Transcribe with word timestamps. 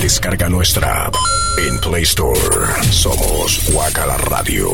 Descarga 0.00 0.48
nuestra 0.48 1.06
app 1.06 1.14
en 1.58 1.78
Play 1.80 2.02
Store. 2.02 2.82
Somos 2.90 3.60
Guacala 3.72 4.16
Radio. 4.18 4.68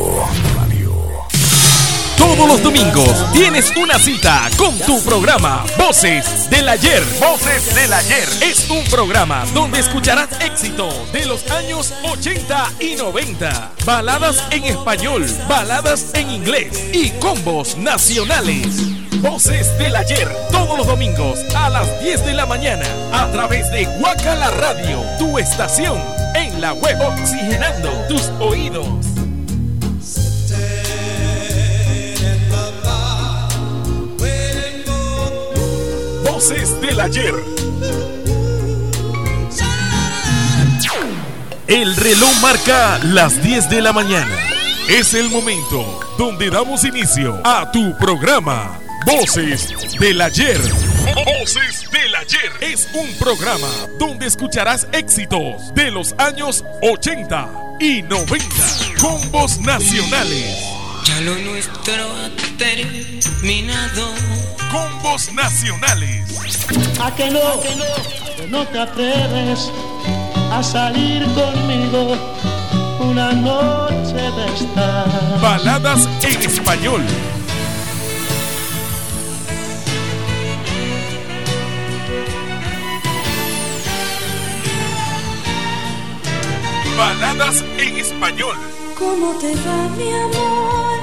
Todos 2.17 2.47
los 2.47 2.63
domingos 2.63 3.31
tienes 3.33 3.75
una 3.75 3.99
cita 3.99 4.49
con 4.57 4.77
tu 4.79 5.01
programa 5.03 5.65
Voces 5.77 6.49
del 6.49 6.69
Ayer. 6.69 7.03
Voces 7.19 7.73
del 7.75 7.91
Ayer 7.91 8.27
es 8.41 8.69
un 8.69 8.83
programa 8.85 9.45
donde 9.53 9.79
escucharás 9.79 10.29
éxitos 10.39 11.11
de 11.11 11.25
los 11.25 11.49
años 11.51 11.93
80 12.03 12.73
y 12.79 12.95
90, 12.95 13.71
baladas 13.85 14.43
en 14.51 14.63
español, 14.65 15.25
baladas 15.49 16.13
en 16.13 16.29
inglés 16.31 16.89
y 16.93 17.09
combos 17.19 17.77
nacionales. 17.77 19.02
Voces 19.21 19.77
del 19.77 19.95
Ayer, 19.95 20.27
todos 20.51 20.77
los 20.77 20.87
domingos 20.87 21.39
a 21.55 21.69
las 21.69 22.01
10 22.01 22.25
de 22.25 22.33
la 22.33 22.45
mañana 22.45 22.85
a 23.11 23.31
través 23.31 23.69
de 23.71 23.85
Guacala 23.99 24.49
Radio, 24.51 25.01
tu 25.19 25.37
estación 25.37 25.99
en 26.35 26.59
la 26.59 26.73
web 26.73 26.97
oxigenando 27.01 27.89
tus 28.07 28.29
oídos. 28.39 28.87
Voces 36.23 36.81
del 36.81 36.99
ayer. 36.99 37.35
El 41.67 41.95
reloj 41.95 42.31
marca 42.41 42.99
las 43.03 43.41
10 43.41 43.69
de 43.69 43.81
la 43.81 43.93
mañana. 43.93 44.35
Es 44.89 45.13
el 45.13 45.29
momento 45.29 45.99
donde 46.17 46.49
damos 46.49 46.83
inicio 46.83 47.39
a 47.45 47.71
tu 47.71 47.97
programa 47.97 48.82
Voces 49.05 49.99
del 49.99 50.21
ayer. 50.21 50.59
Voces 51.13 51.89
del 51.91 52.15
ayer 52.15 52.51
es 52.61 52.87
un 52.93 53.13
programa 53.15 53.67
donde 53.99 54.27
escucharás 54.27 54.87
éxitos 54.93 55.73
de 55.73 55.91
los 55.91 56.15
años 56.17 56.63
80 56.81 57.49
y 57.79 58.01
90 58.03 58.45
con 58.99 59.31
voz 59.31 59.59
nacionales. 59.59 60.57
Ya 61.05 61.19
lo 61.21 61.35
nuestro 61.35 61.93
ha 61.93 62.29
terminado. 62.57 64.13
Combos 64.71 65.31
nacionales. 65.33 66.23
A 67.01 67.13
que 67.13 67.29
no, 67.29 67.59
que 67.61 67.75
no, 67.75 68.35
que 68.37 68.47
no 68.47 68.67
te 68.67 68.79
atreves 68.79 69.69
a 70.51 70.63
salir 70.63 71.25
conmigo 71.33 72.17
una 72.99 73.33
noche 73.33 74.13
de 74.13 74.53
estar. 74.55 75.41
Baladas 75.41 76.07
en 76.23 76.41
español. 76.41 77.03
Baladas 87.03 87.65
en 87.77 87.97
español. 87.97 88.55
¿Cómo 88.97 89.33
te 89.33 89.53
va, 89.55 89.89
mi 89.97 90.09
amor? 90.09 90.99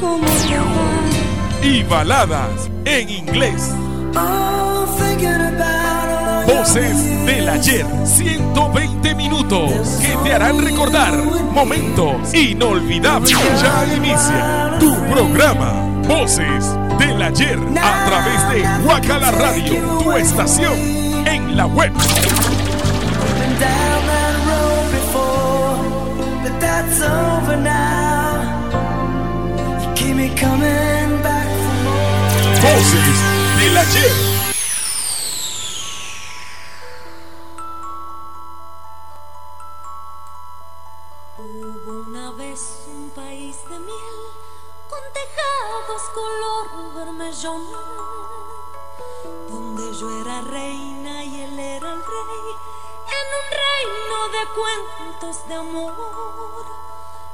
¿Cómo 0.00 0.26
te 0.26 0.56
va? 0.56 1.68
Y 1.68 1.82
baladas 1.82 2.70
en 2.86 3.10
inglés. 3.10 3.74
Oh, 4.16 4.86
about 4.86 6.46
Voces 6.46 7.26
del 7.26 7.46
ayer. 7.46 7.84
120 8.06 9.14
minutos 9.16 9.98
que 10.00 10.16
te 10.24 10.32
harán 10.32 10.58
recordar 10.64 11.14
momentos 11.52 12.32
inolvidables. 12.32 13.32
Ya 13.60 13.94
inicia 13.94 14.78
tu 14.80 14.94
programa. 15.12 15.74
Voces 16.08 16.64
del 16.98 17.20
ayer 17.20 17.58
a 17.82 18.06
través 18.06 18.48
de 18.48 18.82
Guacala 18.82 19.30
Radio, 19.30 19.98
tu 20.02 20.12
estación 20.12 20.72
en 21.26 21.54
la 21.54 21.66
web. 21.66 21.92
down 23.60 24.03
that's 26.84 27.00
over 27.00 27.56
now. 27.56 28.70
You 29.80 29.94
keep 29.94 30.16
me 30.16 30.28
coming 30.34 31.22
back 31.22 31.48
for 31.64 31.76
more. 31.84 32.54
Voces 32.60 33.18
del 33.58 33.76
ayer. 33.76 34.14
Hubo 41.38 41.92
una 42.08 42.30
vez 42.32 42.60
un 42.88 43.10
país 43.10 43.56
de 43.70 43.78
miel 43.78 44.18
con 44.90 45.02
tejados 45.18 46.02
color 46.14 46.66
vermellón, 46.96 47.62
donde 49.50 49.84
yo 49.98 50.20
era 50.20 50.40
reina 50.42 51.24
y 51.24 51.42
él 51.42 51.58
era 51.58 51.92
el 51.92 52.02
rey, 52.14 52.44
en 53.18 53.26
un 53.40 53.46
reino 53.84 54.28
de 54.28 54.42
cuentos 54.54 55.48
de 55.48 55.54
amor, 55.54 55.94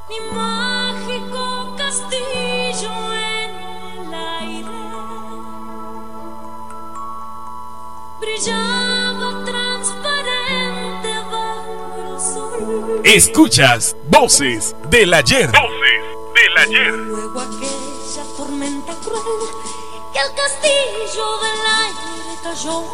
mi 0.09 0.21
mágico 0.33 1.75
castillo 1.77 2.93
en 3.15 3.51
el 3.99 4.15
aire 4.15 4.71
brillaba 8.21 9.45
transparente 9.45 11.15
bajo 11.31 12.15
el 12.15 12.21
sol. 12.21 13.01
Escuchas 13.05 13.97
Voces 14.05 14.75
del 14.89 15.15
ayer. 15.15 15.51
Voces 15.51 16.03
del 16.35 16.59
ayer. 16.59 16.93
Luego 16.93 17.41
aquella 17.41 18.25
tormenta 18.37 18.95
cruel 19.05 19.23
que 20.13 20.19
al 20.19 20.35
castillo 20.35 21.39
del 21.39 21.61
aire 21.85 22.39
cayó. 22.43 22.85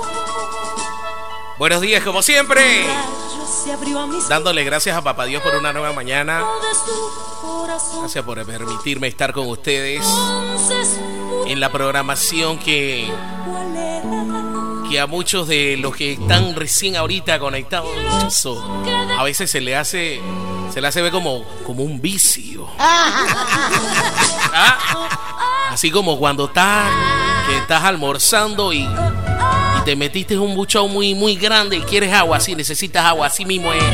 Buenos 1.59 1.81
días, 1.81 2.05
como 2.05 2.23
siempre. 2.23 2.85
Dándole 4.29 4.65
gracias 4.65 4.97
a 4.97 5.03
Papá 5.03 5.25
Dios 5.25 5.43
por 5.43 5.55
una 5.55 5.73
nueva 5.73 5.93
mañana. 5.93 6.45
Gracias 7.99 8.25
por 8.25 8.45
permitirme 8.45 9.07
estar 9.07 9.33
con 9.33 9.49
ustedes 9.49 10.05
en 11.47 11.61
la 11.61 11.71
programación 11.71 12.59
que, 12.59 13.11
que 14.91 15.01
a 15.01 15.07
muchos 15.07 15.47
de 15.49 15.77
los 15.77 15.95
que 15.95 16.13
están 16.13 16.55
recién 16.57 16.97
ahorita 16.97 17.39
conectados, 17.39 17.91
a 19.19 19.23
veces 19.23 19.51
se 19.51 19.61
le 19.61 19.77
hace, 19.77 20.21
se 20.73 20.81
le 20.81 20.89
hace 20.89 21.03
ver 21.03 21.13
como, 21.13 21.45
como 21.65 21.85
un 21.85 22.01
vicio. 22.01 22.67
¿Ah? 22.79 23.27
Así 25.71 25.91
como 25.91 26.19
cuando 26.19 26.47
estás, 26.47 26.91
que 27.47 27.59
estás 27.59 27.85
almorzando 27.85 28.73
y 28.73 28.89
te 29.87 29.95
metiste 29.95 30.37
un 30.37 30.57
buchón 30.57 30.93
muy, 30.93 31.15
muy 31.15 31.37
grande 31.37 31.77
y 31.77 31.81
quieres 31.83 32.13
agua, 32.13 32.39
así 32.39 32.57
necesitas 32.57 33.05
agua, 33.05 33.29
así 33.29 33.45
mismo 33.45 33.73
es. 33.73 33.85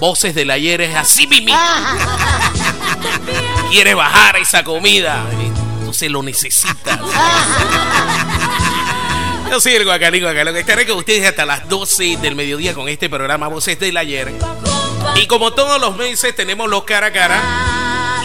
Voces 0.00 0.34
del 0.34 0.50
ayer 0.50 0.82
es 0.82 0.94
así 0.94 1.26
mismo. 1.26 1.58
Quiere 3.70 3.94
bajar 3.94 4.36
esa 4.36 4.62
comida, 4.62 5.24
entonces 5.78 6.10
lo 6.10 6.22
necesitas. 6.22 7.00
Yo 9.50 9.58
soy 9.60 9.76
el 9.76 9.86
Guacalí 9.86 10.20
Guacalón, 10.20 10.58
estaré 10.58 10.86
con 10.86 10.98
ustedes 10.98 11.26
hasta 11.26 11.46
las 11.46 11.66
12 11.70 12.18
del 12.18 12.34
mediodía 12.34 12.74
con 12.74 12.86
este 12.90 13.08
programa 13.08 13.48
Voces 13.48 13.80
del 13.80 13.96
Ayer. 13.96 14.30
Y 15.16 15.26
como 15.26 15.54
todos 15.54 15.80
los 15.80 15.96
meses 15.96 16.36
tenemos 16.36 16.68
los 16.68 16.84
cara 16.84 17.06
a 17.06 17.12
cara. 17.12 17.42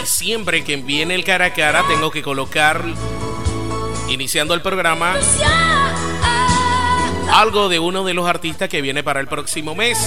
Y 0.04 0.06
siempre 0.06 0.66
que 0.66 0.76
viene 0.76 1.16
el 1.16 1.24
cara 1.24 1.46
a 1.46 1.54
cara 1.54 1.86
tengo 1.88 2.12
que 2.12 2.22
colocar, 2.22 2.84
iniciando 4.10 4.54
el 4.54 4.62
programa, 4.62 5.16
algo 7.32 7.70
de 7.70 7.80
uno 7.80 8.04
de 8.04 8.14
los 8.14 8.28
artistas 8.28 8.70
que 8.70 8.82
viene 8.82 9.04
para 9.04 9.20
el 9.20 9.28
próximo 9.28 9.76
mes. 9.76 9.98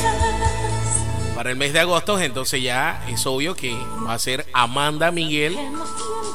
Para 1.34 1.50
el 1.50 1.56
mes 1.56 1.72
de 1.72 1.80
agosto, 1.80 2.18
entonces 2.18 2.62
ya 2.62 3.04
es 3.08 3.26
obvio 3.26 3.54
que 3.54 3.76
va 4.06 4.14
a 4.14 4.18
ser 4.18 4.46
Amanda 4.52 5.10
Miguel, 5.10 5.56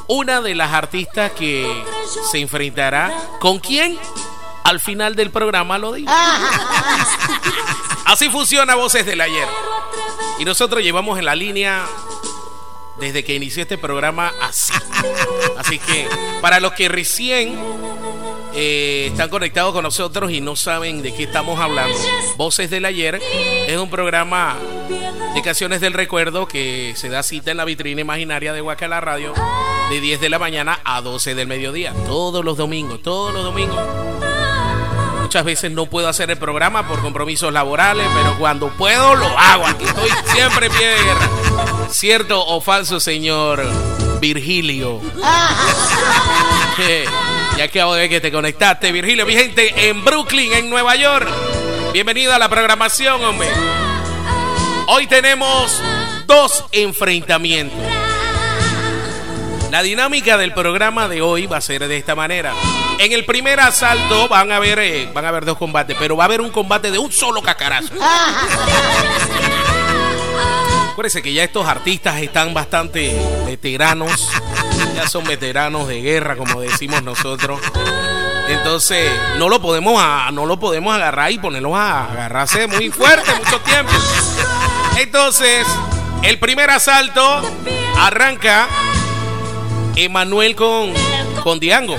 una 0.06 0.40
de 0.40 0.54
las 0.54 0.72
artistas 0.72 1.32
que 1.32 1.66
se 2.30 2.38
enfrentará 2.38 3.12
con 3.40 3.58
quién 3.58 3.98
al 4.64 4.80
final 4.80 5.16
del 5.16 5.30
programa 5.30 5.78
lo 5.78 5.92
digo. 5.92 6.10
Así 8.04 8.28
funciona 8.28 8.74
Voces 8.74 9.04
del 9.04 9.20
Ayer. 9.20 9.48
Y 10.38 10.44
nosotros 10.44 10.82
llevamos 10.82 11.18
en 11.18 11.24
la 11.24 11.34
línea 11.34 11.84
desde 12.98 13.24
que 13.24 13.34
inició 13.34 13.62
este 13.62 13.78
programa 13.78 14.32
así. 14.40 14.72
Así 15.56 15.78
que 15.78 16.08
para 16.40 16.60
los 16.60 16.72
que 16.72 16.88
recién 16.88 17.58
eh, 18.54 19.08
están 19.10 19.28
conectados 19.28 19.72
con 19.72 19.82
nosotros 19.82 20.30
y 20.30 20.40
no 20.40 20.56
saben 20.56 21.02
de 21.02 21.14
qué 21.14 21.24
estamos 21.24 21.60
hablando, 21.60 21.96
Voces 22.36 22.70
del 22.70 22.84
Ayer 22.84 23.20
es 23.66 23.78
un 23.78 23.90
programa 23.90 24.56
de 25.34 25.42
canciones 25.42 25.80
del 25.80 25.94
recuerdo 25.94 26.46
que 26.46 26.92
se 26.96 27.08
da 27.08 27.22
cita 27.22 27.50
en 27.50 27.56
la 27.56 27.64
vitrina 27.64 28.00
imaginaria 28.00 28.52
de 28.52 28.60
Guacala 28.60 29.00
Radio 29.00 29.32
de 29.90 30.00
10 30.00 30.20
de 30.20 30.28
la 30.28 30.38
mañana 30.38 30.80
a 30.84 31.00
12 31.00 31.34
del 31.34 31.46
mediodía, 31.46 31.94
todos 32.06 32.44
los 32.44 32.56
domingos, 32.56 33.02
todos 33.02 33.32
los 33.32 33.44
domingos. 33.44 33.78
Muchas 35.22 35.44
veces 35.46 35.72
no 35.72 35.86
puedo 35.86 36.08
hacer 36.08 36.30
el 36.30 36.36
programa 36.36 36.86
por 36.86 37.00
compromisos 37.00 37.52
laborales, 37.52 38.06
pero 38.14 38.36
cuando 38.38 38.68
puedo 38.68 39.14
lo 39.14 39.26
hago. 39.38 39.66
Aquí 39.66 39.84
estoy 39.84 40.10
siempre 40.26 40.66
en 40.66 40.72
pie 40.72 40.88
de 40.88 41.02
guerra. 41.02 41.30
¿Cierto 41.88 42.44
o 42.44 42.60
falso, 42.60 43.00
señor 43.00 43.64
Virgilio? 44.20 45.00
Ya 47.56 47.64
acabo 47.64 47.94
de 47.94 48.00
ver 48.00 48.10
que 48.10 48.20
te 48.20 48.32
conectaste, 48.32 48.92
Virgilio. 48.92 49.26
Mi 49.26 49.34
gente 49.34 49.88
en 49.88 50.04
Brooklyn, 50.04 50.52
en 50.54 50.70
Nueva 50.70 50.96
York. 50.96 51.28
Bienvenido 51.92 52.34
a 52.34 52.38
la 52.38 52.48
programación, 52.48 53.22
hombre. 53.22 53.48
Hoy 54.88 55.06
tenemos 55.06 55.80
dos 56.26 56.64
enfrentamientos. 56.72 57.78
La 59.70 59.82
dinámica 59.82 60.36
del 60.36 60.52
programa 60.52 61.08
de 61.08 61.22
hoy 61.22 61.46
va 61.46 61.58
a 61.58 61.60
ser 61.60 61.86
de 61.88 61.96
esta 61.96 62.14
manera. 62.14 62.52
En 62.98 63.12
el 63.12 63.24
primer 63.24 63.60
asalto 63.60 64.28
van 64.28 64.52
a 64.52 64.56
haber, 64.56 64.78
eh, 64.78 65.08
van 65.12 65.24
a 65.24 65.28
haber 65.28 65.44
dos 65.44 65.56
combates, 65.58 65.96
pero 65.98 66.16
va 66.16 66.24
a 66.24 66.26
haber 66.26 66.40
un 66.40 66.50
combate 66.50 66.90
de 66.90 66.98
un 66.98 67.10
solo 67.12 67.42
cacarazo. 67.42 67.94
Acuérdense 70.92 71.22
que 71.22 71.32
ya 71.32 71.42
estos 71.42 71.66
artistas 71.66 72.20
están 72.20 72.52
bastante 72.52 73.18
veteranos, 73.46 74.28
ya 74.94 75.08
son 75.08 75.24
veteranos 75.24 75.88
de 75.88 76.00
guerra, 76.00 76.36
como 76.36 76.60
decimos 76.60 77.02
nosotros. 77.02 77.60
Entonces, 78.48 79.10
no 79.38 79.48
lo 79.48 79.60
podemos 79.60 80.02
no 80.32 80.46
lo 80.46 80.58
podemos 80.58 80.94
agarrar 80.94 81.30
y 81.30 81.38
ponerlos 81.38 81.74
a 81.74 82.10
agarrarse 82.10 82.66
muy 82.66 82.90
fuerte 82.90 83.32
mucho 83.34 83.60
tiempo. 83.60 83.92
Entonces, 84.98 85.66
el 86.22 86.38
primer 86.38 86.70
asalto 86.70 87.42
arranca 87.98 88.68
Emanuel 89.96 90.54
con, 90.54 90.92
con 91.42 91.60
Diango. 91.60 91.96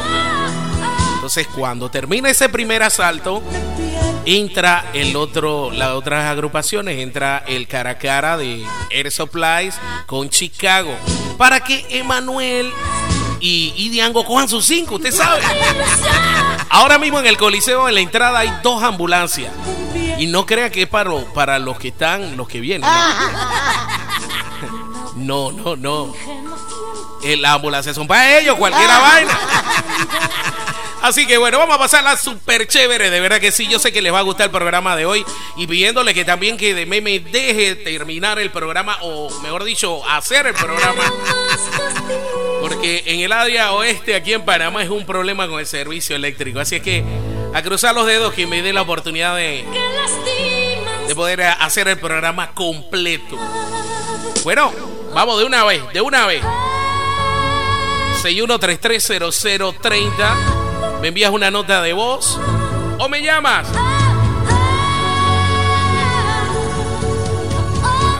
Entonces, 1.23 1.47
cuando 1.55 1.89
termina 1.89 2.29
ese 2.29 2.49
primer 2.49 2.83
asalto, 2.83 3.41
entra 4.25 4.83
el 4.91 5.15
otro, 5.15 5.71
las 5.71 5.91
otras 5.91 6.25
agrupaciones, 6.25 6.99
entra 6.99 7.45
el 7.47 7.65
cara 7.65 7.91
a 7.91 7.97
cara 7.97 8.35
de 8.35 8.65
Air 8.89 9.09
Supplies 9.09 9.73
con 10.05 10.29
Chicago. 10.29 10.93
Para 11.37 11.61
que 11.61 11.85
Emanuel 11.91 12.69
y, 13.39 13.73
y, 13.77 13.87
Diango 13.87 14.25
cojan 14.25 14.49
sus 14.49 14.65
cinco, 14.65 14.95
usted 14.95 15.13
sabe. 15.13 15.41
Ahora 16.67 16.97
mismo 16.97 17.21
en 17.21 17.27
el 17.27 17.37
Coliseo, 17.37 17.87
en 17.87 17.95
la 17.95 18.01
entrada, 18.01 18.39
hay 18.39 18.53
dos 18.61 18.83
ambulancias. 18.83 19.53
Y 20.17 20.27
no 20.27 20.45
crea 20.45 20.71
que 20.71 20.81
es 20.81 20.89
para, 20.89 21.09
para 21.33 21.57
los 21.57 21.79
que 21.79 21.87
están, 21.87 22.35
los 22.35 22.49
que 22.49 22.59
vienen. 22.59 22.89
No, 25.15 25.51
no, 25.53 25.77
no. 25.77 26.13
Las 27.23 27.53
ambulancias 27.53 27.95
son 27.95 28.07
para 28.07 28.39
ellos, 28.39 28.57
cualquiera 28.57 28.99
vaina. 28.99 29.39
Así 31.03 31.27
que 31.27 31.37
bueno, 31.37 31.59
vamos 31.59 31.75
a 31.75 31.79
pasarla 31.79 32.15
súper 32.15 32.65
chévere, 32.65 33.09
de 33.09 33.19
verdad 33.19 33.41
que 33.41 33.51
sí, 33.51 33.67
yo 33.67 33.77
sé 33.77 33.91
que 33.91 34.01
les 34.01 34.13
va 34.13 34.19
a 34.19 34.21
gustar 34.21 34.45
el 34.45 34.51
programa 34.51 34.95
de 34.95 35.05
hoy 35.05 35.25
y 35.57 35.67
pidiéndole 35.67 36.13
que 36.13 36.23
también 36.23 36.55
que 36.55 36.85
me 36.85 37.19
deje 37.19 37.75
terminar 37.75 38.39
el 38.39 38.51
programa 38.51 38.97
o 39.01 39.29
mejor 39.41 39.65
dicho, 39.65 40.01
hacer 40.09 40.47
el 40.47 40.53
programa. 40.53 41.03
Porque 42.61 43.03
en 43.05 43.19
el 43.19 43.33
área 43.33 43.73
oeste 43.73 44.15
aquí 44.15 44.31
en 44.31 44.45
Panamá 44.45 44.81
es 44.81 44.89
un 44.89 45.05
problema 45.05 45.49
con 45.49 45.59
el 45.59 45.67
servicio 45.67 46.15
eléctrico, 46.15 46.61
así 46.61 46.77
es 46.77 46.81
que 46.81 47.03
a 47.53 47.61
cruzar 47.61 47.93
los 47.93 48.05
dedos 48.05 48.33
que 48.33 48.47
me 48.47 48.61
dé 48.61 48.71
la 48.71 48.83
oportunidad 48.83 49.35
de 49.35 49.65
de 51.05 51.15
poder 51.15 51.41
hacer 51.41 51.89
el 51.89 51.99
programa 51.99 52.53
completo. 52.53 53.37
Bueno, 54.45 54.71
vamos 55.13 55.37
de 55.37 55.43
una 55.43 55.65
vez, 55.65 55.81
de 55.91 55.99
una 55.99 56.27
vez. 56.27 56.41
61330030 58.21 60.62
me 61.01 61.09
envías 61.09 61.31
una 61.31 61.51
nota 61.51 61.81
de 61.81 61.93
voz 61.93 62.39
o 62.97 63.09
me 63.09 63.21
llamas. 63.21 63.67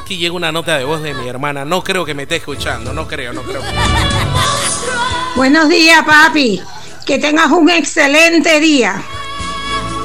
Aquí 0.02 0.18
llega 0.18 0.34
una 0.34 0.52
nota 0.52 0.78
de 0.78 0.84
voz 0.84 1.02
de 1.02 1.14
mi 1.14 1.28
hermana. 1.28 1.64
No 1.64 1.84
creo 1.84 2.06
que 2.06 2.14
me 2.14 2.24
esté 2.24 2.38
escuchando, 2.38 2.94
no 2.94 3.08
creo, 3.08 3.32
no 3.34 3.42
creo. 3.42 3.62
Buenos 5.36 5.70
días, 5.70 6.04
papi. 6.04 6.62
Que 7.06 7.20
tengas 7.20 7.52
un 7.52 7.70
excelente 7.70 8.60
día. 8.60 9.02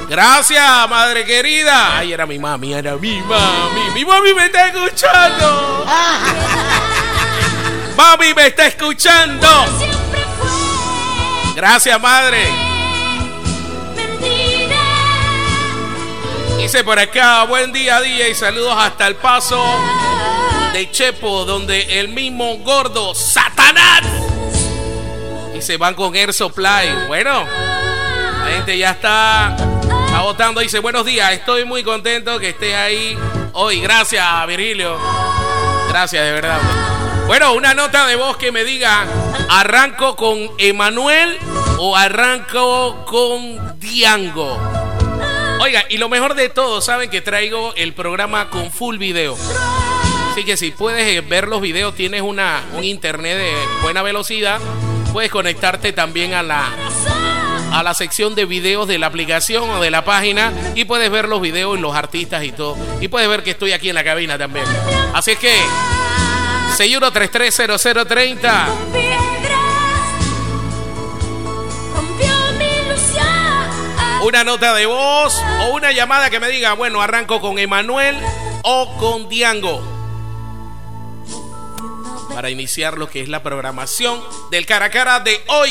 Gracias, 0.08 0.88
madre 0.88 1.24
querida. 1.24 1.98
Ay, 1.98 2.12
era 2.12 2.24
mi 2.26 2.38
mami, 2.38 2.72
era 2.72 2.96
mi 2.96 3.20
mami. 3.20 3.90
Mi 3.92 4.04
mami 4.04 4.32
me 4.34 4.46
está 4.46 4.68
escuchando. 4.68 5.84
Mami 7.96 8.34
me 8.34 8.46
está 8.46 8.68
escuchando. 8.68 9.48
Gracias, 11.58 12.00
madre. 12.00 12.38
Dice 16.56 16.84
por 16.84 17.00
acá, 17.00 17.42
buen 17.46 17.72
día, 17.72 18.00
día 18.00 18.28
y 18.28 18.34
saludos 18.36 18.76
hasta 18.78 19.08
el 19.08 19.16
paso 19.16 19.60
de 20.72 20.88
Chepo, 20.92 21.44
donde 21.44 21.98
el 21.98 22.10
mismo 22.10 22.58
gordo 22.58 23.12
Satanás. 23.12 24.02
Y 25.52 25.60
se 25.60 25.76
van 25.78 25.94
con 25.94 26.14
Air 26.14 26.32
Supply. 26.32 27.06
Bueno, 27.08 27.44
la 27.44 28.50
gente 28.54 28.78
ya 28.78 28.92
está, 28.92 29.56
está 30.06 30.20
votando. 30.20 30.60
Dice, 30.60 30.78
buenos 30.78 31.04
días, 31.04 31.32
estoy 31.32 31.64
muy 31.64 31.82
contento 31.82 32.38
que 32.38 32.50
estés 32.50 32.76
ahí 32.76 33.18
hoy. 33.54 33.80
Gracias, 33.80 34.24
Virilio. 34.46 34.96
Gracias, 35.88 36.24
de 36.24 36.32
verdad. 36.32 36.60
Bueno, 37.26 37.52
una 37.52 37.74
nota 37.74 38.06
de 38.06 38.16
voz 38.16 38.36
que 38.36 38.52
me 38.52 38.64
diga, 38.64 39.06
¿arranco 39.50 40.16
con 40.16 40.50
Emanuel 40.58 41.38
o 41.78 41.96
arranco 41.96 43.04
con 43.04 43.78
Diango? 43.78 44.58
Oiga, 45.60 45.84
y 45.88 45.98
lo 45.98 46.08
mejor 46.08 46.34
de 46.34 46.48
todo, 46.48 46.80
saben 46.80 47.10
que 47.10 47.20
traigo 47.20 47.74
el 47.76 47.92
programa 47.92 48.48
con 48.48 48.70
full 48.70 48.96
video. 48.96 49.36
Así 50.30 50.44
que 50.44 50.56
si 50.56 50.70
puedes 50.70 51.04
eh, 51.06 51.20
ver 51.20 51.48
los 51.48 51.60
videos, 51.60 51.94
tienes 51.94 52.22
una, 52.22 52.62
un 52.74 52.84
internet 52.84 53.36
de 53.36 53.52
buena 53.82 54.02
velocidad, 54.02 54.60
puedes 55.12 55.30
conectarte 55.30 55.92
también 55.92 56.32
a 56.34 56.42
la, 56.42 56.70
a 57.72 57.82
la 57.82 57.94
sección 57.94 58.34
de 58.34 58.44
videos 58.44 58.86
de 58.88 58.98
la 58.98 59.06
aplicación 59.06 59.70
o 59.70 59.80
de 59.80 59.90
la 59.90 60.04
página 60.04 60.52
y 60.74 60.84
puedes 60.84 61.10
ver 61.10 61.28
los 61.28 61.40
videos 61.40 61.78
y 61.78 61.80
los 61.80 61.94
artistas 61.94 62.44
y 62.44 62.52
todo. 62.52 62.76
Y 63.00 63.08
puedes 63.08 63.26
ver 63.28 63.42
que 63.42 63.50
estoy 63.50 63.72
aquí 63.72 63.88
en 63.88 63.94
la 63.94 64.04
cabina 64.04 64.36
también. 64.38 64.66
Así 65.14 65.30
es 65.32 65.38
que 65.38 65.56
61330030 66.76 69.38
una 74.28 74.44
nota 74.44 74.74
de 74.74 74.84
voz 74.84 75.42
o 75.62 75.74
una 75.74 75.90
llamada 75.92 76.28
que 76.28 76.38
me 76.38 76.48
diga, 76.48 76.74
bueno, 76.74 77.00
arranco 77.00 77.40
con 77.40 77.58
Emanuel 77.58 78.16
o 78.62 78.94
con 78.98 79.28
Diango. 79.28 79.82
Para 82.34 82.50
iniciar 82.50 82.98
lo 82.98 83.08
que 83.08 83.22
es 83.22 83.28
la 83.28 83.42
programación 83.42 84.22
del 84.50 84.66
cara 84.66 84.86
a 84.86 84.90
cara 84.90 85.20
de 85.20 85.42
hoy. 85.46 85.70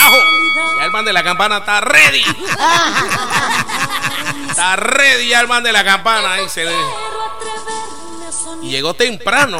¡Bajo! 0.00 0.16
Ya 0.78 0.84
el 0.84 0.90
man 0.90 1.04
de 1.04 1.12
la 1.12 1.22
campana 1.22 1.58
está 1.58 1.80
ready. 1.80 2.24
Está 4.48 4.76
ready 4.76 5.28
ya 5.28 5.40
el 5.40 5.48
man 5.48 5.62
de 5.62 5.72
la 5.72 5.84
campana. 5.84 6.34
Ahí 6.34 6.48
se 6.48 6.66
Y 8.62 8.70
llegó 8.70 8.94
temprano. 8.94 9.58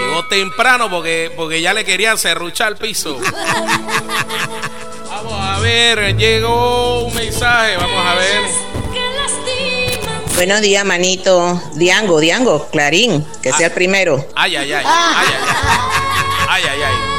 Llegó 0.00 0.24
temprano 0.26 0.88
porque, 0.88 1.32
porque 1.36 1.60
ya 1.60 1.74
le 1.74 1.84
querían 1.84 2.18
cerruchar 2.18 2.72
el 2.72 2.76
piso. 2.76 3.18
Vamos 5.08 5.32
a 5.34 5.58
ver, 5.60 6.16
llegó 6.16 7.04
un 7.04 7.14
mensaje, 7.14 7.76
vamos 7.76 8.06
a 8.06 8.14
ver. 8.14 8.42
Buenos 10.36 10.60
días, 10.60 10.84
manito. 10.84 11.60
Diango, 11.74 12.20
Diango, 12.20 12.68
Clarín, 12.70 13.26
que 13.42 13.52
sea 13.52 13.66
el 13.68 13.72
primero. 13.72 14.24
Ay, 14.36 14.54
ay, 14.54 14.72
ay, 14.72 14.84
ay, 14.86 15.26
ay, 16.48 16.62
ay, 16.62 16.82
ay, 16.82 17.17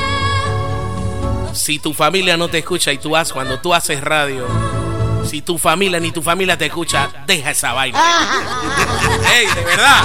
Si 1.69 1.77
tu 1.77 1.93
familia 1.93 2.35
no 2.35 2.47
te 2.47 2.57
escucha 2.57 2.91
y 2.91 2.97
tú 2.97 3.15
haces 3.15 3.31
cuando 3.31 3.59
tú 3.59 3.75
haces 3.75 4.01
radio, 4.01 4.47
si 5.23 5.43
tu 5.43 5.59
familia 5.59 5.99
ni 5.99 6.09
tu 6.09 6.23
familia 6.23 6.57
te 6.57 6.65
escucha, 6.65 7.11
deja 7.27 7.51
esa 7.51 7.73
vaina. 7.73 7.99
Ey, 9.37 9.45
de 9.45 9.63
verdad. 9.65 10.01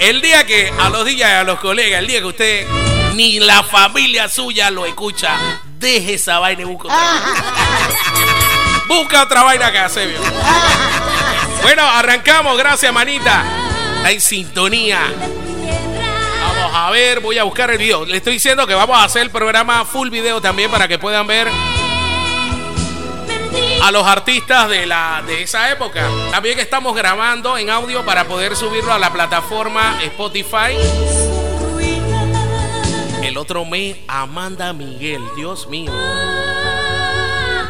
El 0.00 0.20
día 0.20 0.44
que 0.44 0.72
a 0.76 0.88
los 0.88 1.04
días 1.04 1.30
a 1.30 1.44
los 1.44 1.60
colegas, 1.60 2.00
el 2.00 2.08
día 2.08 2.18
que 2.18 2.26
usted 2.26 2.66
ni 3.14 3.38
la 3.38 3.62
familia 3.62 4.28
suya 4.28 4.68
lo 4.72 4.84
escucha, 4.84 5.36
deje 5.78 6.14
esa 6.14 6.40
vaina 6.40 6.62
y 6.62 6.64
busca 6.64 6.88
otra. 6.88 7.22
busca 8.88 9.22
otra 9.22 9.44
vaina 9.44 9.70
que 9.70 9.78
hace, 9.78 10.08
Bueno, 11.62 11.86
arrancamos, 11.86 12.58
gracias, 12.58 12.92
manita. 12.92 13.44
Está 13.98 14.10
en 14.10 14.20
sintonía. 14.20 14.98
A 16.76 16.90
ver, 16.90 17.20
voy 17.20 17.38
a 17.38 17.44
buscar 17.44 17.70
el 17.70 17.78
video. 17.78 18.04
Le 18.04 18.16
estoy 18.16 18.34
diciendo 18.34 18.66
que 18.66 18.74
vamos 18.74 18.98
a 18.98 19.04
hacer 19.04 19.22
el 19.22 19.30
programa 19.30 19.84
full 19.84 20.10
video 20.10 20.40
también 20.40 20.70
para 20.70 20.88
que 20.88 20.98
puedan 20.98 21.26
ver 21.26 21.48
a 23.82 23.90
los 23.90 24.06
artistas 24.06 24.68
de, 24.68 24.84
la, 24.84 25.22
de 25.26 25.42
esa 25.42 25.70
época. 25.70 26.08
También 26.30 26.58
estamos 26.58 26.96
grabando 26.96 27.56
en 27.56 27.70
audio 27.70 28.04
para 28.04 28.24
poder 28.26 28.56
subirlo 28.56 28.92
a 28.92 28.98
la 28.98 29.12
plataforma 29.12 29.98
Spotify 30.02 30.76
el 33.34 33.38
otro 33.38 33.64
mes, 33.64 33.96
Amanda 34.06 34.72
Miguel. 34.72 35.22
Dios 35.34 35.66
mío. 35.66 35.90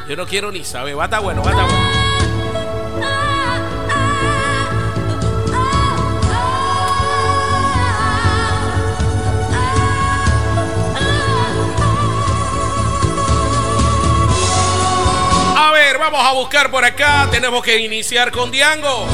Yo 0.09 0.17
no 0.17 0.27
quiero 0.27 0.53
ni 0.53 0.65
saber. 0.65 0.99
Va 0.99 1.05
a 1.05 1.07
estar 1.07 1.23
bueno, 1.23 1.43
va 1.43 1.53
a 1.53 1.55
bueno. 1.55 2.04
A 15.57 15.71
ver, 15.73 15.99
vamos 15.99 16.21
a 16.21 16.33
buscar 16.33 16.71
por 16.71 16.85
acá. 16.85 17.29
Tenemos 17.31 17.63
que 17.63 17.79
iniciar 17.79 18.33
con 18.33 18.51
Diango. 18.51 19.07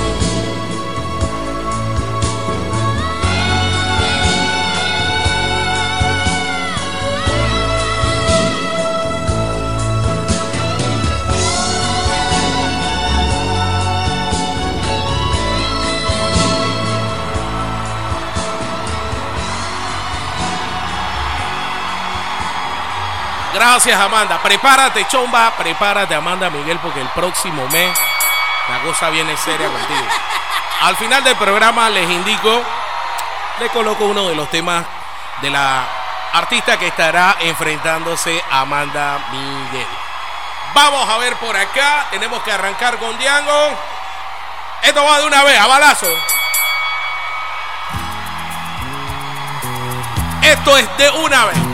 Gracias, 23.53 24.01
Amanda. 24.01 24.39
Prepárate, 24.43 25.07
chomba. 25.09 25.51
Prepárate, 25.57 26.15
Amanda 26.15 26.51
Miguel, 26.51 26.79
porque 26.79 27.01
el 27.01 27.09
próximo 27.09 27.67
mes 27.69 27.99
la 28.69 28.79
cosa 28.81 29.11
viene 29.11 29.37
seria 29.37 29.67
contigo. 29.69 30.07
Al 30.83 30.97
final 30.97 31.25
del 31.25 31.37
programa 31.37 31.91
les 31.91 32.09
indico, 32.09 32.63
le 33.59 33.69
coloco 33.71 34.05
uno 34.05 34.29
de 34.29 34.35
los 34.35 34.49
temas 34.51 34.85
de 35.43 35.51
la 35.51 35.85
artista 36.33 36.79
que 36.79 36.87
estará 36.87 37.37
enfrentándose 37.41 38.43
a 38.51 38.61
Amanda 38.61 39.19
Miguel. 39.33 39.87
Vamos 40.73 41.09
a 41.09 41.19
ver 41.19 41.35
por 41.37 41.57
acá. 41.57 42.07
Tenemos 42.11 42.43
que 42.43 42.53
arrancar 42.53 42.99
con 42.99 43.19
Diango. 43.19 43.77
Esto 44.83 45.05
va 45.05 45.19
de 45.19 45.27
una 45.27 45.43
vez, 45.43 45.59
a 45.59 45.67
balazo. 45.67 46.07
Esto 50.43 50.79
es 50.79 50.97
de 50.97 51.11
una 51.11 51.45
vez. 51.47 51.70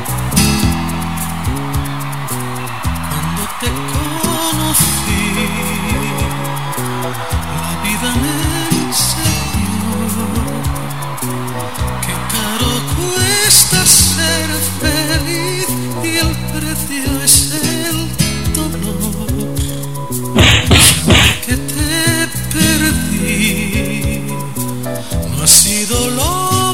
sin 25.47 25.87
dolor. 25.88 26.65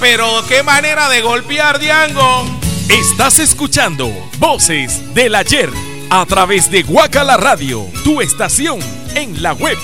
Pero 0.00 0.44
qué 0.46 0.62
manera 0.62 1.08
de 1.08 1.22
golpear, 1.22 1.78
Diango. 1.78 2.44
Estás 2.88 3.38
escuchando 3.38 4.08
Voces 4.38 5.14
del 5.14 5.34
Ayer 5.34 5.70
a 6.10 6.24
través 6.26 6.70
de 6.70 6.82
Guacala 6.82 7.36
Radio, 7.36 7.86
tu 8.04 8.20
estación 8.20 8.78
en 9.14 9.42
la 9.42 9.52
web. 9.52 9.76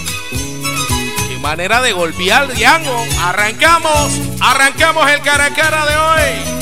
Qué 1.28 1.38
manera 1.38 1.82
de 1.82 1.92
golpear, 1.92 2.52
Diango. 2.54 3.04
Arrancamos, 3.20 4.12
arrancamos 4.40 5.10
el 5.10 5.20
cara 5.20 5.46
a 5.46 5.54
cara 5.54 5.86
de 5.86 5.96
hoy. 5.96 6.54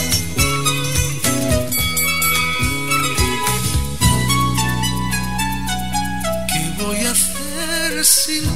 ¿Qué 6.52 6.82
voy 6.82 7.06
a 7.06 7.10
hacer 7.10 8.04
sin 8.04 8.51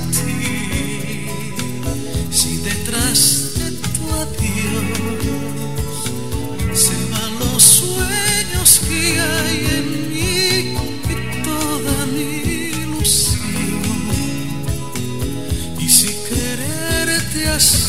quererte 17.59 17.86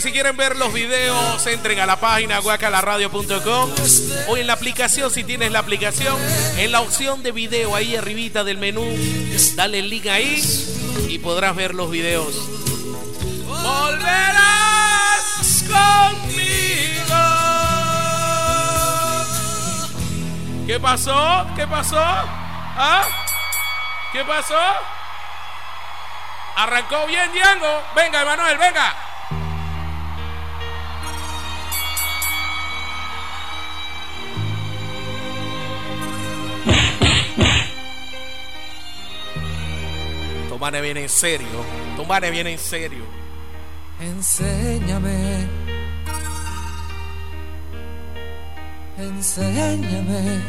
si 0.00 0.12
quieren 0.12 0.36
ver 0.36 0.56
los 0.56 0.72
videos, 0.72 1.44
entren 1.46 1.80
a 1.80 1.86
la 1.86 1.98
página 1.98 2.38
guacalaradio.com 2.38 3.70
o 4.28 4.36
en 4.36 4.46
la 4.46 4.52
aplicación, 4.52 5.10
si 5.10 5.24
tienes 5.24 5.50
la 5.50 5.58
aplicación, 5.58 6.16
en 6.56 6.70
la 6.70 6.80
opción 6.80 7.24
de 7.24 7.32
video 7.32 7.74
ahí 7.74 7.96
arribita 7.96 8.44
del 8.44 8.58
menú, 8.58 8.84
dale 9.56 9.80
el 9.80 9.90
link 9.90 10.06
ahí 10.06 10.40
y 11.08 11.18
podrás 11.18 11.56
ver 11.56 11.74
los 11.74 11.90
videos. 11.90 12.32
Volverás 13.44 14.04
conmigo. 15.66 17.16
¿Qué 20.64 20.78
pasó? 20.78 21.46
¿Qué 21.56 21.66
pasó? 21.66 21.98
¿Ah? 21.98 23.04
¿Qué 24.12 24.24
pasó? 24.24 24.60
Arrancó 26.56 27.04
bien 27.08 27.32
Diango. 27.32 27.82
Venga, 27.96 28.22
Emanuel, 28.22 28.58
venga. 28.58 29.11
Tomane 40.62 40.80
viene 40.80 41.02
en 41.02 41.08
serio. 41.08 41.48
Tomane 41.96 42.30
viene 42.30 42.52
en 42.52 42.58
serio. 42.60 43.04
Enséñame. 43.98 45.48
Enséñame 48.96 50.40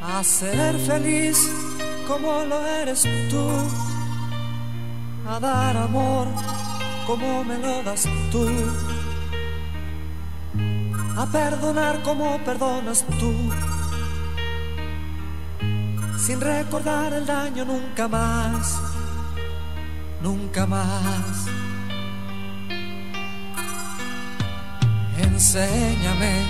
a 0.00 0.22
ser 0.22 0.78
feliz 0.78 1.50
como 2.06 2.44
lo 2.44 2.64
eres 2.64 3.02
tú, 3.28 3.50
a 5.28 5.40
dar 5.40 5.76
amor 5.76 6.28
como 7.04 7.42
me 7.42 7.58
lo 7.58 7.82
das 7.82 8.06
tú, 8.30 8.48
a 11.16 11.26
perdonar 11.26 12.00
como 12.04 12.38
perdonas 12.44 13.04
tú, 13.18 13.34
sin 16.20 16.40
recordar 16.40 17.12
el 17.14 17.24
daño 17.24 17.64
nunca 17.64 18.06
más, 18.06 18.80
nunca 20.22 20.66
más. 20.66 21.46
Enséñame. 25.18 26.44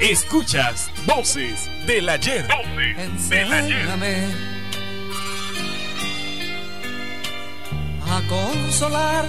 Escuchas 0.00 0.90
Voces 1.06 1.68
del 1.86 2.08
Ayer. 2.08 2.48
Enséñame 2.96 4.50
a 8.10 8.20
consolar 8.28 9.24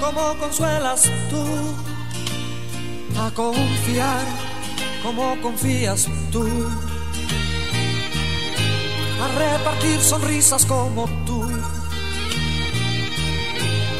como 0.00 0.36
consuelas 0.38 1.10
tú, 1.28 1.44
a 3.18 3.30
confiar 3.30 4.24
como 5.02 5.40
confías 5.40 6.08
tú, 6.32 6.48
a 9.22 9.28
repartir 9.38 10.00
sonrisas 10.00 10.64
como 10.64 11.06
tú, 11.26 11.42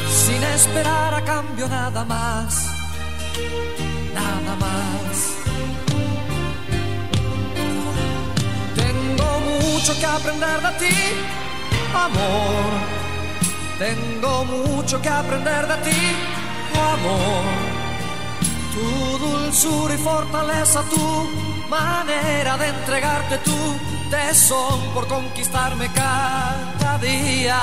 sin 0.08 0.42
esperar 0.42 1.14
a 1.14 1.22
cambio 1.24 1.68
nada 1.68 2.04
más, 2.04 2.66
nada 4.14 4.56
más. 4.56 5.14
Tengo 8.74 9.40
mucho 9.50 9.92
que 10.00 10.06
aprender 10.06 10.60
de 10.62 10.72
ti, 10.78 10.96
amor. 11.94 12.70
Tengo 13.78 14.44
mucho 14.44 15.00
que 15.00 15.08
aprender 15.08 15.66
de 15.66 15.76
ti, 15.90 16.00
amor. 16.92 17.44
Tu 18.74 19.18
dulzura 19.18 19.94
y 19.94 19.98
fortaleza, 19.98 20.82
tu 20.90 21.49
manera 21.70 22.58
de 22.58 22.66
entregarte 22.66 23.38
tu 23.38 23.56
tesón 24.10 24.80
por 24.92 25.06
conquistarme 25.06 25.88
cada 25.92 26.98
día. 26.98 27.60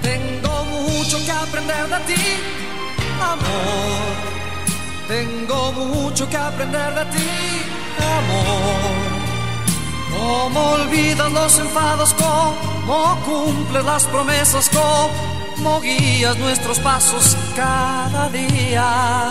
Tengo 0.00 0.64
mucho 0.64 1.18
que 1.24 1.32
aprender 1.32 1.88
de 1.88 1.98
ti, 2.14 2.24
amor. 3.20 4.14
Tengo 5.08 5.72
mucho 5.72 6.28
que 6.30 6.36
aprender 6.36 6.94
de 6.94 7.04
ti, 7.06 7.30
amor. 8.18 8.96
¿Cómo 10.16 10.60
olvidas 10.78 11.32
los 11.32 11.58
enfados? 11.58 12.14
¿Cómo 12.14 13.18
cumples 13.26 13.84
las 13.84 14.04
promesas? 14.04 14.70
¿Cómo 14.70 15.80
guías 15.80 16.38
nuestros 16.38 16.78
pasos 16.78 17.36
cada 17.56 18.28
día? 18.28 19.28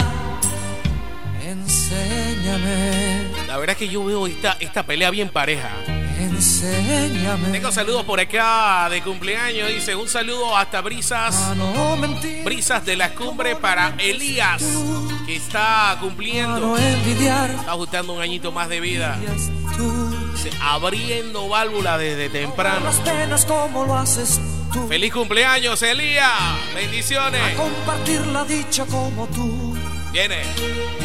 Enséñame. 1.45 3.27
La 3.47 3.57
verdad 3.57 3.73
es 3.73 3.77
que 3.77 3.87
yo 3.87 4.03
veo 4.03 4.25
esta, 4.25 4.57
esta 4.59 4.83
pelea 4.83 5.11
bien 5.11 5.29
pareja. 5.29 5.69
Enséñame. 6.17 7.49
Tengo 7.51 7.71
saludos 7.71 8.03
por 8.03 8.19
acá 8.19 8.89
de 8.89 9.03
cumpleaños. 9.03 9.69
Dice 9.69 9.95
un 9.95 10.07
saludo 10.07 10.57
hasta 10.57 10.81
Brisas. 10.81 11.35
A 11.35 11.53
no 11.53 11.97
mentir, 11.97 12.43
Brisas 12.43 12.83
de 12.83 12.95
la 12.95 13.13
cumbre 13.13 13.55
para 13.55 13.93
Elías, 13.99 14.63
que 15.27 15.35
está 15.35 15.91
a 15.91 15.99
cumpliendo. 15.99 16.59
no 16.59 16.77
envidiar. 16.79 17.51
Está 17.51 17.73
ajustando 17.73 18.13
un 18.13 18.21
añito 18.21 18.51
más 18.51 18.67
de 18.67 18.79
vida. 18.79 19.15
Dice, 20.33 20.49
abriendo 20.61 21.47
válvula 21.47 21.99
desde 21.99 22.29
temprano. 22.29 22.85
las 22.85 22.95
penas 23.01 23.45
como 23.45 23.85
lo 23.85 23.95
haces 23.95 24.39
tú. 24.73 24.87
Feliz 24.87 25.13
cumpleaños, 25.13 25.79
Elías. 25.83 26.31
Bendiciones. 26.73 27.55
Compartir 27.55 28.25
la 28.27 28.43
dicha 28.45 28.83
como 28.87 29.27
tú. 29.27 29.77
Viene. 30.11 31.04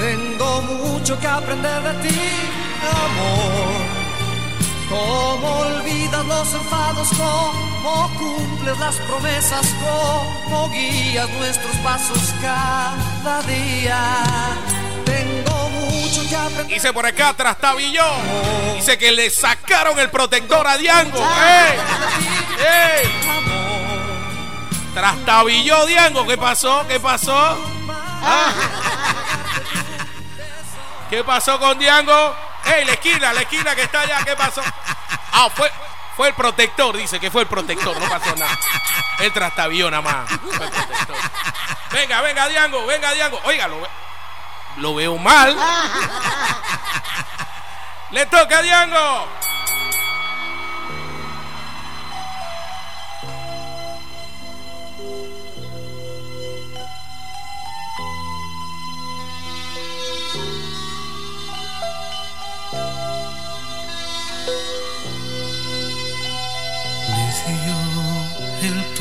Tengo 0.00 0.62
mucho 0.62 1.20
que 1.20 1.26
aprender 1.26 1.82
de 1.82 2.08
ti, 2.08 2.20
amor. 3.04 3.80
¿Cómo 4.88 5.58
olvidas 5.58 6.24
los 6.24 6.54
enfados? 6.54 7.08
¿Cómo 7.18 8.10
cumples 8.18 8.78
las 8.78 8.96
promesas? 8.96 9.66
¿Cómo 9.84 10.70
guías 10.70 11.28
nuestros 11.38 11.76
pasos 11.84 12.34
cada 12.40 13.42
día? 13.42 14.24
Tengo 15.04 15.68
mucho 15.68 16.26
que 16.30 16.34
aprender. 16.34 16.66
Dice 16.68 16.92
por 16.94 17.04
acá 17.04 17.34
Trastabillo. 17.36 18.06
Dice 18.76 18.96
que 18.96 19.12
le 19.12 19.28
sacaron 19.28 19.98
el 19.98 20.08
protector 20.10 20.66
a 20.66 20.78
Diango. 20.78 21.18
¡Ey! 21.18 21.78
¡Ey! 23.02 23.10
Trastabillo 24.94 25.84
Diango. 25.84 26.26
¿Qué 26.26 26.38
pasó? 26.38 26.86
¿Qué 26.88 26.98
pasó? 26.98 27.58
¿Ah? 28.22 28.50
¿Qué 31.10 31.24
pasó 31.24 31.58
con 31.58 31.78
Diango? 31.78 32.36
¡Ey! 32.64 32.84
La 32.84 32.92
esquina, 32.92 33.32
la 33.32 33.40
esquina 33.42 33.74
que 33.74 33.82
está 33.82 34.02
allá. 34.02 34.22
¿Qué 34.24 34.36
pasó? 34.36 34.62
Ah, 35.32 35.48
fue, 35.54 35.70
fue 36.16 36.28
el 36.28 36.34
protector. 36.34 36.96
Dice 36.96 37.18
que 37.18 37.30
fue 37.30 37.42
el 37.42 37.48
protector. 37.48 37.98
No 37.98 38.08
pasó 38.08 38.34
nada. 38.36 38.56
El 39.18 39.32
trastabillo 39.32 39.90
nada 39.90 40.02
más. 40.02 40.30
Fue 40.30 40.66
el 40.66 40.70
protector. 40.72 41.16
Venga, 41.90 42.20
venga, 42.20 42.48
Diango. 42.48 42.86
Venga, 42.86 43.12
Diango. 43.12 43.40
Oiga, 43.44 43.66
lo, 43.68 43.80
ve- 43.80 43.88
lo 44.76 44.94
veo 44.94 45.16
mal. 45.18 45.56
Le 48.10 48.26
toca 48.26 48.58
a 48.58 48.62
Diango. 48.62 49.28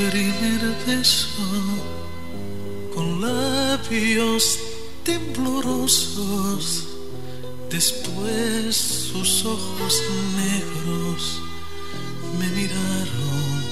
Primer 0.07 0.61
beso 0.87 1.43
con 2.95 3.19
labios 3.21 4.57
temblorosos. 5.03 6.87
Después 7.69 8.75
sus 8.75 9.45
ojos 9.45 10.01
negros 10.37 11.41
me 12.39 12.47
miraron 12.47 13.63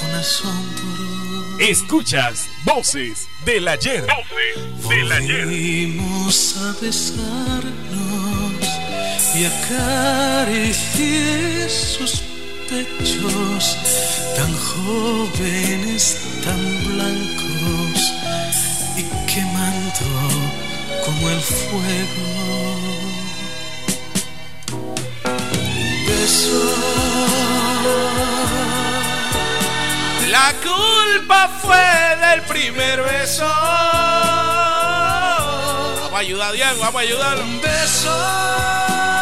con 0.00 0.10
asombro. 0.16 1.60
Escuchas 1.60 2.48
Voces 2.64 3.28
del 3.46 3.68
Ayer. 3.68 4.06
Volvimos 4.82 6.56
a 6.56 6.74
besarnos 6.82 7.74
y 9.36 9.44
acaricié 9.44 11.14
sus 11.68 12.33
pechos 12.68 13.76
tan 14.36 14.52
jóvenes, 14.56 16.18
tan 16.44 16.60
blancos 16.84 18.12
y 18.96 19.02
quemando 19.32 20.06
como 21.04 21.30
el 21.30 21.40
fuego. 21.40 22.28
Beso. 26.06 26.64
La 30.30 30.52
culpa 30.62 31.48
fue 31.62 31.86
del 32.26 32.42
primer 32.42 33.02
beso. 33.02 33.46
Vamos 36.02 36.14
a 36.14 36.18
ayudar 36.18 36.48
a 36.48 36.52
Diango, 36.52 36.80
vamos 36.80 36.96
a 36.96 37.04
ayudarlo. 37.04 37.44
Un 37.44 37.60
beso. 37.60 39.13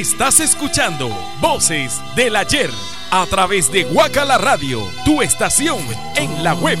Estás 0.00 0.40
escuchando 0.40 1.10
Voces 1.42 2.00
del 2.16 2.34
Ayer 2.34 2.70
a 3.10 3.26
través 3.26 3.70
de 3.70 3.84
Guacala 3.84 4.38
Radio, 4.38 4.82
tu 5.04 5.20
estación 5.20 5.76
en 6.16 6.42
la 6.42 6.54
web. 6.54 6.78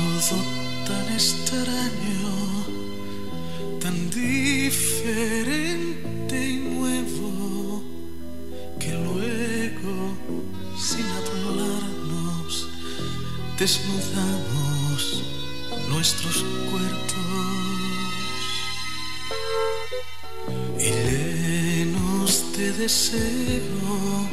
Tan 0.86 1.12
extraño, 1.12 2.64
tan 3.78 4.08
diferente 4.08 5.28
y 6.48 6.56
nuevo, 6.56 7.82
que 8.78 8.94
luego, 8.94 10.16
sin 10.78 11.04
hablarnos, 11.04 12.70
desnudamos 13.58 14.09
deseo, 22.80 24.26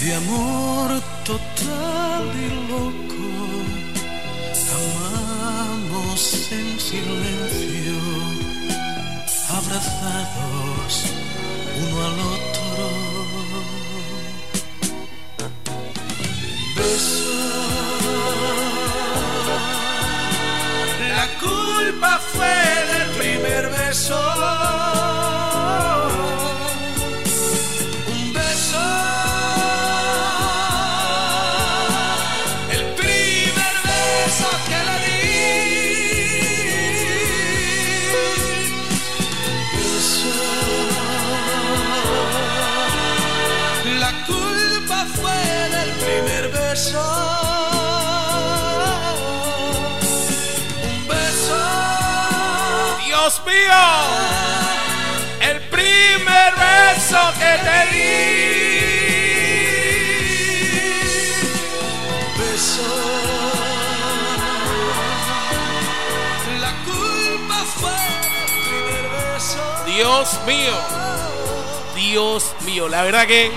de 0.00 0.14
amor 0.14 0.88
total 1.22 2.24
y 2.34 2.48
loco, 2.72 3.28
amamos 4.80 6.20
en 6.50 6.80
silencio, 6.80 7.98
abrazados 9.50 10.94
uno 11.82 11.96
al 12.06 12.18
otro. 12.36 12.84
Beso. 16.76 17.36
La 21.18 21.28
culpa 21.38 22.18
fue 22.32 22.58
del 22.92 23.08
primer 23.18 23.68
beso. 23.68 24.95
Dios 53.26 53.42
mío, 53.44 53.82
el 55.40 55.60
primer 55.62 56.54
beso 56.54 57.18
que 57.36 57.58
te 57.66 57.78
di. 57.90 58.06
Beso. 62.38 62.92
La 66.60 66.72
culpa 66.84 67.64
fue 67.80 67.90
del 67.90 68.46
primer 68.62 69.06
beso. 69.34 69.58
Dios 69.86 70.38
mío, 70.46 70.78
Dios 71.96 72.54
mío, 72.60 72.88
la 72.88 73.02
verdad 73.02 73.26
que 73.26 73.50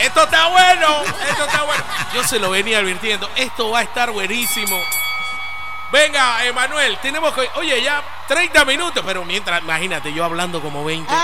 esto 0.00 0.24
está 0.24 0.48
bueno, 0.48 1.04
esto 1.04 1.44
está 1.44 1.62
bueno. 1.62 1.84
Yo 2.16 2.24
se 2.24 2.40
lo 2.40 2.50
venía 2.50 2.80
advirtiendo, 2.80 3.30
esto 3.36 3.70
va 3.70 3.78
a 3.78 3.82
estar 3.82 4.10
buenísimo. 4.10 4.76
Venga, 5.90 6.44
Emanuel, 6.44 6.98
tenemos 6.98 7.32
que. 7.34 7.48
Oye, 7.54 7.82
ya 7.82 8.02
30 8.28 8.64
minutos, 8.66 9.02
pero 9.06 9.24
mientras, 9.24 9.62
imagínate, 9.62 10.12
yo 10.12 10.22
hablando 10.24 10.60
como 10.60 10.84
20. 10.84 11.10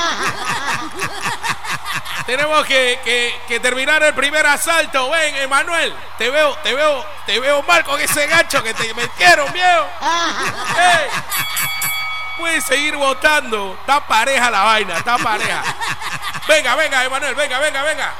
tenemos 2.26 2.64
que, 2.64 2.98
que- 3.04 3.38
que 3.46 3.60
terminar 3.60 4.02
el 4.02 4.14
primer 4.14 4.46
asalto. 4.46 5.10
Ven, 5.10 5.36
Emanuel, 5.36 5.94
te 6.16 6.30
veo, 6.30 6.54
te 6.62 6.74
veo, 6.74 7.04
te 7.26 7.38
veo 7.40 7.62
mal 7.64 7.84
con 7.84 8.00
ese 8.00 8.26
gancho 8.26 8.62
que 8.62 8.72
te 8.74 8.92
metieron, 8.94 9.52
viejo. 9.52 9.86
Ey, 10.78 11.08
Puedes 12.38 12.64
seguir 12.64 12.96
votando. 12.96 13.76
Está 13.80 14.00
pareja 14.06 14.50
la 14.50 14.62
vaina, 14.62 14.96
está 14.96 15.18
pareja. 15.18 15.62
Venga, 16.48 16.74
venga, 16.74 17.04
Emanuel, 17.04 17.34
venga, 17.34 17.58
venga, 17.58 17.82
venga. 17.82 18.12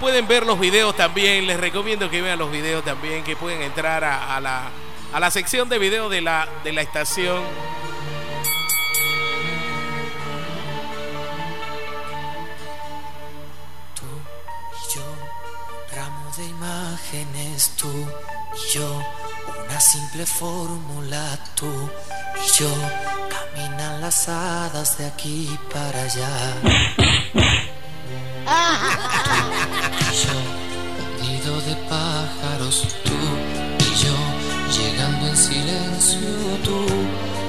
Pueden 0.00 0.26
ver 0.26 0.44
los 0.44 0.58
videos 0.58 0.96
también. 0.96 1.46
Les 1.46 1.58
recomiendo 1.60 2.10
que 2.10 2.20
vean 2.20 2.38
los 2.38 2.50
videos 2.50 2.84
también. 2.84 3.22
Que 3.22 3.36
pueden 3.36 3.62
entrar 3.62 4.02
a, 4.02 4.34
a 4.36 4.40
la, 4.40 4.62
a 5.14 5.20
la 5.20 5.30
sección 5.30 5.68
de 5.68 5.78
videos 5.78 6.10
de 6.10 6.20
la, 6.20 6.48
de 6.64 6.72
la 6.72 6.82
estación. 6.82 7.40
y 14.72 14.94
yo, 14.94 15.02
ramo 15.94 16.32
de 16.36 16.44
imágenes, 16.46 17.70
tú 17.76 17.88
y 18.56 18.74
yo, 18.74 19.02
una 19.64 19.80
simple 19.80 20.26
fórmula, 20.26 21.38
tú 21.54 21.70
y 22.44 22.58
yo, 22.58 22.68
caminan 23.30 24.00
las 24.00 24.28
hadas 24.28 24.98
de 24.98 25.06
aquí 25.06 25.56
para 25.72 26.02
allá. 26.02 26.28
Tú 28.44 30.10
y 30.10 30.16
yo, 30.16 30.36
un 31.20 31.28
nido 31.28 31.60
de 31.62 31.76
pájaros, 31.88 32.86
tú 33.04 33.13
en 35.34 35.36
silencio, 35.36 36.28
tú 36.62 36.86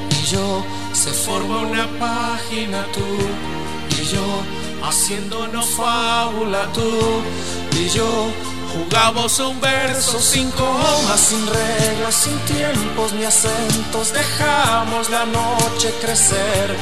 y 0.09 0.25
yo, 0.25 0.65
se 0.93 1.11
forma 1.11 1.59
una 1.59 1.87
página, 1.99 2.83
tú 2.91 3.05
y 4.01 4.05
yo, 4.05 4.25
haciéndonos 4.87 5.69
fábula, 5.69 6.71
tú 6.73 6.89
y 7.79 7.89
yo. 7.89 8.09
Jugamos 8.73 9.39
un 9.39 9.61
verso 9.61 10.19
sin 10.19 10.49
comas, 10.51 11.19
sin 11.19 11.45
reglas, 11.47 12.15
sin 12.15 12.37
tiempos 12.39 13.13
ni 13.13 13.23
acentos. 13.23 14.11
Dejamos 14.11 15.09
la 15.09 15.25
noche 15.25 15.93
crecer. 16.01 16.75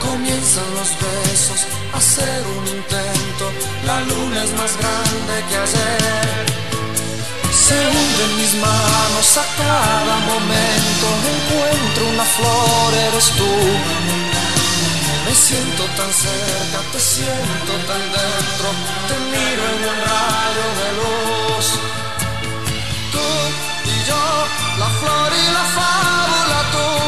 Comienzan 0.00 0.68
los 0.78 0.90
besos, 1.04 1.60
a 1.94 1.98
hacer 1.98 2.42
un 2.58 2.66
intento. 2.66 3.44
La 3.86 4.00
luna 4.00 4.42
es 4.42 4.52
más 4.52 4.76
grande 4.78 5.34
que 5.48 5.56
ayer. 5.56 6.57
Se 7.68 7.74
hunde 7.74 8.24
en 8.24 8.36
mis 8.38 8.54
manos 8.54 9.36
a 9.36 9.44
cada 9.60 10.16
momento. 10.30 11.06
Encuentro 11.36 12.08
una 12.14 12.24
flor, 12.24 12.94
eres 13.08 13.28
tú. 13.38 13.52
Me 15.26 15.34
siento 15.34 15.84
tan 15.98 16.10
cerca, 16.10 16.78
te 16.92 16.98
siento 16.98 17.72
tan 17.88 18.02
dentro. 18.16 18.68
Te 19.08 19.16
miro 19.32 19.62
en 19.74 19.80
un 19.92 19.98
rayo 20.08 20.66
de 20.80 20.88
luz. 20.98 21.66
Tú 23.12 23.26
y 23.92 23.96
yo, 24.08 24.24
la 24.78 24.88
flor 25.00 25.30
y 25.42 25.52
la 25.52 25.64
fábula, 25.76 26.58
tú 26.72 27.07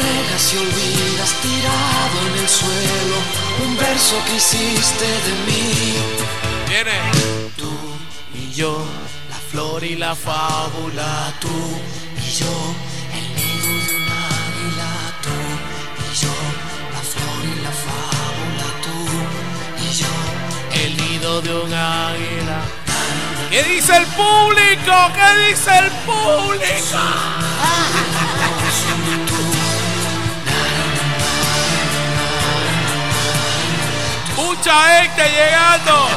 Entregas 0.00 0.54
y 0.54 0.56
olvidas 0.56 1.34
tirado 1.42 2.16
en 2.28 2.42
el 2.42 2.48
suelo 2.48 3.16
un 3.66 3.76
verso 3.76 4.16
que 4.26 4.36
hiciste 4.36 5.04
de 5.04 5.32
mí. 5.46 5.94
Viene. 6.68 6.98
Tú 7.56 7.70
y 8.34 8.50
yo, 8.52 8.82
la 9.28 9.36
flor 9.50 9.84
y 9.84 9.96
la 9.96 10.14
fábula. 10.14 11.34
Tú 11.40 11.48
y 12.16 12.30
yo, 12.32 12.74
el 13.12 13.26
nido 13.36 13.68
de 13.86 13.96
un 13.96 14.08
águila. 14.08 14.92
Tú 15.22 15.36
y 16.08 16.14
yo, 16.22 16.34
la 16.94 17.02
flor 17.12 17.40
y 17.44 17.54
la 17.60 17.74
fábula. 17.86 18.66
Tú 18.84 18.96
y 19.84 19.88
yo, 20.00 20.12
el 20.82 20.96
nido 20.96 21.42
de 21.42 21.54
un 21.54 21.74
águila. 21.74 22.60
¿Qué 23.50 23.62
dice 23.64 23.96
el 23.96 24.06
público? 24.06 24.94
¿Qué 25.14 25.50
dice 25.50 25.78
el 25.78 25.90
público? 26.06 26.98
Mucha 34.60 35.00
gente 35.00 35.22
llegando. 35.22 36.08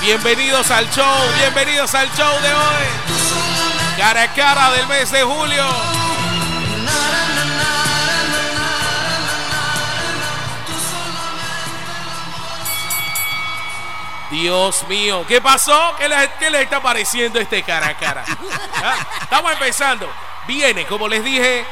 Bienvenidos 0.00 0.70
al 0.70 0.88
show, 0.90 1.18
bienvenidos 1.36 1.94
al 1.94 2.10
show 2.14 2.40
de 2.40 2.54
hoy. 2.54 3.98
Cara 3.98 4.22
a 4.22 4.32
cara 4.32 4.70
del 4.70 4.86
mes 4.86 5.10
de 5.10 5.22
julio. 5.22 5.66
Dios 14.30 14.88
mío, 14.88 15.26
¿qué 15.28 15.42
pasó? 15.42 15.94
¿Qué 15.98 16.08
les 16.08 16.62
está 16.62 16.80
pareciendo 16.80 17.38
este 17.38 17.62
cara 17.62 17.88
a 17.88 17.94
cara? 17.98 18.24
¿Ah? 18.82 18.96
Estamos 19.20 19.52
empezando. 19.52 20.10
Viene, 20.46 20.86
como 20.86 21.06
les 21.06 21.22
dije, 21.22 21.66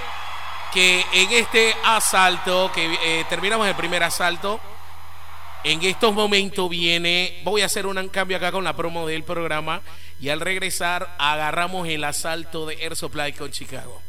que 0.75 1.07
en 1.13 1.31
este 1.31 1.73
asalto, 1.85 2.73
que 2.75 2.99
eh, 3.01 3.25
terminamos 3.29 3.69
el 3.69 3.77
primer 3.77 4.03
asalto, 4.03 4.59
en 5.63 5.81
estos 5.85 6.13
momentos 6.13 6.69
viene, 6.69 7.41
voy 7.45 7.63
a 7.63 7.67
hacer 7.67 7.87
un 7.87 8.09
cambio 8.09 8.37
acá 8.37 8.51
con 8.51 8.65
la 8.65 8.75
promo 8.75 9.07
del 9.07 9.23
programa 9.23 9.83
y 10.21 10.31
al 10.31 10.41
regresar 10.41 11.15
agarramos 11.19 11.89
el 11.89 12.03
asalto 12.03 12.67
de 12.67 12.75
Air 12.83 12.97
Supply 12.97 13.33
con 13.35 13.53
Chicago. 13.53 14.03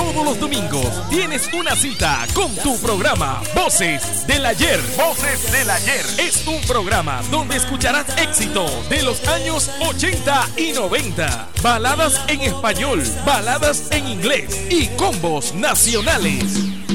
Todos 0.00 0.24
los 0.24 0.40
domingos 0.40 1.10
tienes 1.10 1.52
una 1.52 1.76
cita 1.76 2.26
con 2.32 2.56
tu 2.56 2.74
programa 2.78 3.42
Voces 3.54 4.26
del 4.26 4.46
Ayer. 4.46 4.80
Voces 4.96 5.52
del 5.52 5.68
Ayer 5.68 6.06
es 6.16 6.46
un 6.46 6.58
programa 6.62 7.20
donde 7.30 7.56
escucharás 7.56 8.06
éxitos 8.16 8.88
de 8.88 9.02
los 9.02 9.28
años 9.28 9.70
80 9.78 10.52
y 10.56 10.72
90, 10.72 11.48
baladas 11.62 12.18
en 12.28 12.40
español, 12.40 13.02
baladas 13.26 13.90
en 13.90 14.08
inglés 14.08 14.58
y 14.70 14.86
combos 14.96 15.54
nacionales. 15.54 16.44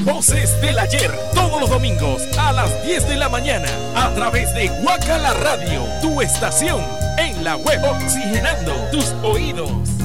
Voces 0.02 0.60
del 0.60 0.76
Ayer, 0.76 1.16
todos 1.32 1.60
los 1.60 1.70
domingos 1.70 2.22
a 2.36 2.52
las 2.52 2.84
10 2.84 3.08
de 3.08 3.16
la 3.18 3.28
mañana 3.28 3.68
a 3.94 4.12
través 4.16 4.52
de 4.52 4.66
Guacala 4.82 5.32
Radio, 5.32 5.84
tu 6.02 6.20
estación 6.20 6.82
en 7.18 7.44
la 7.44 7.54
web 7.54 7.80
oxigenando 7.84 8.74
tus 8.90 9.14
oídos. 9.22 9.95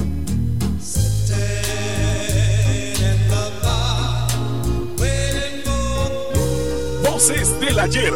Voces 7.22 7.60
del 7.60 7.78
ayer. 7.78 8.12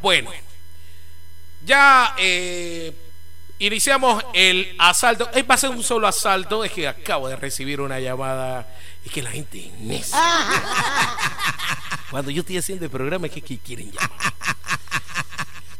Bueno, 0.00 0.30
ya 1.64 2.16
eh, 2.18 2.92
iniciamos 3.60 4.24
el 4.34 4.74
asalto. 4.80 5.30
Es 5.32 5.48
va 5.48 5.54
a 5.54 5.58
ser 5.58 5.70
un 5.70 5.84
solo 5.84 6.08
asalto. 6.08 6.64
Es 6.64 6.72
que 6.72 6.88
acabo 6.88 7.28
de 7.28 7.36
recibir 7.36 7.80
una 7.80 8.00
llamada. 8.00 8.66
Es 9.04 9.12
que 9.12 9.22
la 9.22 9.30
gente 9.30 9.64
es 9.64 9.78
necia. 9.78 10.18
Cuando 12.10 12.32
yo 12.32 12.40
estoy 12.40 12.58
haciendo 12.58 12.84
el 12.86 12.90
programa 12.90 13.28
es 13.28 13.32
que, 13.34 13.42
que 13.42 13.58
quieren 13.58 13.92
llamar. 13.92 14.34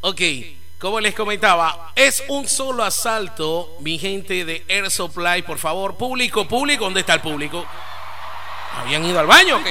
Ok, 0.03 0.20
como 0.79 1.01
les 1.01 1.16
comentaba, 1.16 1.92
es 1.96 2.22
un 2.29 2.46
solo 2.46 2.85
asalto, 2.85 3.77
mi 3.81 3.98
gente 3.98 4.44
de 4.44 4.64
Air 4.68 4.88
Supply. 4.88 5.42
Por 5.42 5.59
favor, 5.59 5.96
público, 5.96 6.46
público, 6.46 6.85
¿dónde 6.85 7.01
está 7.01 7.14
el 7.14 7.22
público? 7.22 7.66
¿Habían 8.79 9.05
ido 9.05 9.21
al 9.21 9.27
baño? 9.27 9.61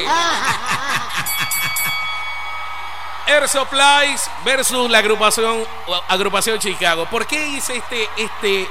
Air 3.28 3.48
Supplies 3.48 4.30
versus 4.44 4.90
la 4.90 4.98
agrupación 4.98 5.64
agrupación 6.08 6.60
Chicago. 6.60 7.06
¿Por 7.06 7.26
qué 7.26 7.48
hice 7.48 7.78
este 7.78 8.10
este 8.18 8.68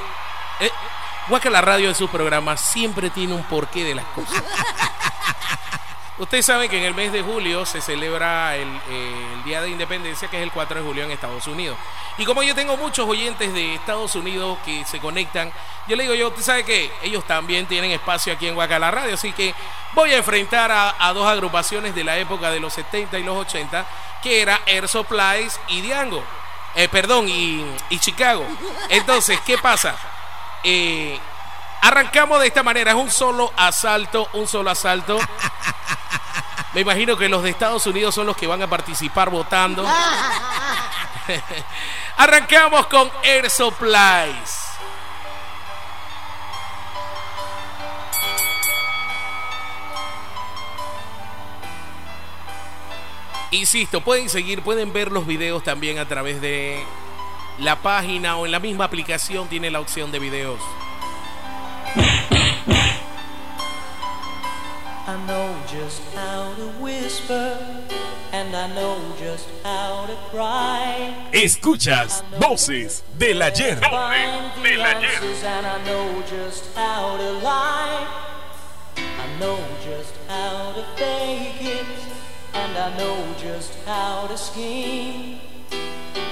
eh, 0.60 0.70
Guaca 1.28 1.48
la 1.48 1.60
radio 1.60 1.88
en 1.88 1.94
sus 1.94 2.10
programas 2.10 2.60
siempre 2.60 3.08
tiene 3.08 3.34
un 3.34 3.44
porqué 3.44 3.84
de 3.84 3.94
las 3.94 4.04
cosas. 4.06 4.42
Ustedes 6.20 6.44
saben 6.44 6.68
que 6.68 6.76
en 6.76 6.84
el 6.84 6.94
mes 6.94 7.14
de 7.14 7.22
julio 7.22 7.64
se 7.64 7.80
celebra 7.80 8.54
el, 8.54 8.68
eh, 8.90 9.40
Día 9.42 9.62
de 9.62 9.70
Independencia, 9.70 10.28
que 10.28 10.36
es 10.36 10.42
el 10.42 10.52
4 10.52 10.80
de 10.80 10.86
julio 10.86 11.04
en 11.04 11.10
Estados 11.10 11.46
Unidos. 11.46 11.78
Y 12.18 12.26
como 12.26 12.42
yo 12.42 12.54
tengo 12.54 12.76
muchos 12.76 13.08
oyentes 13.08 13.54
de 13.54 13.76
Estados 13.76 14.14
Unidos 14.14 14.58
que 14.62 14.84
se 14.84 14.98
conectan, 14.98 15.50
yo 15.88 15.96
le 15.96 16.02
digo 16.02 16.14
yo, 16.14 16.28
¿usted 16.28 16.42
sabe 16.42 16.64
que 16.64 16.92
ellos 17.02 17.24
también 17.24 17.64
tienen 17.64 17.90
espacio 17.92 18.34
aquí 18.34 18.46
en 18.46 18.54
Guacala 18.54 18.90
Radio? 18.90 19.14
Así 19.14 19.32
que 19.32 19.54
voy 19.94 20.12
a 20.12 20.18
enfrentar 20.18 20.70
a, 20.70 21.10
dos 21.14 21.26
agrupaciones 21.26 21.94
de 21.94 22.04
la 22.04 22.18
época 22.18 22.50
de 22.50 22.60
los 22.60 22.74
70 22.74 23.18
y 23.18 23.22
los 23.22 23.38
80, 23.38 23.86
que 24.22 24.42
era 24.42 24.60
Air 24.66 24.88
Supplies 24.88 25.58
y 25.68 25.80
Diango. 25.80 26.22
Eh, 26.74 26.88
perdón, 26.88 27.30
y, 27.30 27.64
y, 27.88 27.98
Chicago. 27.98 28.44
Entonces, 28.90 29.40
¿qué 29.46 29.56
pasa? 29.56 29.96
Eh, 30.64 31.18
arrancamos 31.80 32.40
de 32.40 32.46
esta 32.46 32.62
manera, 32.62 32.92
es 32.92 32.96
un 32.96 33.10
solo 33.10 33.52
asalto, 33.56 34.28
un 34.34 34.46
solo 34.46 34.70
asalto. 34.70 35.18
Me 36.74 36.82
imagino 36.82 37.16
que 37.16 37.28
los 37.28 37.42
de 37.42 37.50
Estados 37.50 37.84
Unidos 37.86 38.14
son 38.14 38.26
los 38.26 38.36
que 38.36 38.46
van 38.46 38.62
a 38.62 38.68
participar 38.68 39.30
votando. 39.30 39.84
Arrancamos 42.16 42.86
con 42.86 43.10
Air 43.22 43.50
Supplies. 43.50 44.60
Insisto, 53.52 54.00
pueden 54.00 54.28
seguir, 54.28 54.62
pueden 54.62 54.92
ver 54.92 55.10
los 55.10 55.26
videos 55.26 55.64
también 55.64 55.98
a 55.98 56.06
través 56.06 56.40
de 56.40 56.84
la 57.58 57.76
página 57.76 58.36
o 58.36 58.46
en 58.46 58.52
la 58.52 58.60
misma 58.60 58.84
aplicación 58.84 59.48
tiene 59.48 59.72
la 59.72 59.80
opción 59.80 60.12
de 60.12 60.20
videos. 60.20 60.60
I 65.06 65.24
know 65.26 65.56
just 65.66 66.02
how 66.14 66.54
to 66.54 66.68
whisper 66.80 67.58
and 68.32 68.54
I 68.54 68.72
know 68.74 68.96
just 69.18 69.48
how 69.64 70.06
to 70.06 70.14
cry. 70.30 71.14
Escuchas 71.32 72.22
voces 72.38 73.02
del 73.18 73.42
ayer. 73.42 73.80
Voces 73.80 74.62
del 74.62 74.82
ayer. 74.82 75.20
And 75.44 75.66
I 75.66 75.84
know 75.84 76.22
just 76.28 76.74
how 76.76 77.16
to 77.16 77.32
lie. 77.44 78.06
I 78.96 79.38
know 79.40 79.58
just 79.84 80.14
how 80.28 80.72
to 80.72 80.84
fake 80.96 81.60
it 81.60 81.86
and 82.54 82.78
I 82.78 82.96
know 82.96 83.34
just 83.38 83.74
how 83.86 84.26
to 84.28 84.36
scheme. 84.36 85.49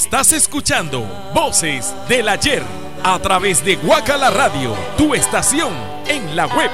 Estás 0.00 0.32
escuchando 0.32 1.00
Voces 1.34 1.92
del 2.08 2.28
Ayer 2.28 2.62
a 3.02 3.18
través 3.18 3.64
de 3.64 3.74
Guacala 3.74 4.30
Radio, 4.30 4.72
tu 4.96 5.12
estación 5.12 5.72
en 6.06 6.36
la 6.36 6.46
web. 6.46 6.70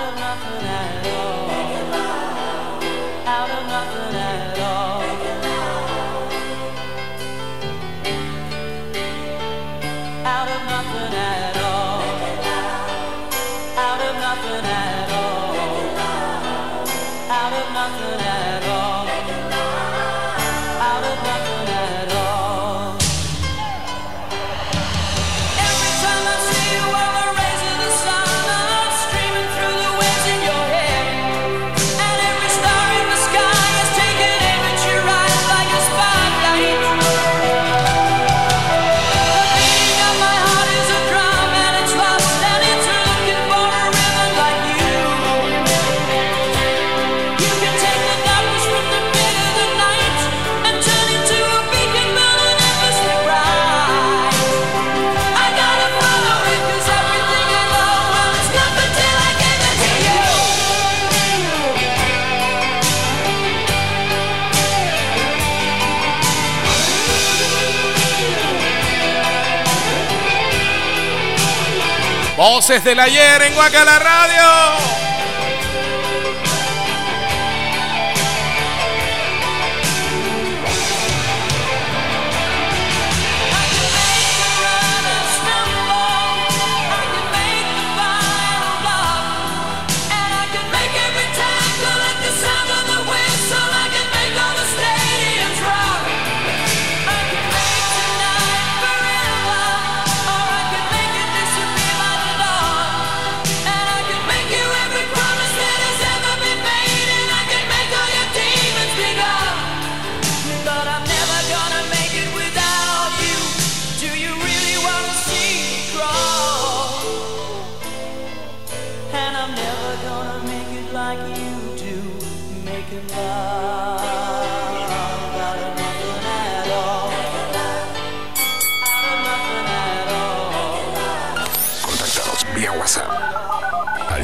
Voces 72.66 72.82
del 72.82 72.98
ayer 72.98 73.42
en 73.42 73.52
Guacala 73.52 73.98
Radio. 73.98 74.83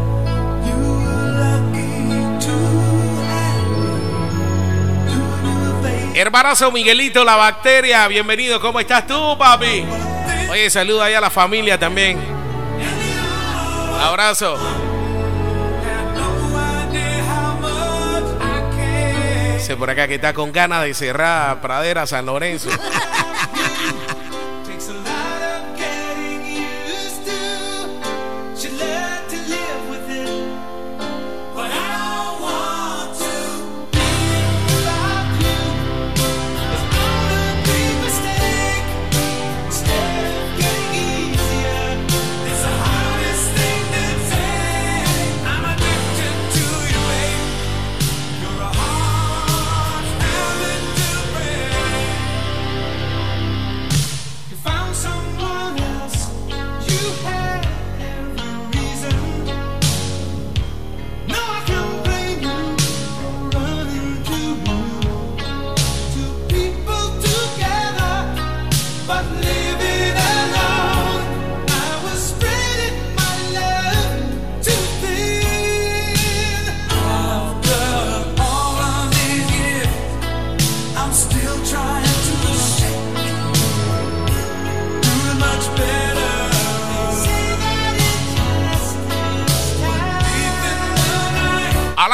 you 0.69 0.81
were 1.05 1.31
lucky 1.45 1.99
to 2.47 2.57
have 3.31 3.73
me. 5.83 6.19
Hermanazo 6.19 6.71
Miguelito, 6.71 7.25
la 7.25 7.37
bacteria, 7.37 8.09
bienvenido. 8.09 8.61
¿Cómo 8.61 8.81
estás 8.81 9.07
tú, 9.07 9.37
papi? 9.39 9.85
Oye, 10.51 10.71
saluda 10.71 11.05
ahí 11.05 11.15
a 11.15 11.21
la 11.21 11.31
familia 11.31 11.79
también. 11.79 12.38
Abrazo. 14.01 14.57
Dice 19.55 19.77
por 19.77 19.91
acá 19.91 20.09
que 20.09 20.15
está 20.15 20.33
con 20.33 20.51
ganas 20.53 20.85
de 20.85 20.95
cerrar 20.95 21.61
Pradera 21.61 22.07
San 22.07 22.25
Lorenzo. 22.27 22.71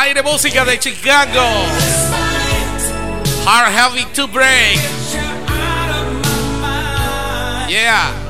aire 0.04 0.22
música 0.22 0.66
de 0.66 0.78
Chicago. 0.78 1.40
Hard 3.46 3.72
Heavy 3.72 4.04
to 4.12 4.28
Break. 4.28 4.78
Yeah. 7.70 8.23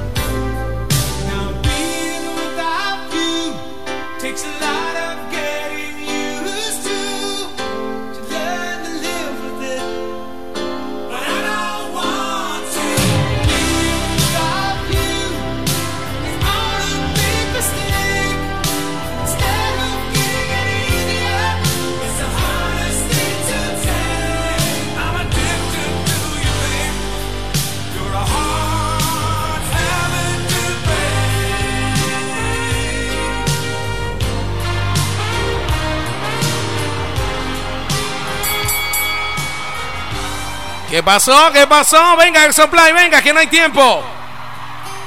pasó? 41.05 41.51
¿Qué 41.53 41.67
pasó? 41.67 42.17
Venga, 42.17 42.41
Gerson 42.41 42.71
Play, 42.71 42.93
venga, 42.93 43.23
que 43.23 43.33
no 43.33 43.41
hay 43.41 43.47
tiempo. 43.47 44.03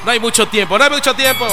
No 0.05 0.11
hay 0.11 0.19
mucho 0.19 0.47
tiempo, 0.47 0.77
no 0.77 0.83
hay 0.83 0.89
mucho 0.89 1.13
tiempo. 1.13 1.47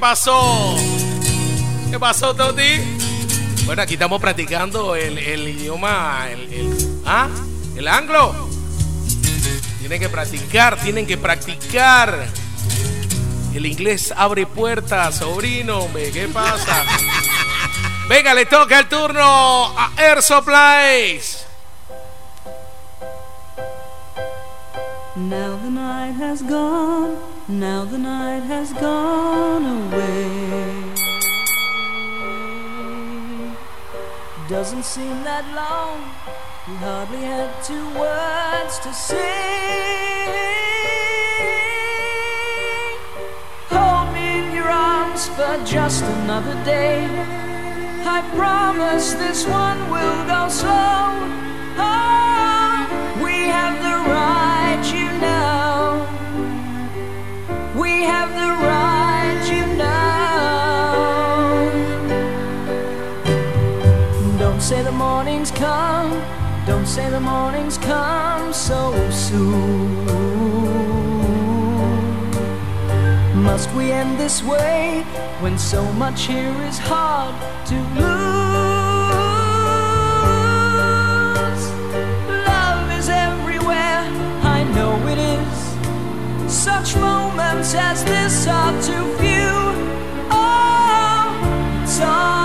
pasó? 0.00 0.74
¿Qué 1.90 2.00
pasó, 2.00 2.34
Toti? 2.34 2.80
Bueno, 3.66 3.82
aquí 3.82 3.94
estamos 3.94 4.20
practicando 4.20 4.96
el, 4.96 5.18
el 5.18 5.46
idioma, 5.46 6.26
el, 6.30 6.52
el, 6.52 7.02
¿ah? 7.04 7.28
el 7.76 7.86
anglo. 7.86 8.48
Tienen 9.78 10.00
que 10.00 10.08
practicar, 10.08 10.80
tienen 10.80 11.06
que 11.06 11.18
practicar. 11.18 12.26
El 13.54 13.66
inglés 13.66 14.14
abre 14.16 14.46
puertas, 14.46 15.16
sobrino, 15.16 15.86
¿qué 15.92 16.28
pasa? 16.32 16.82
Venga, 18.08 18.32
le 18.32 18.46
toca 18.46 18.78
el 18.78 18.88
turno 18.88 19.78
a 19.78 19.92
Air 19.98 20.22
Supplies. 20.22 21.29
night 26.10 26.18
has 26.18 26.42
gone, 26.42 27.16
now 27.46 27.84
the 27.84 27.98
night 27.98 28.42
has 28.42 28.72
gone 28.72 29.64
away. 29.64 30.82
Doesn't 34.48 34.84
seem 34.84 35.22
that 35.22 35.44
long, 35.54 36.00
we 36.66 36.74
hardly 36.82 37.18
had 37.18 37.50
two 37.62 37.86
words 37.96 38.78
to 38.80 38.92
say. 38.92 39.16
Hold 43.68 44.12
me 44.12 44.40
in 44.40 44.52
your 44.52 44.68
arms 44.68 45.28
for 45.28 45.64
just 45.64 46.02
another 46.02 46.56
day. 46.64 47.06
I 48.04 48.20
promise 48.34 49.12
this 49.14 49.46
one 49.46 49.78
will 49.90 50.26
go 50.26 50.48
slow. 50.48 51.14
Oh, 51.78 53.22
we 53.22 53.46
have 53.46 53.76
the 53.80 54.10
right. 54.10 54.49
morning's 65.22 65.50
come, 65.50 66.10
don't 66.66 66.86
say 66.86 67.10
the 67.10 67.20
morning's 67.20 67.76
come 67.76 68.54
so 68.54 68.90
soon. 69.10 70.06
Must 73.42 73.70
we 73.74 73.92
end 73.92 74.18
this 74.18 74.42
way 74.42 75.04
when 75.40 75.58
so 75.58 75.84
much 75.92 76.22
here 76.22 76.56
is 76.62 76.78
hard 76.78 77.34
to 77.66 77.74
lose? 77.74 78.10
Love 82.48 82.90
is 82.98 83.10
everywhere, 83.10 84.00
I 84.56 84.64
know 84.74 85.06
it 85.06 85.18
is. 85.18 85.58
Such 86.50 86.96
moments 86.96 87.74
as 87.74 88.02
this 88.04 88.46
are 88.46 88.72
too 88.80 89.04
few. 89.18 89.52
Oh, 90.30 91.84
time. 91.98 92.39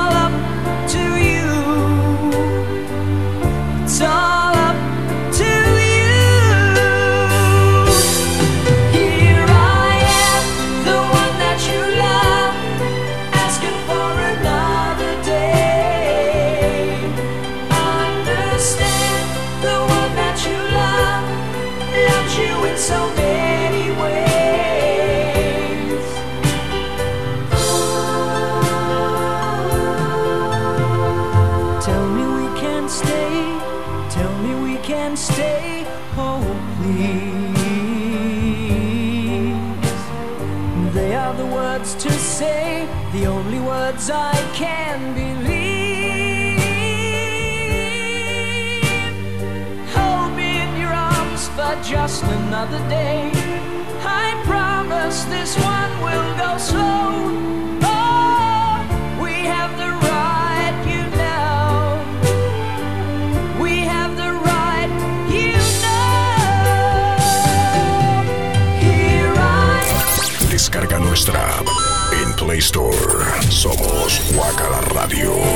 It's 3.98 4.45
nuestra 71.16 71.60
app 71.60 71.68
en 72.12 72.34
Play 72.34 72.60
Store. 72.60 73.24
Somos 73.50 74.22
Guacala 74.34 74.82
Radio. 74.82 75.55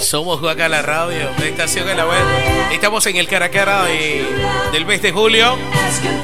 Somos 0.00 0.40
Guacala 0.40 0.82
Radio, 0.82 1.28
la 1.38 1.44
estación 1.46 1.88
en 1.88 1.96
la 1.98 2.06
web. 2.06 2.24
Estamos 2.72 3.04
en 3.06 3.16
el 3.16 3.28
Caracara 3.28 3.84
de- 3.84 4.24
del 4.72 4.86
mes 4.86 5.02
de 5.02 5.12
julio. 5.12 5.56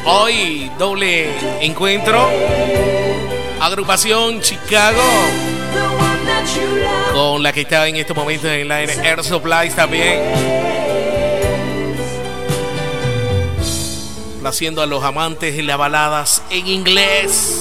Hoy 0.04 0.70
doble 0.78 1.28
encuentro. 1.60 2.28
Agrupación 3.60 4.40
Chicago. 4.40 5.02
Con 7.12 7.42
la 7.42 7.52
que 7.52 7.60
está 7.62 7.86
en 7.86 7.96
estos 7.96 8.16
momentos 8.16 8.50
en 8.50 8.68
la 8.68 8.82
Air 8.82 9.22
Supplies 9.22 9.74
también. 9.74 10.20
Placiendo 14.40 14.80
a 14.82 14.86
los 14.86 15.02
amantes 15.04 15.56
de 15.56 15.62
las 15.62 15.76
baladas 15.78 16.42
en 16.50 16.66
inglés. 16.66 17.55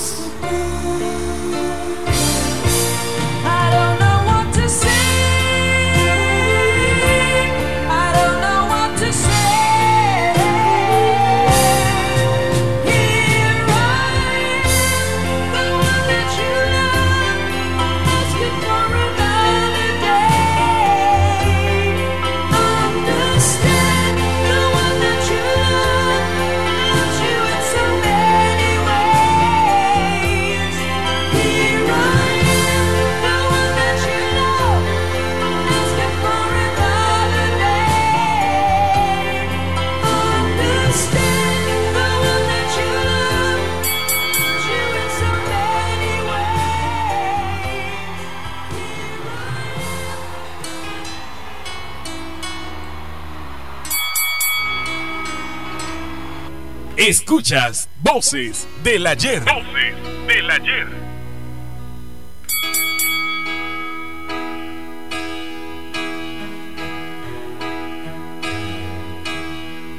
Escuchas 56.98 57.90
Voces 58.02 58.66
del 58.82 59.06
Ayer. 59.06 59.44
Voces 59.44 59.96
del 60.28 60.50
ayer. 60.50 60.88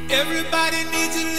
Everybody 0.08 0.84
needs 0.90 1.16
a 1.16 1.35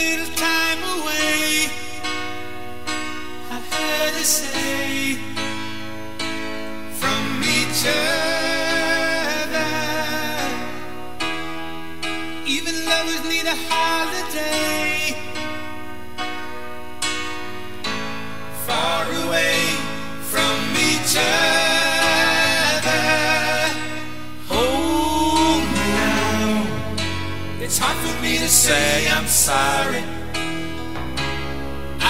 say 28.67 29.07
I'm 29.07 29.27
sorry. 29.27 30.03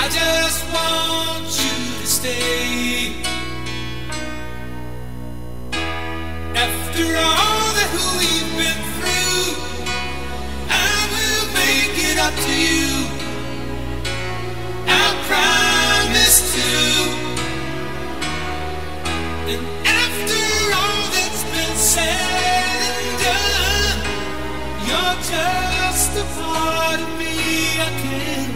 I 0.01 0.03
just 0.19 0.61
want 0.73 1.49
you 1.63 1.77
to 2.01 2.07
stay. 2.17 3.21
After 6.65 7.05
all 7.29 7.65
that 7.77 7.89
who 7.93 8.05
we've 8.21 8.51
been 8.61 8.81
through, 8.95 9.45
I 10.89 10.95
will 11.13 11.45
make 11.61 11.95
it 12.09 12.17
up 12.27 12.35
to 12.45 12.53
you. 12.65 12.91
I 14.87 15.05
promise 15.29 16.37
to. 16.55 16.86
A 26.19 26.23
part 26.23 26.99
of 26.99 27.19
me 27.19 27.79
I 27.79 27.89
can't 28.01 28.46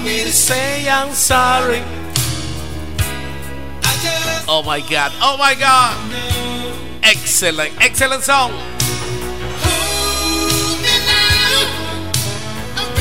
Me 0.00 0.24
to 0.24 0.32
Say 0.32 0.88
I'm 0.88 1.12
sorry. 1.12 1.82
Oh 4.48 4.62
my 4.64 4.80
God. 4.80 5.12
Oh 5.20 5.36
my 5.36 5.54
God. 5.54 5.96
Excellent. 7.02 7.72
Excellent 7.80 8.22
song. 8.22 8.52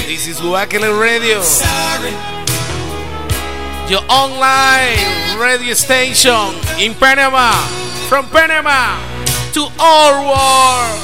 This 0.05 0.27
is 0.27 0.41
Wackler 0.41 0.99
Radio. 0.99 1.41
Your 3.89 4.03
online 4.11 4.99
radio 5.39 5.73
station 5.73 6.53
in 6.77 6.93
Panama. 6.93 7.51
From 8.07 8.27
Panama 8.27 8.99
to 9.53 9.67
all 9.79 10.35
world. 10.35 10.99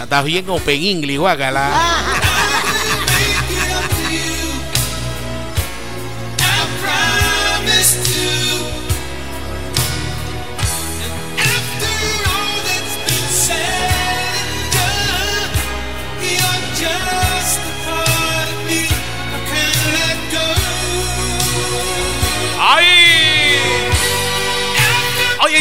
Estás 0.00 0.24
bien 0.24 0.48
open 0.48 0.74
English, 0.74 1.18
guacala. 1.18 2.23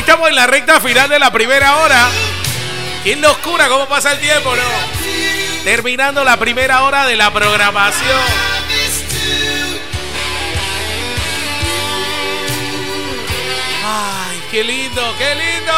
Estamos 0.03 0.27
en 0.27 0.35
la 0.35 0.47
recta 0.47 0.81
final 0.81 1.07
de 1.07 1.17
la 1.17 1.31
primera 1.31 1.77
hora. 1.77 2.09
¡Qué 3.05 3.15
locura 3.15 3.69
cómo 3.69 3.87
pasa 3.87 4.11
el 4.11 4.19
tiempo, 4.19 4.53
no! 4.53 5.63
Terminando 5.63 6.25
la 6.25 6.35
primera 6.37 6.83
hora 6.83 7.05
de 7.05 7.15
la 7.15 7.31
programación. 7.31 8.19
¡Ay, 13.85 14.43
qué 14.51 14.63
lindo, 14.65 15.15
qué 15.17 15.35
lindo! 15.35 15.73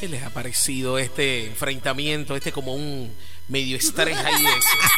¿Qué 0.00 0.06
les 0.06 0.22
ha 0.22 0.30
parecido 0.30 0.96
este 0.96 1.46
enfrentamiento, 1.46 2.36
este 2.36 2.52
como 2.52 2.72
un 2.72 3.12
medio 3.48 3.76
estrés 3.76 4.16
ahí 4.16 4.46
ese? 4.46 4.78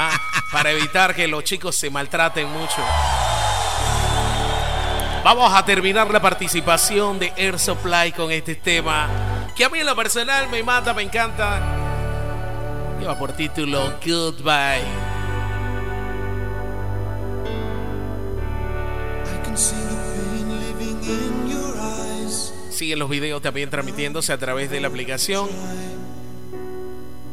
Ah, 0.00 0.20
para 0.52 0.70
evitar 0.70 1.12
que 1.14 1.26
los 1.26 1.42
chicos 1.42 1.74
se 1.74 1.90
maltraten 1.90 2.48
mucho. 2.48 2.76
Vamos 5.24 5.52
a 5.52 5.64
terminar 5.64 6.08
la 6.12 6.20
participación 6.20 7.18
de 7.18 7.32
Air 7.36 7.58
Supply 7.58 8.12
con 8.12 8.30
este 8.30 8.54
tema 8.54 9.08
que 9.56 9.64
a 9.64 9.68
mí 9.70 9.80
en 9.80 9.86
lo 9.86 9.96
personal 9.96 10.48
me 10.50 10.62
mata, 10.62 10.94
me 10.94 11.02
encanta. 11.02 11.60
Lleva 13.00 13.18
por 13.18 13.32
título 13.32 13.94
Goodbye. 14.06 14.84
I 19.24 19.44
can 19.44 19.56
see 19.56 19.74
the 19.74 19.96
pain 20.14 20.48
living 20.60 21.02
in. 21.02 21.47
Siguen 22.78 23.00
los 23.00 23.10
videos 23.10 23.42
también 23.42 23.70
transmitiéndose 23.70 24.32
a 24.32 24.38
través 24.38 24.70
de 24.70 24.80
la 24.80 24.86
aplicación. 24.86 25.48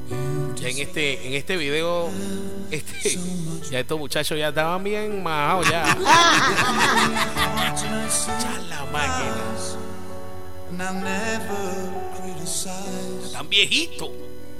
En 0.09 0.79
este, 0.79 1.27
en 1.27 1.33
este 1.35 1.55
video, 1.55 2.09
este, 2.71 3.19
ya 3.69 3.79
estos 3.81 3.99
muchachos 3.99 4.39
ya 4.39 4.47
estaban 4.47 4.83
bien 4.83 5.21
majados 5.21 5.69
ya. 5.69 5.85
Ya 7.75 8.59
la 8.69 8.85
máquina. 8.85 9.35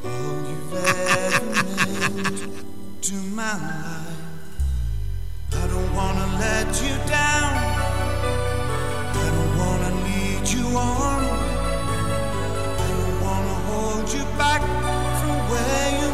Ever 0.04 1.56
meant 1.56 3.02
to 3.02 3.14
my 3.34 3.54
life. 3.58 4.20
I 5.52 5.68
don't 5.68 5.96
wanna 5.96 6.28
let 6.38 6.68
you 6.84 6.96
down. 7.10 7.95
On. 10.78 11.24
I 12.68 12.88
don't 13.00 13.22
wanna 13.22 13.56
hold 13.70 14.14
you 14.14 14.24
back 14.38 14.62
from 15.20 15.38
where 15.52 15.90
you 16.02 16.05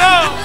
no! 0.00 0.39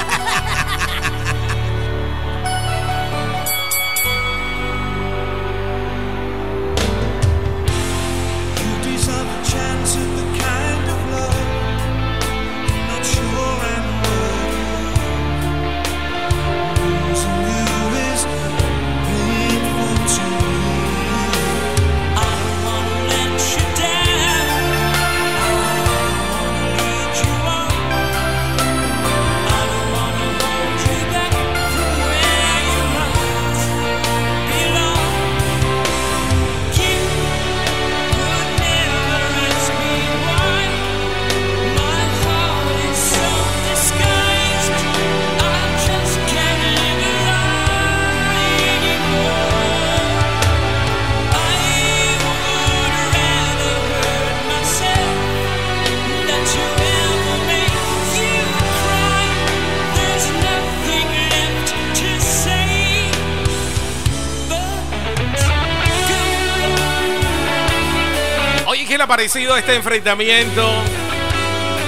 Oye, 69.36 69.44
¿qué 69.44 69.48
le 69.48 69.52
ha 69.52 69.54
parecido 69.54 69.58
este 69.58 69.76
enfrentamiento? 69.76 70.72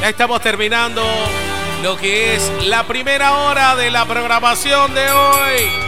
Estamos 0.03 0.41
terminando 0.41 1.03
lo 1.81 1.95
que 1.95 2.35
es 2.35 2.51
la 2.65 2.85
primera 2.85 3.37
hora 3.37 3.75
de 3.75 3.89
la 3.89 4.05
programación 4.05 4.93
de 4.93 5.11
hoy. 5.11 5.86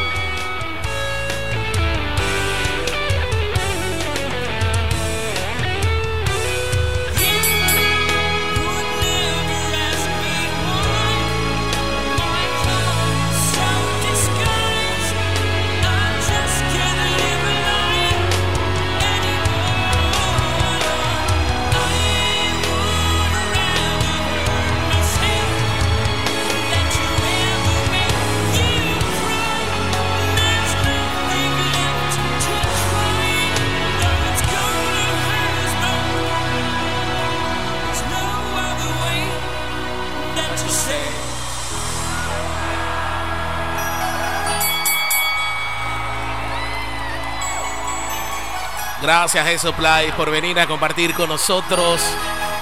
Gracias, 49.10 49.48
Eso 49.48 49.74
Play, 49.74 50.12
por 50.12 50.30
venir 50.30 50.60
a 50.60 50.68
compartir 50.68 51.16
con 51.16 51.30
nosotros 51.30 52.00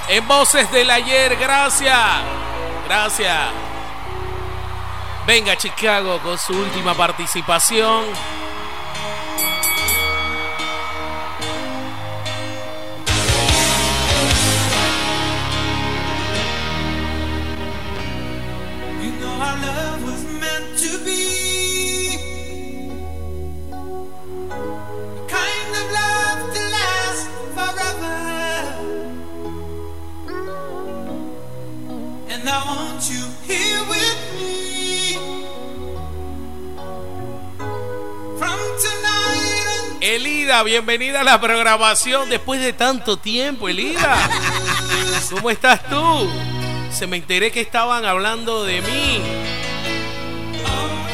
en 0.08 0.26
Voces 0.26 0.72
del 0.72 0.90
Ayer. 0.90 1.36
Gracias. 1.36 1.94
Gracias. 2.86 3.38
Venga 5.26 5.58
Chicago 5.58 6.18
con 6.20 6.38
su 6.38 6.54
última 6.54 6.94
participación. 6.94 8.06
Bienvenida 40.64 41.20
a 41.20 41.24
la 41.24 41.40
programación 41.40 42.28
después 42.28 42.60
de 42.60 42.72
tanto 42.72 43.16
tiempo, 43.16 43.68
Elida. 43.68 44.16
¿Cómo 45.30 45.50
estás 45.50 45.88
tú? 45.88 46.28
Se 46.92 47.06
me 47.06 47.16
enteré 47.16 47.52
que 47.52 47.60
estaban 47.60 48.04
hablando 48.04 48.64
de 48.64 48.82
mí. 48.82 49.22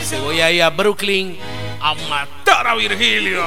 Se 0.03 0.19
voy 0.19 0.41
a 0.41 0.51
ir 0.51 0.63
a 0.63 0.71
Brooklyn 0.71 1.39
a 1.81 1.95
matar 2.09 2.67
a 2.67 2.75
Virgilio. 2.75 3.45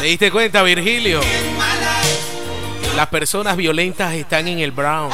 ¿Te 0.00 0.06
diste 0.06 0.30
cuenta, 0.30 0.62
Virgilio? 0.62 1.20
Las 2.96 3.08
personas 3.08 3.56
violentas 3.56 4.14
están 4.14 4.48
en 4.48 4.60
el 4.60 4.72
Brown. 4.72 5.10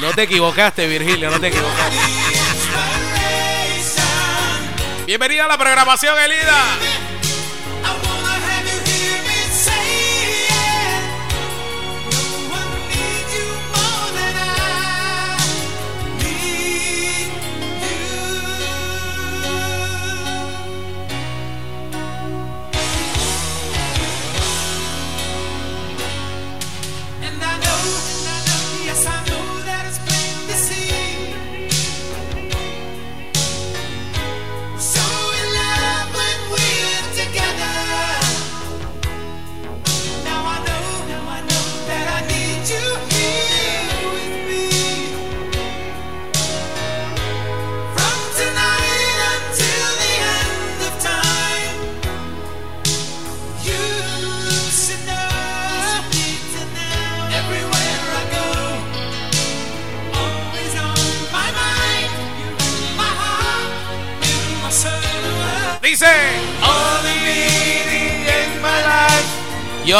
No 0.00 0.10
te 0.14 0.22
equivocaste, 0.22 0.86
Virgilio, 0.86 1.30
no 1.30 1.38
te 1.38 1.48
equivocaste. 1.48 2.31
Bienvenida 5.06 5.46
a 5.46 5.48
la 5.48 5.58
programación, 5.58 6.16
Elida. 6.18 6.91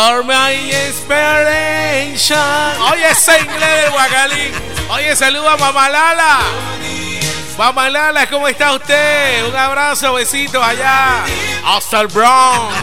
You're 0.08 0.22
my. 0.24 0.52
Oye, 2.92 3.10
ese 3.10 3.40
inglés 3.40 3.82
del 3.82 3.90
Guacalí. 3.90 4.52
Oye, 4.90 5.16
saluda 5.16 5.52
a 5.52 5.56
Mamalala. 5.56 6.40
Mamalala, 7.56 8.26
¿cómo 8.28 8.48
está 8.48 8.72
usted? 8.72 9.46
Un 9.46 9.56
abrazo, 9.56 10.14
besitos 10.14 10.62
allá. 10.62 11.24
Hasta 11.64 12.00
el 12.00 12.08
Bronx. 12.08 12.74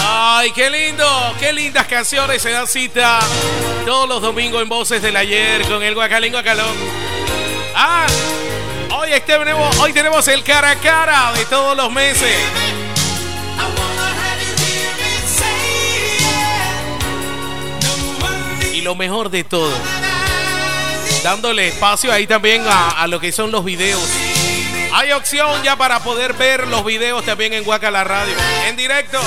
Ay, 0.00 0.52
qué 0.52 0.70
lindo, 0.70 0.87
qué 1.38 1.52
lindas 1.52 1.86
canciones 1.86 2.42
se 2.42 2.50
dan 2.50 2.66
cita 2.66 3.20
todos 3.86 4.08
los 4.08 4.20
domingos 4.20 4.62
en 4.62 4.68
Voces 4.68 5.00
del 5.00 5.16
Ayer 5.16 5.62
con 5.68 5.82
el 5.82 5.94
Guacalín 5.94 6.32
Guacalón. 6.32 6.76
Ah, 7.74 8.06
hoy, 8.90 9.12
este 9.12 9.38
tenemos, 9.38 9.78
hoy 9.78 9.92
tenemos 9.92 10.26
el 10.28 10.42
cara 10.42 10.70
a 10.70 10.76
cara 10.76 11.32
de 11.32 11.44
todos 11.44 11.76
los 11.76 11.92
meses. 11.92 12.36
Y 18.72 18.80
lo 18.80 18.94
mejor 18.94 19.30
de 19.30 19.44
todo, 19.44 19.72
dándole 21.22 21.68
espacio 21.68 22.12
ahí 22.12 22.26
también 22.26 22.64
a, 22.66 22.90
a 23.02 23.06
lo 23.06 23.20
que 23.20 23.30
son 23.30 23.52
los 23.52 23.64
videos. 23.64 24.02
Hay 24.92 25.12
opción 25.12 25.62
ya 25.62 25.76
para 25.76 26.00
poder 26.00 26.32
ver 26.32 26.66
los 26.66 26.84
videos 26.84 27.24
también 27.24 27.52
en 27.52 27.62
Guacala 27.62 28.02
Radio, 28.04 28.34
en 28.66 28.76
directo. 28.76 29.20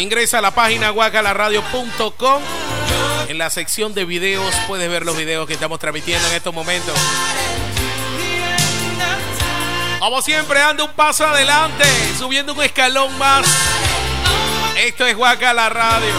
Ingresa 0.00 0.38
a 0.38 0.40
la 0.40 0.50
página 0.50 0.88
guacalaradio.com. 0.88 2.42
En 3.28 3.36
la 3.36 3.50
sección 3.50 3.92
de 3.92 4.06
videos 4.06 4.54
puedes 4.66 4.88
ver 4.88 5.04
los 5.04 5.14
videos 5.14 5.46
que 5.46 5.52
estamos 5.52 5.78
transmitiendo 5.78 6.26
en 6.28 6.34
estos 6.36 6.54
momentos. 6.54 6.98
Como 9.98 10.22
siempre, 10.22 10.62
ando 10.62 10.86
un 10.86 10.92
paso 10.92 11.26
adelante, 11.26 11.84
subiendo 12.18 12.54
un 12.54 12.62
escalón 12.62 13.16
más. 13.18 13.46
Esto 14.78 15.04
es 15.04 15.18
Radio. 15.18 16.14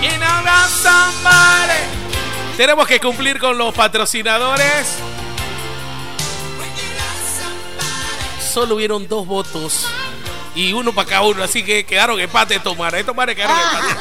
Y 0.00 0.18
nada, 0.18 0.66
somebody. 0.68 2.56
Tenemos 2.56 2.88
que 2.88 2.98
cumplir 2.98 3.38
con 3.38 3.58
los 3.58 3.74
patrocinadores. 3.74 4.86
Solo 8.54 8.76
hubieron 8.76 9.06
dos 9.06 9.26
votos 9.26 9.86
y 10.56 10.72
uno 10.72 10.92
para 10.92 11.08
cada 11.08 11.22
uno, 11.22 11.44
así 11.44 11.62
que 11.62 11.84
quedaron 11.84 12.18
empate 12.18 12.58
tomar. 12.58 12.94
Estos 12.94 13.14
mares 13.14 13.36
quedaron 13.36 13.56
empate. 13.56 14.00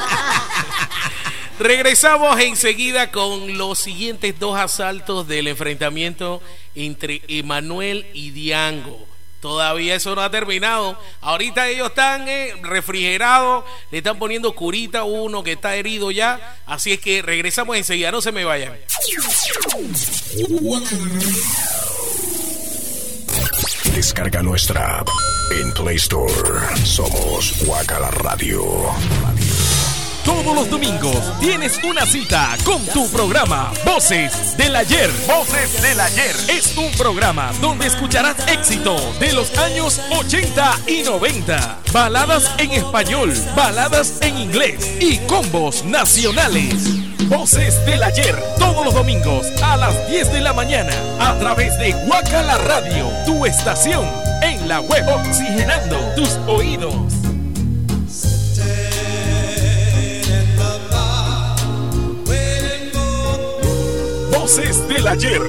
Regresamos 1.60 2.39
enseguida 2.39 3.12
con 3.12 3.58
los 3.58 3.78
siguientes 3.78 4.39
dos 4.39 4.58
asaltos 4.58 5.28
del 5.28 5.47
enfrentamiento 5.47 6.41
entre 6.74 7.22
Emanuel 7.28 8.08
y 8.14 8.32
Diango. 8.32 9.06
Todavía 9.41 9.95
eso 9.95 10.16
no 10.16 10.22
ha 10.22 10.32
terminado. 10.32 10.99
Ahorita 11.22 11.68
ellos 11.68 11.89
están 11.89 12.28
eh, 12.28 12.56
refrigerados, 12.64 13.64
le 13.91 13.99
están 13.99 14.18
poniendo 14.18 14.56
curita 14.56 14.99
a 14.99 15.03
uno 15.03 15.43
que 15.43 15.51
está 15.51 15.76
herido 15.76 16.10
ya. 16.10 16.58
Así 16.66 16.93
es 16.93 16.99
que 16.99 17.22
regresamos 17.22 17.78
enseguida, 17.78 18.12
no 18.12 18.22
se 18.22 18.32
me 18.32 18.43
vayan. 18.43 18.74
Descarga 23.96 24.43
nuestra 24.43 25.00
app 25.00 25.08
en 25.52 25.72
Play 25.72 25.96
Store. 25.96 26.76
Somos 26.84 27.54
Guacala 27.66 28.12
Radio. 28.12 28.62
Todos 30.26 30.54
los 30.54 30.70
domingos 30.70 31.39
tienes 31.39 31.80
una 31.82 32.06
cita 32.06 32.58
con 32.66 32.86
tu 32.88 33.10
programa 33.10 33.72
Voces 33.86 34.58
del 34.58 34.76
Ayer. 34.76 35.10
Voces 35.26 35.82
del 35.82 35.98
Ayer 35.98 36.36
es 36.50 36.76
un 36.76 36.91
programa 36.98 37.54
donde 37.62 37.88
escucharás 37.88 38.36
éxito 38.50 38.98
de 39.18 39.32
los 39.32 39.58
años 39.58 40.02
80 40.12 40.80
y 40.88 41.04
90. 41.04 41.80
Baladas 41.93 42.52
en 42.58 42.72
español, 42.72 43.34
baladas 43.56 44.22
en 44.22 44.38
inglés 44.38 44.98
y 45.00 45.20
combos 45.20 45.86
nacionales. 45.86 47.05
Voces 47.28 47.84
del 47.86 48.03
Ayer, 48.03 48.36
todos 48.59 48.86
los 48.86 48.93
domingos 48.93 49.47
a 49.63 49.78
las 49.78 50.07
10 50.09 50.32
de 50.32 50.41
la 50.41 50.53
mañana 50.53 50.93
a 51.19 51.38
través 51.39 51.78
de 51.80 51.91
Guacala 52.05 52.57
Radio, 52.59 53.09
tu 53.26 53.45
estación 53.45 54.07
en 54.43 54.67
la 54.67 54.80
web 54.82 55.03
oxigenando 55.07 55.97
tus 56.15 56.38
oídos. 56.47 56.93
Voces 64.32 64.88
del 64.88 65.07
ayer. 65.07 65.41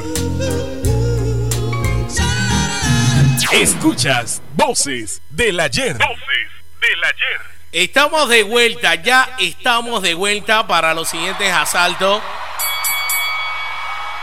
Escuchas 3.52 4.42
Voces 4.54 5.20
del 5.30 5.60
ayer. 5.60 5.98
Voces 5.98 6.50
del 6.80 7.04
ayer. 7.04 7.55
Estamos 7.72 8.28
de 8.28 8.44
vuelta, 8.44 8.94
ya 8.94 9.28
estamos 9.38 10.00
de 10.00 10.14
vuelta 10.14 10.66
para 10.66 10.94
los 10.94 11.08
siguientes 11.08 11.52
asaltos. 11.52 12.22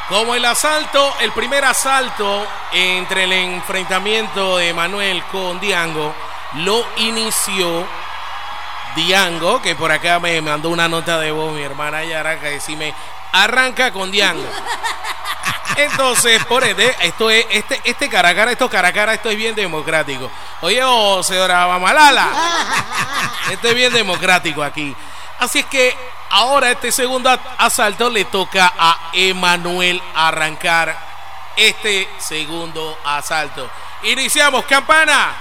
Como 0.07 0.33
el 0.33 0.45
asalto, 0.45 1.13
el 1.19 1.31
primer 1.33 1.65
asalto 1.65 2.47
entre 2.71 3.25
el 3.25 3.33
enfrentamiento 3.33 4.57
de 4.57 4.73
Manuel 4.73 5.21
con 5.31 5.59
Diango 5.59 6.13
lo 6.55 6.85
inició 6.97 7.85
Diango, 8.95 9.61
que 9.61 9.75
por 9.75 9.91
acá 9.91 10.19
me 10.19 10.41
mandó 10.41 10.69
una 10.69 10.87
nota 10.87 11.19
de 11.19 11.31
voz 11.31 11.53
mi 11.53 11.63
hermana 11.63 12.03
Yara 12.03 12.39
que 12.39 12.51
decime 12.51 12.93
arranca 13.33 13.91
con 13.91 14.11
Diango. 14.11 14.47
Entonces, 15.75 16.43
por 16.45 16.63
ende, 16.63 16.95
esto 17.01 17.29
es, 17.29 17.45
este, 17.49 17.81
este 17.83 18.09
cara 18.09 18.29
a 18.29 18.35
cara, 18.35 18.51
esto 18.51 18.69
cara 18.69 18.89
a 18.89 18.93
cara, 18.93 19.13
esto 19.13 19.29
es 19.29 19.37
bien 19.37 19.55
democrático. 19.55 20.29
Oye, 20.61 20.81
oh, 20.83 21.23
señora 21.23 21.65
Bamalala, 21.65 22.29
esto 23.51 23.67
es 23.67 23.75
bien 23.75 23.91
democrático 23.91 24.63
aquí. 24.63 24.95
Así 25.39 25.59
es 25.59 25.65
que 25.65 25.95
ahora 26.29 26.71
este 26.71 26.91
segundo 26.91 27.29
asalto 27.57 28.09
le 28.09 28.25
toca 28.25 28.73
a 28.77 29.09
Emanuel 29.13 30.01
arrancar 30.15 30.95
este 31.55 32.07
segundo 32.19 32.97
asalto. 33.03 33.69
Iniciamos, 34.03 34.65
campana. 34.65 35.35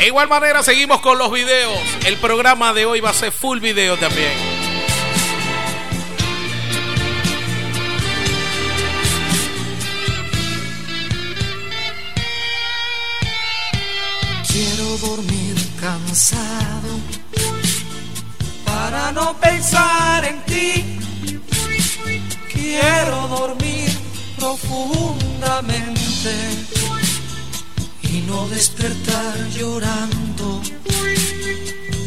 De 0.00 0.06
igual 0.06 0.28
manera 0.28 0.62
seguimos 0.62 1.00
con 1.00 1.18
los 1.18 1.30
videos. 1.30 1.78
El 2.06 2.16
programa 2.16 2.72
de 2.72 2.86
hoy 2.86 3.00
va 3.00 3.10
a 3.10 3.12
ser 3.12 3.32
full 3.32 3.58
video 3.58 3.98
también. 3.98 4.32
Quiero 14.50 14.96
dormir 14.96 15.54
cansado 15.78 16.98
para 18.64 19.12
no 19.12 19.38
pensar 19.38 20.24
en 20.24 20.42
ti. 20.46 20.98
Quiero 22.50 23.28
dormir 23.28 23.90
profundamente 24.38 26.79
y 28.12 28.22
no 28.22 28.48
despertar 28.48 29.36
llorando 29.50 30.60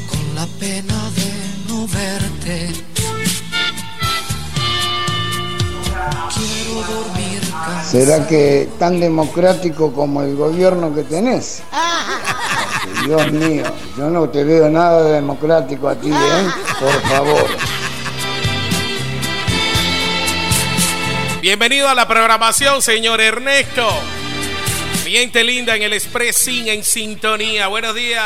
con 0.10 0.36
la 0.36 0.46
pena 0.60 1.10
de 1.16 1.32
no 1.70 1.88
verte. 1.88 2.72
Quiero 6.34 6.82
dormir 6.94 7.40
cansado. 7.40 7.90
¿Será 7.90 8.28
que 8.28 8.70
tan 8.78 9.00
democrático 9.00 9.94
como 9.94 10.22
el 10.24 10.36
gobierno 10.36 10.94
que 10.94 11.04
tenés? 11.04 11.64
Dios 13.06 13.32
mío, 13.32 13.64
yo 13.98 14.10
no 14.10 14.28
te 14.30 14.44
veo 14.44 14.70
nada 14.70 15.04
democrático 15.04 15.88
a 15.88 15.96
ti, 15.96 16.10
¿eh? 16.10 16.48
Por 16.80 17.02
favor. 17.10 17.46
Bienvenido 21.42 21.88
a 21.88 21.96
la 21.96 22.08
programación, 22.08 22.82
señor 22.82 23.22
Ernesto. 23.22 23.88
Gente 25.14 25.44
linda 25.44 25.76
en 25.76 25.84
el 25.84 25.94
Expressing 25.94 26.70
en 26.70 26.84
sintonía. 26.84 27.68
Buenos 27.68 27.94
días. 27.94 28.26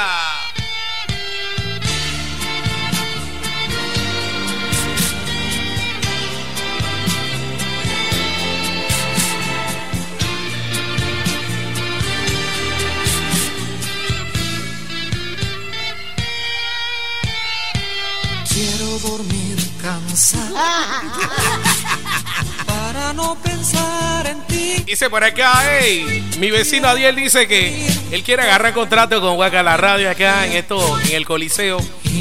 Quiero 18.48 19.00
dormir 19.00 19.58
cansado 19.82 20.56
para 22.98 23.14
no 23.14 23.36
pensar 23.36 24.26
en 24.26 24.42
ti. 24.48 24.84
Dice 24.86 25.08
por 25.10 25.24
acá, 25.24 25.62
hey, 25.70 26.28
mi 26.40 26.50
vecino 26.50 26.88
Adiel 26.88 27.16
dice 27.16 27.48
que 27.48 27.88
él 28.12 28.24
quiere 28.24 28.42
agarrar 28.42 28.74
contrato 28.74 29.22
con 29.22 29.38
Huaca 29.38 29.62
la 29.62 29.78
radio 29.78 30.10
acá 30.10 30.48
en 30.48 30.54
esto, 30.54 31.00
en 31.02 31.16
el 31.16 31.26
Coliseo, 31.26 31.78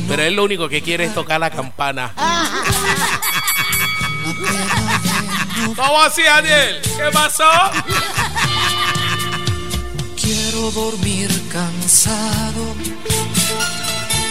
pero 0.06 0.22
él 0.22 0.34
lo 0.34 0.44
único 0.44 0.68
que 0.68 0.82
quiere 0.82 1.04
es 1.04 1.14
tocar 1.14 1.40
la 1.40 1.50
campana. 1.50 2.12
¿Cómo 5.76 6.02
así, 6.02 6.26
Adiel? 6.26 6.82
¿Qué 6.82 7.10
pasó? 7.12 7.50
Quiero 10.20 10.70
dormir 10.72 11.30
cansado 11.50 12.74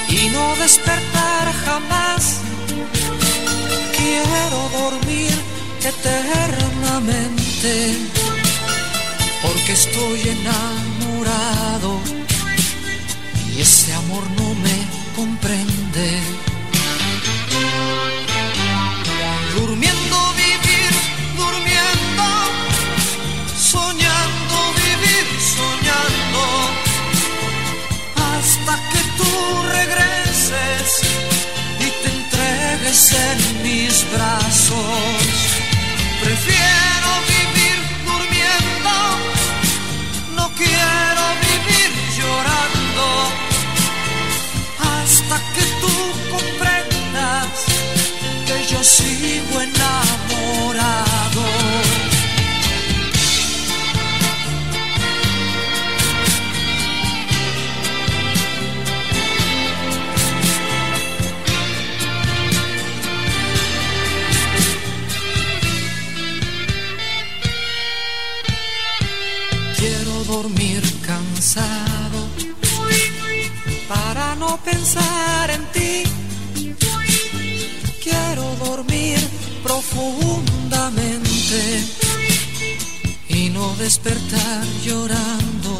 y 0.09 0.29
no 0.29 0.55
despertar 0.57 1.53
jamás. 1.65 2.41
Quiero 3.97 4.69
dormir 4.77 5.54
eternamente 5.87 7.73
porque 9.41 9.73
estoy 9.73 10.19
enamorado 10.29 11.99
y 13.55 13.61
ese 13.61 13.93
amor 13.93 14.23
no 14.37 14.55
me 14.55 14.77
comprende. 15.15 16.19
Durmiendo 19.55 20.33
vivir, 20.33 20.91
durmiendo, 21.37 22.25
soñando 23.55 24.55
vivir, 24.83 25.25
soñando, 25.55 26.43
hasta 28.33 28.73
que 28.91 29.01
tú 29.17 29.31
regreses 29.77 30.87
y 31.79 31.87
te 32.01 32.09
entregues 32.17 33.01
en 33.13 33.37
mis 33.63 33.93
brazos. 34.11 35.24
Sigo 48.85 49.61
enamorado. 49.61 51.43
Quiero 69.77 70.23
dormir 70.25 70.83
cansado 71.05 72.19
para 73.87 74.35
no 74.35 74.57
pensar 74.63 75.49
en 75.49 75.65
ti. 75.73 75.84
Despertar 83.85 84.65
llorando 84.83 85.79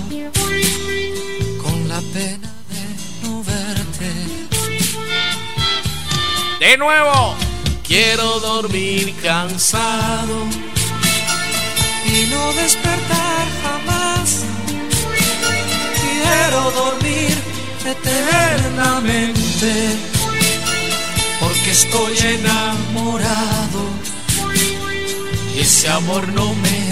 con 1.64 1.90
la 1.90 2.00
pena 2.14 2.52
de 2.70 2.84
no 3.24 3.44
verte. 3.44 4.12
De 6.60 6.78
nuevo, 6.78 7.36
quiero 7.84 8.40
dormir 8.42 9.16
cansado 9.24 10.38
y 12.06 12.28
no 12.30 12.54
despertar 12.54 13.48
jamás. 13.64 14.44
Quiero 16.00 16.62
dormir 16.84 17.36
eternamente 17.94 19.74
porque 21.40 21.72
estoy 21.72 22.16
enamorado 22.36 23.82
y 25.56 25.60
ese 25.62 25.90
amor 25.90 26.28
no 26.28 26.54
me 26.54 26.85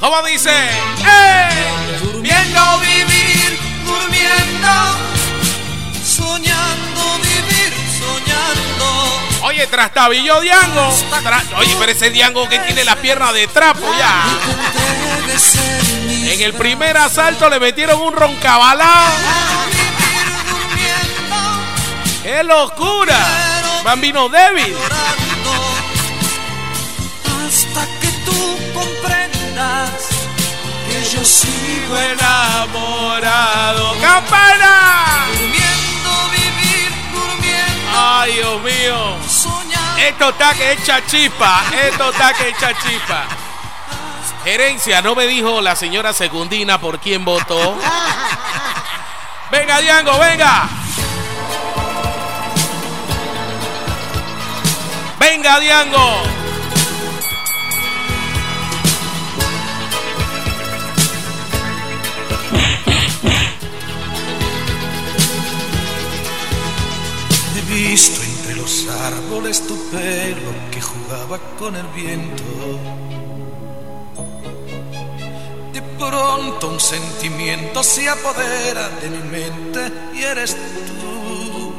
¿Cómo 0.00 0.22
dice? 0.22 0.50
¡Ey! 0.50 2.00
Durmiendo 2.02 2.78
vivir, 2.78 3.58
durmiendo, 3.84 4.70
soñando 6.04 7.18
vivir, 7.18 7.72
soñando. 7.98 9.20
Oye, 9.42 9.66
trastabillo 9.66 10.40
Diango. 10.40 10.88
Oye, 11.58 11.76
pero 11.78 11.92
ese 11.92 12.10
Diango 12.10 12.48
que 12.48 12.58
tiene 12.60 12.84
la 12.84 12.96
pierna 12.96 13.32
de 13.32 13.46
trapo 13.46 13.86
ya. 13.98 14.24
En 16.32 16.40
el 16.40 16.54
primer 16.54 16.96
asalto 16.96 17.50
le 17.50 17.60
metieron 17.60 18.00
un 18.00 18.14
roncabalao. 18.14 19.12
¡Qué 22.22 22.42
locura! 22.42 23.18
Bambino 23.84 24.28
débil. 24.28 24.76
Sigo 31.24 31.96
enamorado. 31.96 33.96
¡Campana! 34.00 35.26
Durmiendo, 35.28 36.30
vivir, 36.32 36.92
durmiendo. 37.12 37.90
Ay, 37.94 38.32
Dios 38.34 38.62
mío. 38.62 39.16
Esto 39.98 40.30
está 40.30 40.54
que 40.54 40.72
echa 40.72 41.06
chispa. 41.06 41.62
Esto 41.88 42.10
está 42.10 42.32
que 42.34 42.48
echa 42.48 42.72
chispa. 42.74 43.24
Gerencia, 44.44 45.02
no 45.02 45.14
me 45.14 45.26
dijo 45.26 45.60
la 45.60 45.76
señora 45.76 46.14
Secundina 46.14 46.78
por 46.78 46.98
quién 46.98 47.24
votó. 47.24 47.76
Venga, 49.50 49.80
Diango, 49.80 50.18
venga. 50.18 50.68
Venga, 55.18 55.60
Diango. 55.60 56.39
Árboles 69.06 69.66
tu 69.66 69.76
pelo 69.90 70.52
que 70.70 70.80
jugaba 70.80 71.38
con 71.58 71.76
el 71.76 71.86
viento. 71.88 72.44
De 75.72 75.82
pronto 75.98 76.68
un 76.68 76.80
sentimiento 76.80 77.82
se 77.82 78.08
apodera 78.08 78.88
de 79.00 79.10
mi 79.10 79.22
mente 79.30 79.92
y 80.14 80.22
eres 80.22 80.56
tú. 80.56 81.72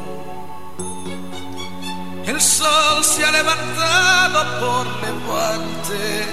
El 2.26 2.40
sol 2.40 3.04
se 3.04 3.26
ha 3.26 3.32
levantado 3.32 4.40
por 4.62 4.86
levante 5.02 6.26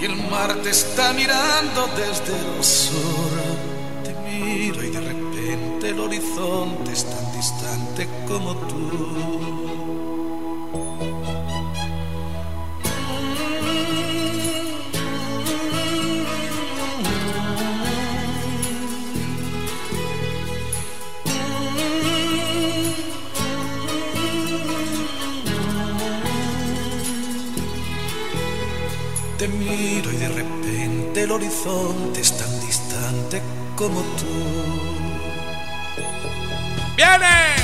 y 0.00 0.04
el 0.04 0.16
mar 0.30 0.54
te 0.62 0.70
está 0.70 1.12
mirando 1.12 1.88
desde 1.96 2.36
el 2.36 2.64
sur. 2.64 3.32
Te 4.04 4.12
miro 4.28 4.82
y 4.82 4.90
de 4.90 5.00
repente 5.00 5.88
el 5.90 6.00
horizonte 6.00 6.92
es 6.92 7.04
tan 7.04 7.32
distante 7.36 8.08
como 8.26 8.54
tú. 8.56 9.49
Te 29.40 29.48
miro 29.48 30.12
y 30.12 30.16
de 30.16 30.28
repente 30.28 31.22
el 31.22 31.30
horizonte 31.30 32.20
es 32.20 32.36
tan 32.36 32.60
distante 32.60 33.40
como 33.74 34.02
tú. 34.02 34.26
¡Viene! 36.94 37.56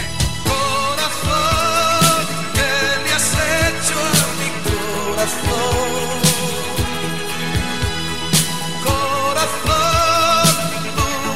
Corazón, 0.49 2.27
¿qué 2.55 2.73
le 3.05 3.13
has 3.13 3.31
hecho 3.35 3.99
a 4.25 4.27
mi 4.41 4.51
corazón? 4.65 6.17
Corazón, 8.87 10.55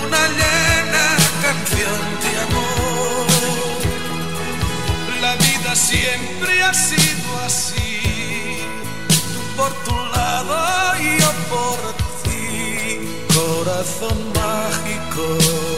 una 0.06 0.22
llena 0.38 1.06
canción 1.42 2.00
de 2.22 2.30
amor. 2.46 3.28
La 5.20 5.32
vida 5.36 5.72
siempre 5.76 6.52
así, 6.62 6.99
corazón 13.60 14.16
mágico. 14.32 15.69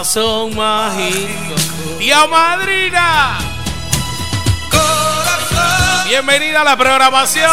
Corazón 0.00 0.56
mágico. 0.56 1.54
Tía 1.98 2.26
madrina. 2.26 3.38
Bienvenida 6.08 6.62
a 6.62 6.64
la 6.64 6.74
programación. 6.74 7.50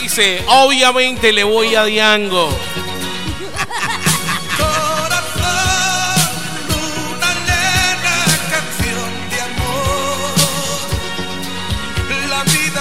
Dice, 0.00 0.42
obviamente 0.48 1.34
le 1.34 1.44
voy 1.44 1.74
a 1.74 1.84
Diango. 1.84 2.48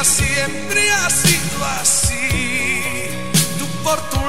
siempre 0.06 0.90
ha 0.90 1.10
sido 1.10 1.66
así. 1.82 3.10
Tú 3.60 3.68
por 3.84 4.00
tu 4.10 4.23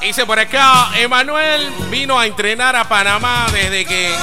Dice 0.00 0.24
por 0.24 0.38
acá, 0.38 0.90
Emanuel 0.96 1.70
vino 1.90 2.18
a 2.18 2.26
entrenar 2.26 2.74
a 2.74 2.88
Panamá 2.88 3.46
desde 3.52 3.84
que 3.84 4.14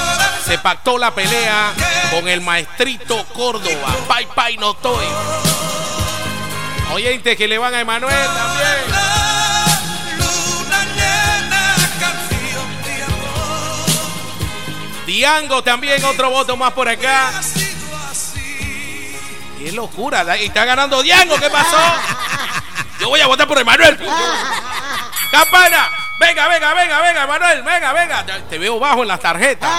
se 0.44 0.58
pactó 0.58 0.98
la 0.98 1.14
pelea 1.14 1.72
con 2.10 2.28
el 2.28 2.40
maestrito 2.40 3.24
Córdoba. 3.32 3.96
Pai, 4.08 4.26
pai, 4.34 4.56
no 4.56 4.72
estoy. 4.72 5.06
Oyente 6.92 7.36
que 7.36 7.46
le 7.46 7.58
van 7.58 7.74
a 7.74 7.80
Emanuel 7.80 8.26
también. 8.26 9.08
Diango 15.06 15.62
también, 15.62 16.04
otro 16.04 16.28
voto 16.30 16.56
más 16.56 16.72
por 16.72 16.88
acá. 16.88 17.32
Qué 19.58 19.72
locura, 19.72 20.34
está 20.36 20.64
ganando 20.64 21.02
Diango, 21.02 21.36
¿qué 21.38 21.48
pasó? 21.48 21.78
Yo 23.00 23.08
voy 23.08 23.20
a 23.20 23.26
votar 23.26 23.46
por 23.46 23.58
Emanuel. 23.58 23.98
Campana, 25.30 25.90
venga, 26.18 26.48
venga, 26.48 26.74
venga, 26.74 27.00
venga, 27.02 27.24
Emanuel, 27.24 27.62
venga, 27.62 27.92
venga. 27.92 28.26
Te 28.48 28.58
veo 28.58 28.78
bajo 28.78 29.02
en 29.02 29.08
las 29.08 29.20
tarjetas. 29.20 29.70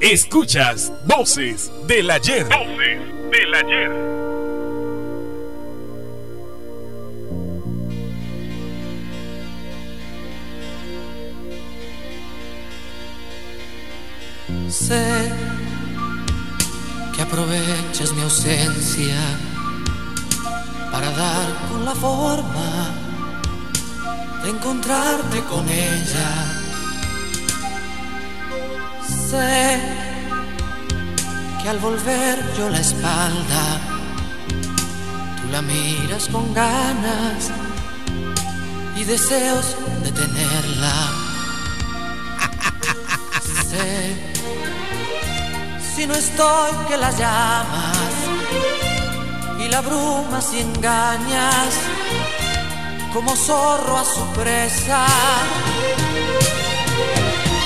Escuchas 0.00 0.92
Voces 1.06 1.70
del 1.86 2.10
Ayer. 2.10 2.44
Voces 2.44 3.30
del 3.30 3.54
ayer. 3.54 4.17
Sé 14.70 15.32
que 17.14 17.22
aprovechas 17.22 18.12
mi 18.12 18.20
ausencia 18.20 19.16
para 20.92 21.10
dar 21.10 21.68
con 21.70 21.84
la 21.86 21.94
forma 21.94 22.90
de 24.42 24.50
encontrarte 24.50 25.42
con 25.44 25.66
ella. 25.68 26.30
Sé 29.30 29.80
que 31.62 31.68
al 31.68 31.78
volver 31.78 32.38
yo 32.58 32.68
la 32.68 32.80
espalda, 32.80 33.80
tú 35.40 35.50
la 35.50 35.62
miras 35.62 36.28
con 36.28 36.52
ganas 36.52 37.50
y 38.96 39.04
deseos 39.04 39.76
de 40.02 40.12
tenerla. 40.12 41.27
Sé 43.70 44.16
si 45.94 46.06
no 46.06 46.14
estoy 46.14 46.72
que 46.88 46.96
la 46.96 47.10
llamas 47.10 48.14
y 49.60 49.68
la 49.68 49.78
abrumas 49.78 50.54
y 50.54 50.60
engañas 50.60 51.74
como 53.12 53.36
zorro 53.36 53.98
a 53.98 54.04
su 54.04 54.24
presa. 54.28 55.04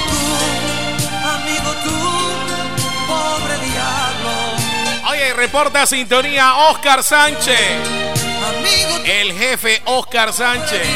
Tú, 0.09 0.21
amigo, 1.35 1.71
tú, 1.85 1.99
pobre 3.07 3.55
diablo. 3.69 5.11
Oye, 5.11 5.33
reporta 5.35 5.87
sintonía 5.87 6.55
Oscar 6.71 7.05
Sánchez. 7.05 8.02
El 9.05 9.32
jefe 9.32 9.82
Oscar 9.86 10.32
Sánchez. 10.32 10.86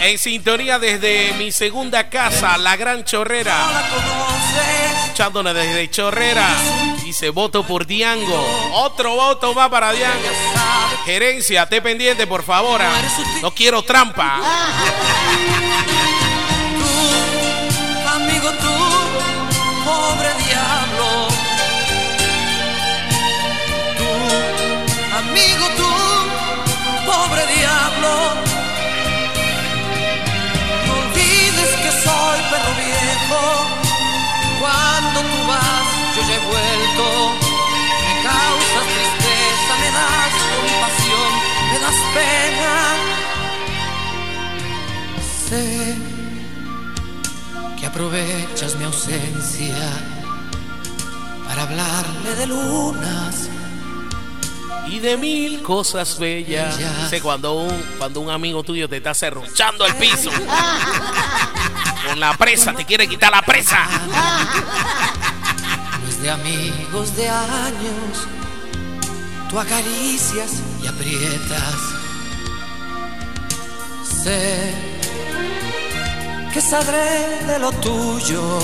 En 0.00 0.18
sintonía 0.18 0.78
desde 0.78 1.34
mi 1.34 1.52
segunda 1.52 2.08
casa, 2.08 2.56
La 2.56 2.76
Gran 2.76 3.04
Chorrera. 3.04 3.54
no 3.66 3.72
la 3.72 3.88
conoces. 3.88 5.00
Escuchándole 5.04 5.52
desde 5.52 5.90
Chorrera. 5.90 6.48
Dice 7.04 7.28
voto 7.30 7.66
por 7.66 7.86
Diango. 7.86 8.70
Otro 8.74 9.14
voto 9.14 9.52
más 9.52 9.68
para 9.68 9.92
Diango. 9.92 10.28
Gerencia, 11.04 11.64
esté 11.64 11.82
pendiente, 11.82 12.26
por 12.26 12.42
favor. 12.42 12.80
ah. 12.80 12.90
No 13.42 13.50
quiero 13.52 13.82
trampa. 13.82 14.40
No 30.86 30.92
olvides 31.02 31.70
que 31.82 31.90
soy 32.04 32.38
perro 32.50 32.72
viejo. 32.86 33.42
Cuando 34.60 35.18
tú 35.20 35.38
vas, 35.50 35.88
yo 36.14 36.20
ya 36.28 36.34
he 36.36 36.42
vuelto. 36.52 37.06
Me 38.04 38.12
causas 38.28 38.86
tristeza, 38.94 39.72
me 39.82 39.90
das 39.98 40.34
compasión, 40.54 41.30
me 41.70 41.78
das 41.84 41.98
pena. 42.16 42.74
Sé 45.48 45.66
que 47.78 47.84
aprovechas 47.86 48.76
mi 48.76 48.84
ausencia 48.84 49.82
para 51.48 51.62
hablarle 51.62 52.34
de 52.36 52.46
lunas. 52.46 53.48
Y 54.88 54.98
de 54.98 55.16
mil 55.16 55.62
cosas 55.62 56.18
bellas. 56.18 56.78
Sé 57.08 57.20
cuando 57.20 57.54
un, 57.54 57.82
cuando 57.98 58.20
un 58.20 58.30
amigo 58.30 58.62
tuyo 58.62 58.88
te 58.88 58.96
está 58.98 59.14
cerruchando 59.14 59.86
el 59.86 59.94
piso. 59.94 60.30
Con 62.06 62.18
la 62.18 62.36
presa, 62.36 62.72
te 62.72 62.84
quiere 62.84 63.08
quitar 63.08 63.30
la 63.30 63.42
presa. 63.42 63.78
No 66.02 66.08
es 66.08 66.22
de 66.22 66.30
amigos 66.30 67.14
de 67.16 67.28
años. 67.28 68.26
Tú 69.48 69.58
acaricias 69.58 70.50
y 70.82 70.86
aprietas. 70.86 71.76
Sé 74.22 74.74
que 76.52 76.60
sabré 76.60 77.44
de 77.46 77.58
lo 77.58 77.70
tuyo. 77.72 78.58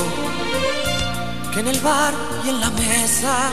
Que 1.52 1.60
en 1.60 1.68
el 1.68 1.80
bar 1.80 2.14
y 2.44 2.48
en 2.48 2.60
la 2.60 2.70
mesa 2.70 3.50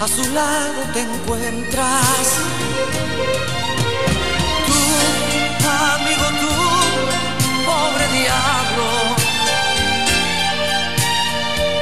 a 0.00 0.06
su 0.06 0.22
lado 0.32 0.80
te 0.92 1.00
encuentras. 1.00 2.26
Tú, 4.66 4.80
amigo, 5.94 6.26
tú, 6.42 6.54
pobre 7.66 8.06
diablo. 8.18 8.88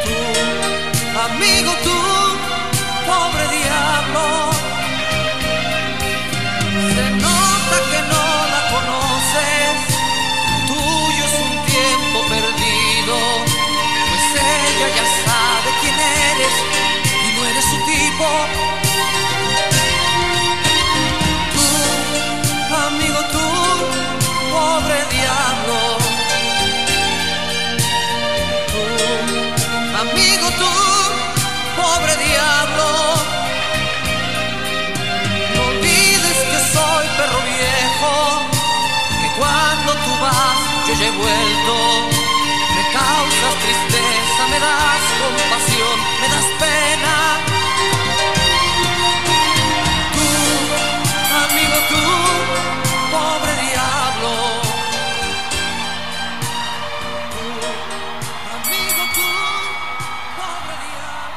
Tú, 0.05 1.19
amigo, 1.27 1.73
tú, 1.85 1.99
pobre 3.07 3.45
diablo. 3.59 4.56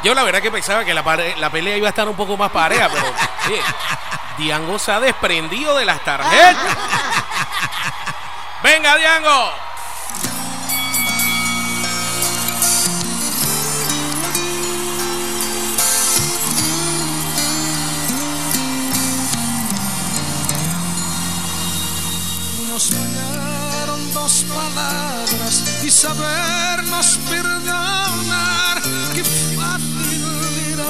Yo 0.10 0.16
la 0.16 0.24
verdad 0.24 0.42
que 0.42 0.50
pensaba 0.50 0.84
que 0.84 0.92
la, 0.92 1.04
la 1.38 1.52
pelea 1.52 1.78
iba 1.78 1.86
a 1.86 1.90
estar 1.90 2.10
un 2.10 2.16
poco 2.16 2.36
más 2.36 2.50
pareja, 2.50 2.90
pero 2.92 3.14
oye, 3.46 3.62
Diango 4.40 4.80
se 4.80 4.92
ha 4.92 5.00
desprendido 5.00 5.76
de 5.76 5.86
las 5.86 6.04
tarjetas. 6.04 6.78
Venga, 8.64 8.98
Diango. 8.98 9.54
Nos 22.68 22.92
dos 24.12 24.46
palabras 24.50 25.84
y 25.84 25.92
sabernos 25.92 27.20
perdonar. 27.30 28.09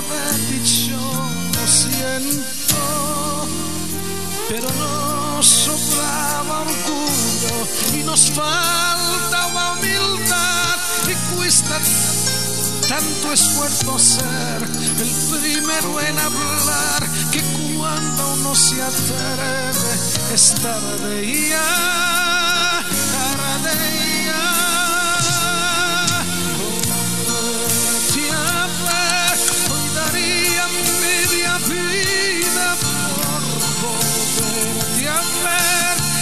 Qué 0.09 0.15
fácil 0.15 0.17
ir 0.17 0.17
haber 0.17 0.47
dicho 0.49 0.97
lo 1.53 1.67
siento. 1.67 3.47
Pero 4.49 4.67
nos 4.79 5.45
sobraba 5.45 6.61
orgullo 6.61 7.67
y 7.93 8.03
nos 8.03 8.31
faltaba 8.31 9.73
humildad 9.73 10.77
y 11.07 11.35
cuesta 11.35 11.79
tanto 12.87 13.33
esfuerzo 13.33 13.99
ser 13.99 14.63
el 14.99 15.39
primero 15.39 15.99
en 16.01 16.17
hablar 16.17 17.03
que 17.31 17.41
cuando 17.77 18.33
uno 18.33 18.55
se 18.55 18.81
atreve 18.81 20.33
es 20.33 20.55
tarde 20.55 21.49
ya, 21.49 22.83
tarde 23.11 23.99
ya. 24.03 24.08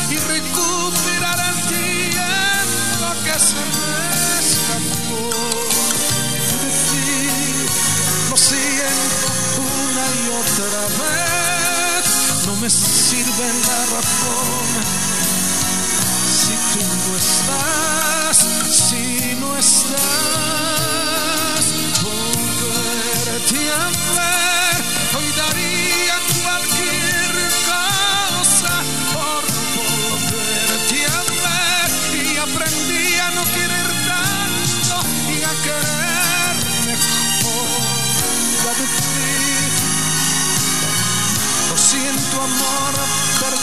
Y 0.10 0.18
recuperar 0.18 1.40
el 1.49 1.57
tiempo 1.68 3.07
que 3.24 3.40
se 3.40 3.61
me 3.76 4.40
escapó 4.40 5.30
decir 6.64 7.69
lo 8.30 8.38
siento 8.38 9.28
una 9.57 10.06
y 10.15 10.30
otra 10.41 10.82
vez. 10.99 12.06
No 12.45 12.56
me 12.56 12.69
sirve 12.69 13.48
la 13.68 13.86
razón 13.95 14.68
si 16.32 16.53
tú 16.74 16.86
no 17.10 17.18
estás, 17.18 18.38
si 18.72 19.36
no 19.36 19.57
estás. 19.57 20.77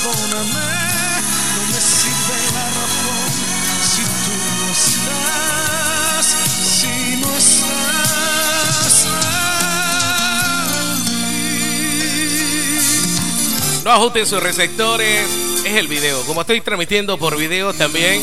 Perdóname, 0.04 0.60
no 1.56 1.62
me 1.72 1.80
sirve 1.80 2.36
la 2.52 2.66
razón 2.68 3.30
si 3.90 4.02
tú 4.02 4.34
no 4.60 4.68
estás, 4.72 6.26
si 6.80 6.92
no 7.20 7.30
estás. 7.36 7.74
No 13.84 13.90
ajusten 13.92 14.26
sus 14.26 14.42
receptores. 14.42 15.28
Es 15.64 15.76
el 15.76 15.88
video. 15.88 16.22
Como 16.22 16.40
estoy 16.42 16.60
transmitiendo 16.60 17.18
por 17.18 17.36
video 17.36 17.72
también. 17.74 18.22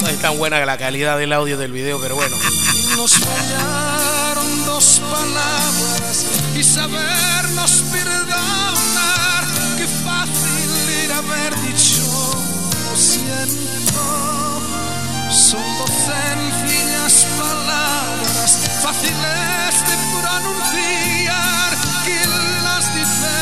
No 0.00 0.08
es 0.08 0.18
tan 0.20 0.38
buena 0.38 0.64
la 0.64 0.78
calidad 0.78 1.18
del 1.18 1.32
audio 1.32 1.56
del 1.58 1.72
video, 1.72 1.98
pero 2.00 2.14
bueno. 2.14 2.36
Nos 2.96 3.14
fallaron 3.14 4.66
dos 4.66 5.00
palabras 5.10 6.26
y 6.54 6.62
sabernos 6.62 7.84
perdonar. 7.90 8.55
Haber 11.46 11.60
dicho 11.60 12.02
lo 12.90 12.96
siento. 12.96 14.02
Son 15.30 15.62
sencillas 15.86 17.26
palabras 17.38 18.58
fáciles 18.82 19.74
de 19.86 19.94
pronunciar. 20.18 21.70
Quien 22.04 22.64
las 22.64 22.92
dice 22.96 23.36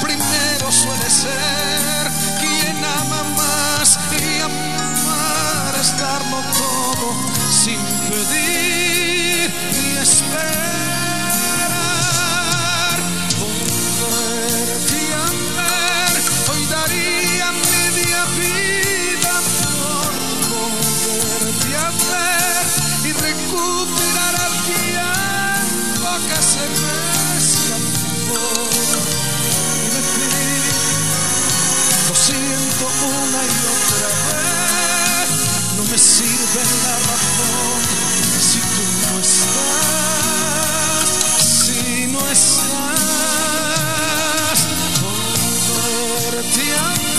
primero 0.00 0.72
suele 0.72 1.08
ser 1.08 2.10
quien 2.40 2.84
ama 2.84 3.22
más 3.36 3.98
y 4.10 4.40
amar 4.40 5.74
es 5.80 5.96
darlo 5.98 6.42
todo 6.58 7.14
sin 7.52 7.78
pedir 8.08 9.54
ni 9.72 9.96
esperar. 9.98 10.85
Una 32.86 33.40
y 33.44 33.56
otra 33.74 34.08
vez, 34.26 35.28
no 35.76 35.82
me 35.84 35.98
sirve 35.98 36.62
la 36.84 36.94
razón 36.98 37.80
si 38.40 38.60
tú 38.60 38.82
no 39.02 39.18
estás, 39.20 40.28
si 41.42 42.06
no 42.06 42.20
estás, 42.30 42.58
volverte 45.02 46.64
a 46.76 47.15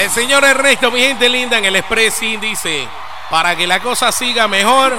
El 0.00 0.10
señor 0.10 0.42
Ernesto, 0.44 0.90
mi 0.90 1.00
gente 1.00 1.28
linda, 1.28 1.58
en 1.58 1.66
el 1.66 1.76
Expressing 1.76 2.40
dice: 2.40 2.88
Para 3.28 3.54
que 3.54 3.66
la 3.66 3.80
cosa 3.80 4.10
siga 4.10 4.48
mejor, 4.48 4.96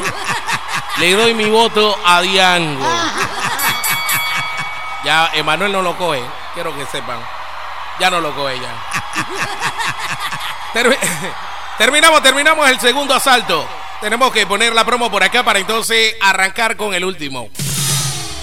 le 0.98 1.14
doy 1.14 1.34
mi 1.34 1.50
voto 1.50 1.98
a 2.06 2.22
Diango. 2.22 2.88
Ya 5.04 5.32
Emanuel 5.34 5.72
no 5.72 5.82
lo 5.82 5.98
coge, 5.98 6.22
quiero 6.54 6.76
que 6.76 6.86
sepan. 6.86 7.20
Ya 8.00 8.12
no 8.12 8.22
lo 8.22 8.36
coge 8.36 8.60
ya. 8.60 8.70
Termi- 10.74 10.98
terminamos, 11.80 12.22
terminamos 12.22 12.70
el 12.70 12.80
segundo 12.80 13.16
asalto. 13.16 13.68
Tenemos 14.02 14.32
que 14.32 14.46
poner 14.46 14.74
la 14.74 14.86
promo 14.86 15.10
por 15.10 15.24
acá 15.24 15.42
para 15.44 15.58
entonces 15.60 16.16
arrancar 16.22 16.78
con 16.78 16.94
el 16.94 17.04
último. 17.06 17.50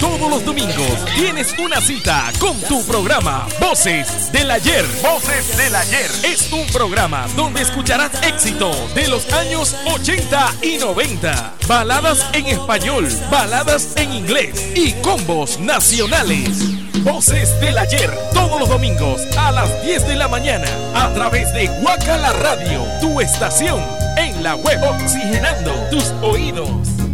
Todos 0.01 0.31
los 0.31 0.45
domingos 0.45 1.05
tienes 1.17 1.55
una 1.59 1.81
cita 1.81 2.31
con 2.39 2.59
tu 2.63 2.85
programa 2.85 3.47
Voces 3.61 4.31
del 4.31 4.51
Ayer. 4.51 4.85
Voces 5.03 5.57
del 5.57 5.75
Ayer. 5.75 6.11
Es 6.23 6.53
un 6.53 6.67
programa 6.69 7.27
donde 7.35 7.63
escucharás 7.63 8.13
éxito 8.23 8.71
de 8.95 9.09
los 9.09 9.33
años 9.33 9.75
80 9.93 10.55
y 10.63 10.79
90. 10.79 11.55
Baladas 11.67 12.25
en 12.33 12.47
español, 12.47 13.09
baladas 13.31 13.97
en 13.97 14.13
inglés 14.13 14.71
y 14.75 14.93
combos 15.03 15.59
nacionales. 15.59 16.61
Voces 17.03 17.59
del 17.61 17.77
Ayer. 17.79 18.11
Todos 18.33 18.61
los 18.61 18.69
domingos 18.69 19.23
a 19.37 19.51
las 19.51 19.83
10 19.83 20.07
de 20.07 20.15
la 20.15 20.29
mañana 20.29 20.69
a 20.95 21.13
través 21.15 21.53
de 21.53 21.67
Guacala 21.81 22.33
Radio, 22.35 22.85
tu 23.01 23.21
estación 23.21 23.83
en 24.17 24.43
la 24.43 24.55
web 24.57 24.81
oxigenando 24.83 25.73
tus 25.91 26.11
oídos. 26.23 27.08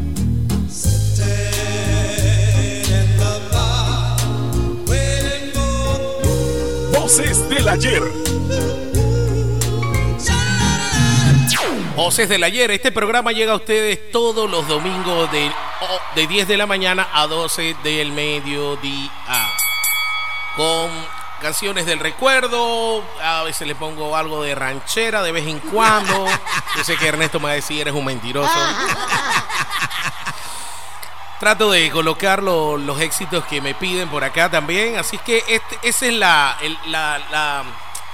Voces 7.05 7.47
del 7.51 7.69
Ayer. 7.69 8.03
Voces 11.95 12.31
del 12.31 12.43
ayer, 12.43 12.71
este 12.71 12.93
programa 12.93 13.33
llega 13.33 13.53
a 13.53 13.57
ustedes 13.57 14.11
todos 14.11 14.51
los 14.51 14.67
domingos 14.67 15.31
de, 15.31 15.53
de 16.15 16.27
10 16.27 16.49
de 16.49 16.57
la 16.57 16.65
mañana 16.65 17.07
a 17.13 17.27
12 17.27 17.77
del 17.85 18.13
mediodía. 18.13 19.11
Con 20.57 20.91
canciones 21.43 21.85
del 21.85 22.01
recuerdo, 22.01 23.05
a 23.23 23.43
veces 23.43 23.69
le 23.69 23.75
pongo 23.75 24.17
algo 24.17 24.43
de 24.43 24.55
ranchera 24.55 25.23
de 25.23 25.31
vez 25.31 25.47
en 25.47 25.59
cuando. 25.59 26.25
Yo 26.75 26.85
sé 26.85 26.97
que 26.97 27.09
Ernesto 27.09 27.39
me 27.39 27.45
va 27.45 27.51
a 27.51 27.57
decir, 27.57 27.83
eres 27.83 27.93
un 27.93 28.07
mentiroso. 28.07 28.51
Trato 31.45 31.71
de 31.71 31.91
colocar 31.91 32.43
lo- 32.43 32.79
los 32.79 32.99
éxitos 33.03 33.45
que 33.45 33.61
me 33.61 33.75
piden 33.75 34.09
por 34.09 34.25
acá 34.25 34.49
también. 34.51 34.97
Así 34.97 35.19
que 35.19 35.45
este- 35.47 35.79
esa 35.83 36.07
es 36.07 36.15
la, 36.15 36.57
la- 36.87 37.65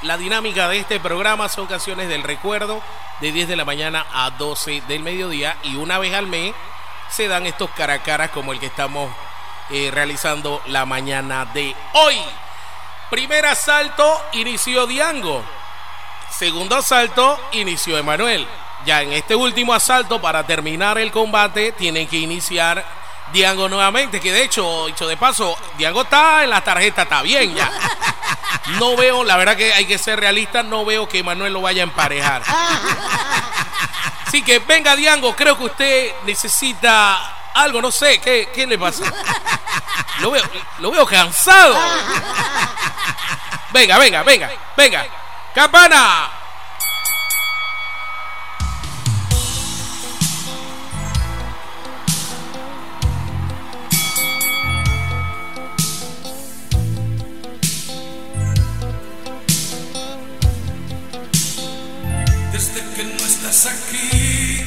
la 0.03 0.17
dinámica 0.17 0.67
de 0.67 0.79
este 0.79 0.99
programa. 0.99 1.49
Son 1.49 1.69
canciones 1.69 2.09
del 2.09 2.25
recuerdo 2.25 2.83
de 3.21 3.31
10 3.31 3.47
de 3.47 3.55
la 3.55 3.65
mañana 3.65 4.05
a 4.13 4.31
12 4.31 4.83
del 4.89 5.05
mediodía. 5.05 5.57
Y 5.63 5.77
una 5.77 5.99
vez 5.99 6.13
al 6.13 6.27
mes 6.27 6.53
se 7.09 7.29
dan 7.29 7.47
estos 7.47 7.71
cara 7.71 7.95
a 7.95 8.03
caras 8.03 8.31
como 8.31 8.53
el 8.53 8.59
que 8.59 8.67
estamos 8.67 9.15
eh, 9.71 9.93
realizando 9.95 10.61
la 10.67 10.85
mañana 10.85 11.45
de 11.45 11.77
hoy. 11.93 12.17
Primer 13.11 13.47
asalto 13.47 14.21
inició 14.33 14.89
Diango. 14.89 15.45
Segundo 16.37 16.75
asalto 16.75 17.39
inició 17.53 17.97
Emanuel. 17.97 18.45
Ya 18.87 19.03
en 19.03 19.13
este 19.13 19.37
último 19.37 19.73
asalto, 19.73 20.21
para 20.21 20.45
terminar 20.45 20.99
el 20.99 21.13
combate, 21.13 21.71
tienen 21.71 22.09
que 22.09 22.17
iniciar 22.17 22.99
Diango 23.33 23.69
nuevamente. 23.69 24.21
Que 24.21 24.33
de 24.33 24.45
hecho, 24.45 24.87
dicho 24.87 25.07
de 25.07 25.17
paso, 25.17 25.57
Diango 25.77 26.03
está 26.03 26.45
en 26.45 26.51
la 26.51 26.63
tarjeta, 26.63 27.03
está 27.03 27.23
bien 27.23 27.55
ya. 27.55 27.71
No 28.79 28.97
veo, 28.97 29.25
la 29.25 29.37
verdad 29.37 29.57
que 29.57 29.73
hay 29.73 29.87
que 29.87 29.99
ser 29.99 30.21
realista, 30.21 30.63
no 30.63 30.85
veo 30.85 31.09
que 31.09 31.19
Emanuel 31.19 31.53
lo 31.53 31.61
vaya 31.63 31.83
a 31.83 31.85
emparejar. 31.85 32.43
Así 34.27 34.43
que 34.43 34.61
venga 34.61 34.95
Diango, 34.97 35.35
creo 35.35 35.57
que 35.59 35.65
usted 35.65 36.15
necesita 36.25 37.37
algo, 37.55 37.83
no 37.83 37.91
sé, 37.91 38.21
¿qué, 38.21 38.49
qué 38.55 38.67
le 38.67 38.79
pasa? 38.79 39.05
Lo 40.21 40.31
veo, 40.31 40.45
lo 40.79 40.91
veo 40.91 41.07
cansado. 41.07 41.77
Venga, 43.73 43.99
venga, 43.99 44.23
venga, 44.23 44.51
venga. 44.77 45.07
Campana. 45.55 46.40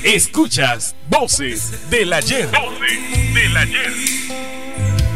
Escuchas 0.04 0.96
Voces 1.10 1.90
del 1.90 2.12
Ayer. 2.12 2.48
Voces 2.48 3.34
del 3.34 3.56
ayer. 3.56 3.94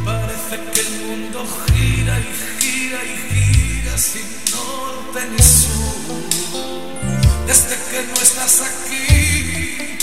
parece 0.05 0.59
que 0.73 0.79
el 0.79 0.91
mundo 1.05 1.45
gira 1.67 2.17
y 2.17 2.23
gira 2.61 2.99
y 3.03 3.17
gira 3.33 3.97
sin 3.97 4.23
norte 4.49 5.27
ni 5.29 5.43
sur. 5.43 6.23
Desde 7.45 7.75
que 7.91 8.07
no 8.07 8.13
estás 8.13 8.61
aquí, 8.61 9.97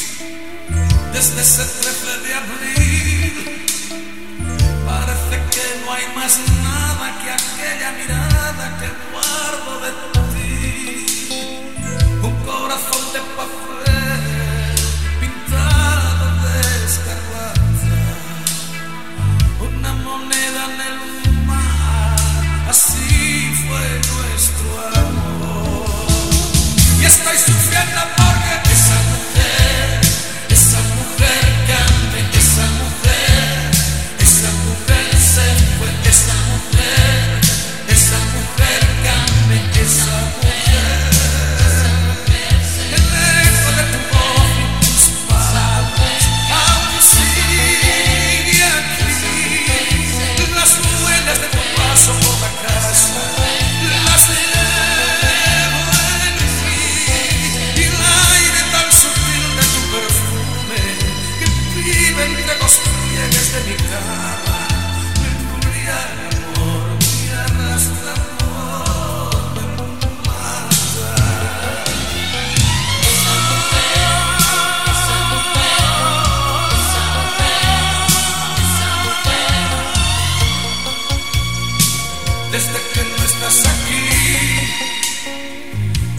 desde 1.15 1.41
ese 1.41 1.65
13 1.65 2.19
de 2.27 2.35
abril, 2.35 3.33
parece 4.85 5.37
que 5.51 5.81
no 5.83 5.93
hay 5.95 6.07
más 6.15 6.39
nada 6.63 7.07
que 7.25 7.31
aquella 7.31 7.93
mirada 7.93 8.79
que 8.79 8.89
guardo 9.13 9.81
de 9.81 9.91
ti. 9.91 10.15
estás 12.21 13.04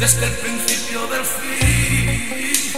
desde 0.05 0.25
el 0.27 0.33
principio 0.33 1.07
del 1.07 1.25
fin, 1.25 2.73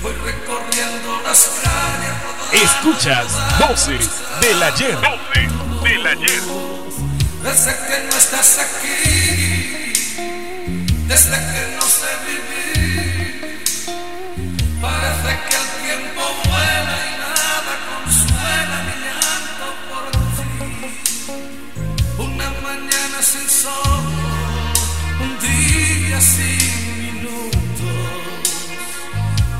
voy 0.00 0.12
recorriendo 0.24 1.20
las 1.24 1.50
calles. 1.64 2.62
Escuchas 2.62 3.26
Voces 3.58 4.08
del 4.40 4.62
Ayer. 4.62 4.96
Voces 4.98 5.50
del 5.82 6.06
ayer. 6.06 6.42
Desde 7.42 7.72
que 7.72 8.04
no 8.08 8.16
estás 8.16 8.58
aquí, 8.60 9.92
desde 11.08 11.36
que 11.36 11.76
no 11.76 11.82
sé 11.82 12.10
vivir, 12.28 13.64
parece 14.80 15.30
que 15.48 15.57
día 26.18 26.20
sin 26.20 26.98
minutos, 26.98 27.90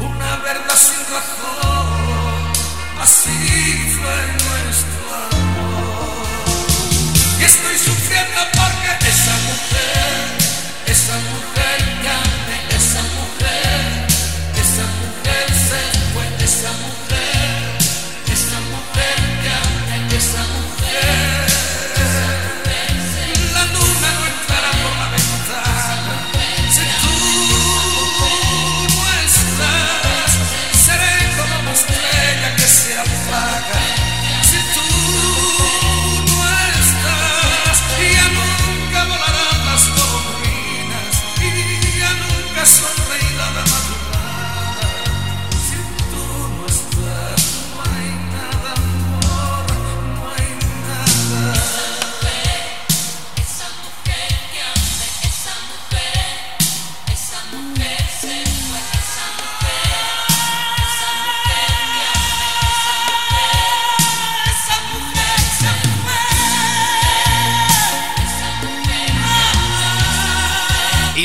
una 0.01 0.37
verdad 0.37 0.77
sin 0.77 1.03
razón, 1.15 2.53
así 3.01 3.31
fue 3.97 4.19
nuestro 4.45 5.05
amor. 5.31 6.27
Y 7.41 7.45
estoy 7.45 7.79
sufriendo 7.79 8.41
porque 8.55 9.09
esa 9.09 9.35
mujer, 9.49 10.39
esa 10.87 11.15
mujer 11.31 11.58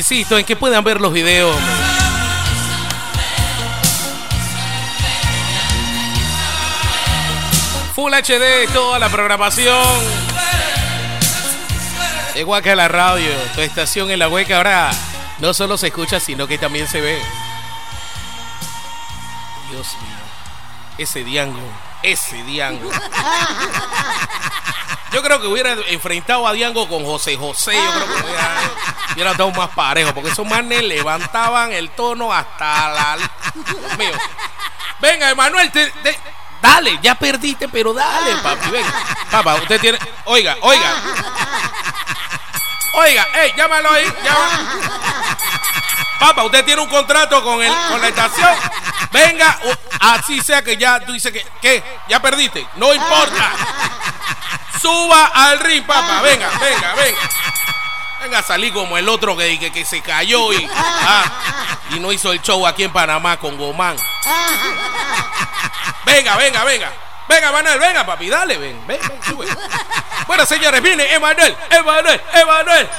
Insisto 0.03 0.37
en 0.37 0.43
que 0.43 0.57
puedan 0.57 0.83
ver 0.83 0.99
los 0.99 1.13
videos. 1.13 1.55
Full 7.95 8.13
HD, 8.13 8.67
toda 8.73 8.99
la 8.99 9.07
programación. 9.07 9.81
Igual 12.35 12.61
que 12.61 12.75
la 12.75 12.89
radio, 12.89 13.31
tu 13.55 13.61
estación 13.61 14.11
en 14.11 14.19
la 14.19 14.27
hueca 14.27 14.57
ahora 14.57 14.91
no 15.39 15.53
solo 15.53 15.77
se 15.77 15.87
escucha, 15.87 16.19
sino 16.19 16.47
que 16.47 16.57
también 16.57 16.85
se 16.85 16.99
ve. 16.99 17.21
Dios 19.71 19.87
mío, 20.01 20.17
ese 20.97 21.23
diango, 21.23 21.61
ese 22.01 22.43
diango. 22.43 22.91
Yo 25.13 25.21
creo 25.21 25.39
que 25.39 25.47
hubiera 25.47 25.73
enfrentado 25.89 26.47
a 26.47 26.53
Diango 26.53 26.87
con 26.89 27.05
José 27.05 27.35
José. 27.37 27.73
Yo 27.75 27.91
creo 27.91 28.07
que 28.15 28.23
hubiera, 28.23 28.51
hubiera 29.13 29.31
estado 29.31 29.51
más 29.51 29.69
parejo. 29.69 30.13
Porque 30.13 30.31
esos 30.31 30.45
manes 30.45 30.83
levantaban 30.83 31.71
el 31.71 31.89
tono 31.91 32.33
hasta 32.33 32.89
la. 32.89 33.17
Dios 33.53 33.97
mío. 33.97 34.11
Venga, 34.99 35.29
Emanuel, 35.29 35.71
te- 35.71 35.91
dale, 36.61 36.97
ya 37.01 37.13
perdiste, 37.15 37.67
pero 37.69 37.93
dale, 37.93 38.35
papi. 38.37 38.69
Venga. 38.71 38.91
Papá, 39.29 39.55
usted 39.55 39.79
tiene. 39.79 39.99
Oiga, 40.25 40.55
oiga. 40.61 40.93
Oiga, 42.95 43.27
ey, 43.35 43.53
llámalo 43.57 43.89
ahí. 43.91 44.05
llama- 44.23 44.79
Papá, 46.19 46.43
usted 46.43 46.63
tiene 46.63 46.81
un 46.81 46.87
contrato 46.89 47.43
con, 47.43 47.61
el, 47.61 47.73
con 47.89 47.99
la 48.01 48.07
estación. 48.07 48.49
Venga, 49.11 49.59
así 49.99 50.39
sea 50.41 50.61
que 50.63 50.77
ya 50.77 50.99
tú 51.01 51.11
dices 51.11 51.31
que, 51.33 51.45
¿qué? 51.61 51.83
Ya 52.07 52.21
perdiste. 52.21 52.65
No 52.75 52.93
importa. 52.93 53.51
Suba 54.83 55.27
al 55.33 55.59
ring, 55.61 55.85
papá. 55.85 56.21
Venga, 56.21 56.49
venga, 56.59 56.93
venga. 56.95 57.29
Venga 58.21 58.39
a 58.39 58.43
salir 58.43 58.73
como 58.73 58.97
el 58.97 59.07
otro 59.07 59.37
que, 59.37 59.57
que, 59.57 59.71
que 59.71 59.85
se 59.85 60.01
cayó 60.01 60.51
y, 60.51 60.69
ah, 60.75 61.23
y 61.91 62.01
no 62.01 62.11
hizo 62.11 62.33
el 62.33 62.41
show 62.41 62.67
aquí 62.67 62.83
en 62.83 62.91
Panamá 62.91 63.39
con 63.39 63.57
Gomán. 63.57 63.95
Venga, 66.03 66.35
venga, 66.35 66.65
venga. 66.65 66.91
Venga, 67.29 67.51
Manuel, 67.53 67.79
venga, 67.79 68.05
papi, 68.05 68.29
dale, 68.29 68.57
ven, 68.57 68.85
ven, 68.85 68.99
ven, 69.07 69.23
sube. 69.23 69.47
Bueno, 70.27 70.45
señores, 70.45 70.81
viene 70.81 71.13
Emanuel, 71.13 71.55
Emanuel, 71.69 72.21
Emanuel. 72.33 72.89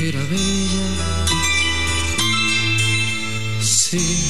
Era 0.00 0.22
bella. 0.30 1.26
Sí, 3.60 4.27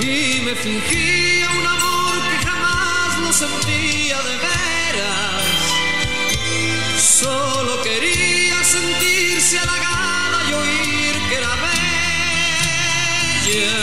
Y 0.00 0.40
me 0.44 0.54
fingía 0.54 1.50
un 1.50 1.66
amor 1.66 2.14
que 2.30 2.36
jamás 2.46 3.18
lo 3.20 3.32
sentía 3.32 4.16
de 4.22 4.36
veras. 4.36 5.44
Solo 6.96 7.82
quería 7.82 8.62
sentirse 8.64 9.58
halagada 9.58 10.50
y 10.50 10.52
oír 10.54 11.14
que 11.28 11.34
era 11.36 11.54
bella, 13.46 13.74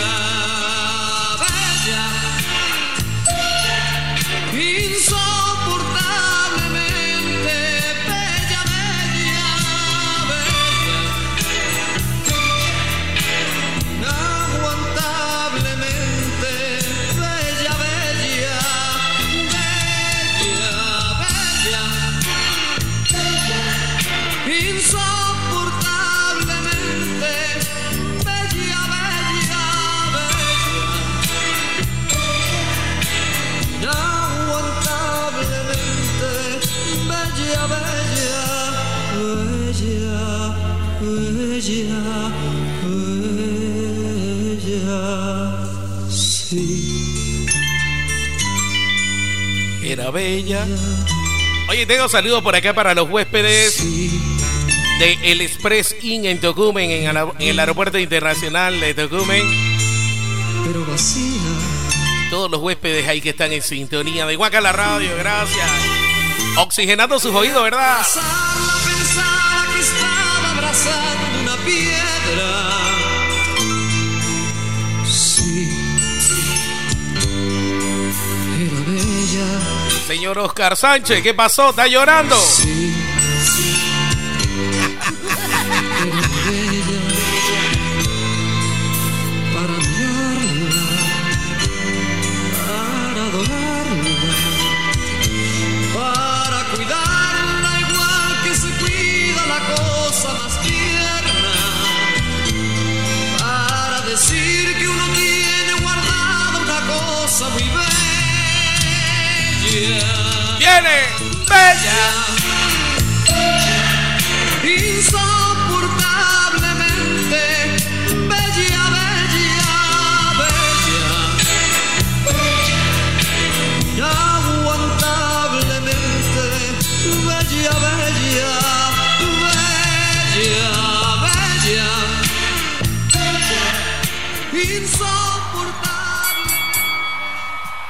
Tengo 51.88 52.08
saludos 52.10 52.42
por 52.44 52.56
acá 52.56 52.74
para 52.74 52.94
los 52.94 53.10
huéspedes 53.10 53.78
de 55.00 55.18
El 55.24 55.42
Express 55.42 55.96
Inn 56.02 56.26
en 56.26 56.40
Tocumen, 56.40 56.90
en, 56.92 57.18
el- 57.40 57.60
aeropuerto 57.60 57.98
internacional 57.98 58.80
de 58.80 58.94
Tocumen. 58.94 59.44
Pero 60.66 60.86
vacía. 60.86 61.42
Todos 62.30 62.50
los 62.52 62.62
huéspedes 62.62 63.08
ahí 63.08 63.20
que 63.20 63.32
están 63.32 63.52
en 63.52 63.62
sintonía 63.62 64.26
de 64.26 64.36
Guaca 64.36 64.62
la 64.62 64.72
Radio, 64.72 65.10
gracias. 65.18 65.70
Oxigenando 66.58 67.20
sus 67.20 67.34
oídos, 67.34 67.64
¿verdad? 67.64 67.98
Señor 80.12 80.40
Oscar 80.40 80.76
Sánchez, 80.76 81.24
¿qué 81.24 81.34
pasó? 81.34 81.70
¿Está 81.70 81.88
llorando? 81.88 82.36
Sí, 82.36 82.91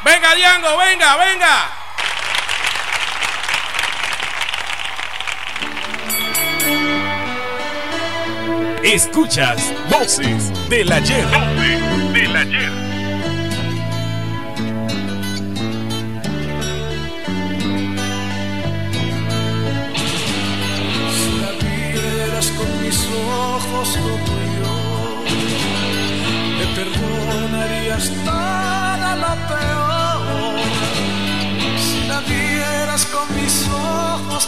Venga, 0.03 0.33
Diango, 0.33 0.77
venga, 0.77 1.15
venga. 1.17 1.81
Escuchas 8.83 9.61
Voces 9.91 10.51
del 10.69 10.91
Ayer. 10.91 11.23
Voces 11.25 12.13
del 12.13 12.35
ayer. 12.35 12.71
Si 21.13 21.31
la 21.39 21.51
vieras 21.61 22.47
con 22.57 22.83
mis 22.83 22.99
ojos 23.05 23.97
como 23.97 24.35
yo, 24.57 25.23
me 26.57 26.65
perdonarías 26.75 28.11
toda 28.25 28.60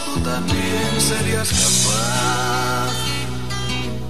tú 0.00 0.18
también 0.20 0.98
serías 0.98 1.50
capaz 1.50 2.92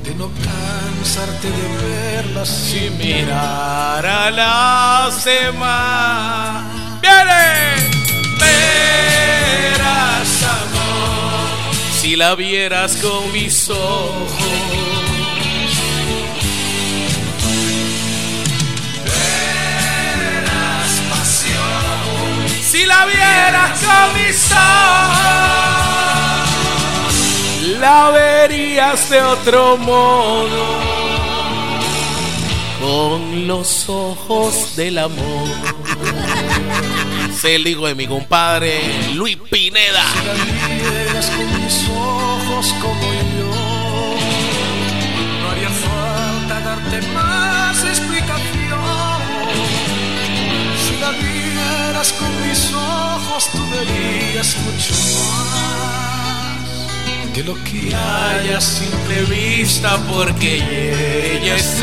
de 0.04 0.14
no 0.14 0.30
cansarte 0.42 1.50
de 1.50 1.76
verlas 1.84 2.48
sin 2.48 2.96
Mirar 2.98 4.06
a 4.06 4.30
las 4.30 5.24
demás. 5.24 6.64
¡Viene! 7.02 7.76
Verás, 8.40 10.42
amor, 10.42 11.74
si 12.00 12.16
la 12.16 12.34
vieras 12.34 12.96
con 12.96 13.30
mis 13.32 13.68
ojos. 13.70 14.64
Si 22.74 22.84
la 22.86 23.06
vieras 23.06 23.80
con 23.84 24.20
mis 24.20 24.50
ojos, 24.50 25.53
la 27.84 28.10
verías 28.10 29.10
de 29.10 29.20
otro 29.20 29.76
modo. 29.76 30.64
Con 32.80 33.46
los 33.46 33.88
ojos 33.88 34.74
del 34.76 34.96
amor. 34.98 35.48
Es 37.34 37.44
el 37.44 37.66
hijo 37.66 37.86
de 37.86 37.94
mi 37.94 38.06
compadre 38.06 38.80
Luis 39.14 39.36
Pineda. 39.50 40.04
Si 40.14 40.24
la 40.24 40.34
vieras 40.68 41.26
con 41.36 41.46
mis 41.62 41.88
ojos 41.90 42.66
como 42.80 43.08
yo, 43.38 43.52
no 45.40 45.50
haría 45.50 45.72
falta 45.86 46.60
darte 46.68 46.98
más 47.08 47.84
explicación. 47.92 49.20
Si 50.84 50.94
la 51.02 51.10
vieras 51.24 52.12
con 52.12 52.32
mis 52.46 52.72
ojos, 52.72 53.50
tú 53.52 53.60
verías 53.72 54.56
mucho 54.64 54.94
más 54.94 55.53
de 57.34 57.42
lo 57.42 57.54
que 57.64 57.92
hay 57.94 58.50
a 58.50 58.60
simple 58.60 59.22
vista, 59.24 59.98
porque 60.08 60.58
ella 61.36 61.56
es 61.56 61.80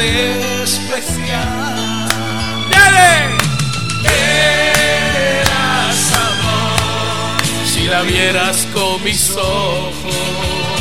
especial. 0.64 2.08
¡Dale! 2.72 3.36
Verás, 5.12 6.14
amor, 6.14 7.42
si 7.66 7.84
la 7.84 8.02
vieras 8.04 8.66
con 8.74 9.04
mis 9.04 9.32
ojos. 9.32 10.81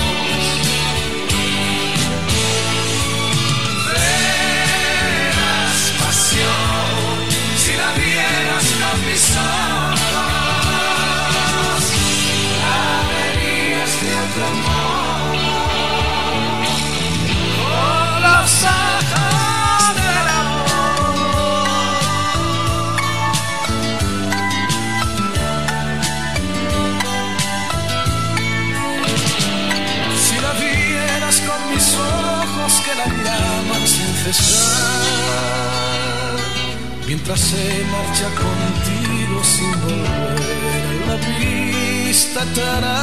Mientras 37.31 37.49
se 37.49 37.85
marcha 37.85 38.29
contigo 38.35 39.45
sin 39.45 39.73
volver 39.83 41.07
la 41.07 41.15
hará. 42.61 43.03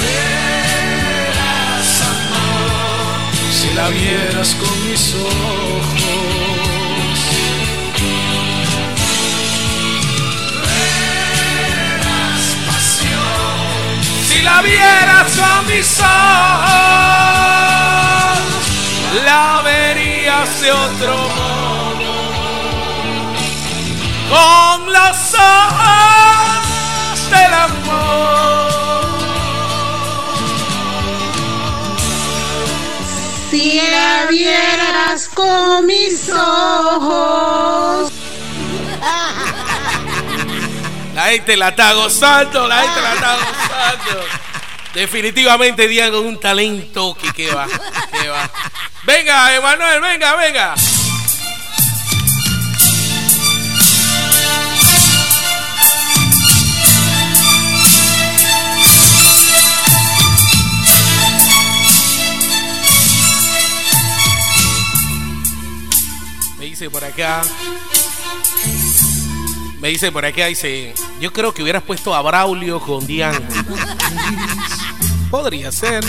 Verás, 0.00 1.90
amor, 2.02 3.32
si 3.52 3.68
la 3.74 3.88
vieras 3.88 4.54
con 4.60 4.90
mis 4.90 5.14
ojos. 5.14 5.88
Verás 11.88 12.44
pasión 12.66 13.96
Si 14.28 14.38
la 14.42 14.62
vieras 14.62 15.30
con 15.36 15.66
mis 15.66 16.00
ojos, 16.00 16.08
la 19.24 19.62
verías 19.64 20.60
de 20.60 20.70
otro 20.72 21.16
modo. 21.16 21.67
Con 24.28 24.92
los 24.92 25.34
ojos 25.34 27.30
del 27.30 27.54
amor. 27.54 28.68
Si 33.50 33.80
la 33.80 34.26
vieras 34.30 35.28
con 35.34 35.86
mis 35.86 36.28
ojos. 36.30 38.12
La 41.14 41.24
gente 41.24 41.56
la 41.56 41.68
está 41.70 41.94
gozando, 41.94 42.68
la 42.68 42.82
gente 42.82 43.00
la 43.00 43.14
está 43.14 43.36
gozando. 43.36 44.24
Definitivamente 44.94 45.88
Diego 45.88 46.20
un 46.20 46.38
talento 46.38 47.14
que, 47.14 47.32
que 47.32 47.54
va, 47.54 47.66
que 47.66 48.28
va. 48.28 48.50
Venga, 49.04 49.54
Emanuel, 49.54 50.00
venga, 50.00 50.34
venga. 50.36 50.74
Dice 66.78 66.90
por 66.90 67.04
acá. 67.04 67.42
Me 69.80 69.88
dice 69.88 70.12
por 70.12 70.24
acá, 70.24 70.46
dice, 70.46 70.94
yo 71.20 71.32
creo 71.32 71.52
que 71.52 71.60
hubieras 71.60 71.82
puesto 71.82 72.14
a 72.14 72.22
Braulio 72.22 72.78
con 72.78 73.04
Diana. 73.04 73.48
Podría 75.30 75.72
ser. 75.72 76.04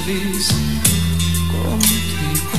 Era 0.00 0.06
feliz 0.06 0.48
contigo, 1.48 2.58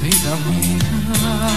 vida 0.00 0.36
mía. 0.48 1.53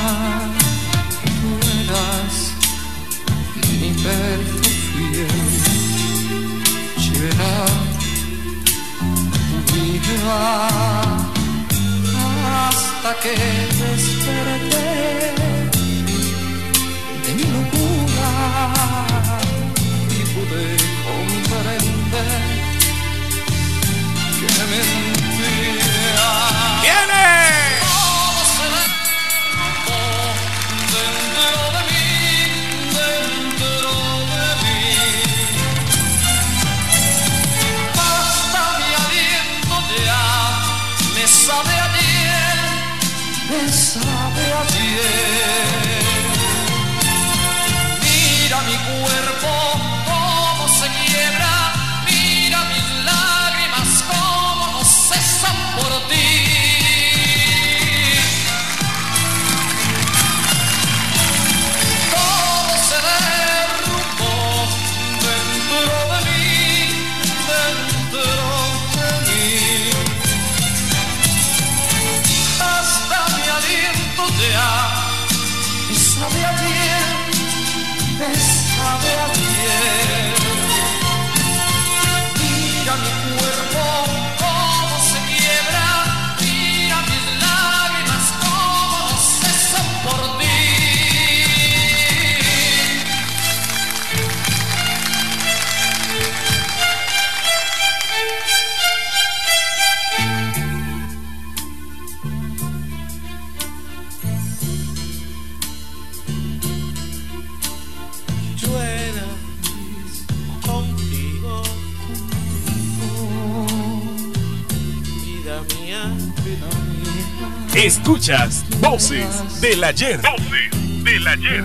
Voces 119.07 119.61
del 119.61 119.81
Ayer. 119.85 120.17
Voces 120.17 121.03
del 121.05 121.25
ayer. 121.29 121.63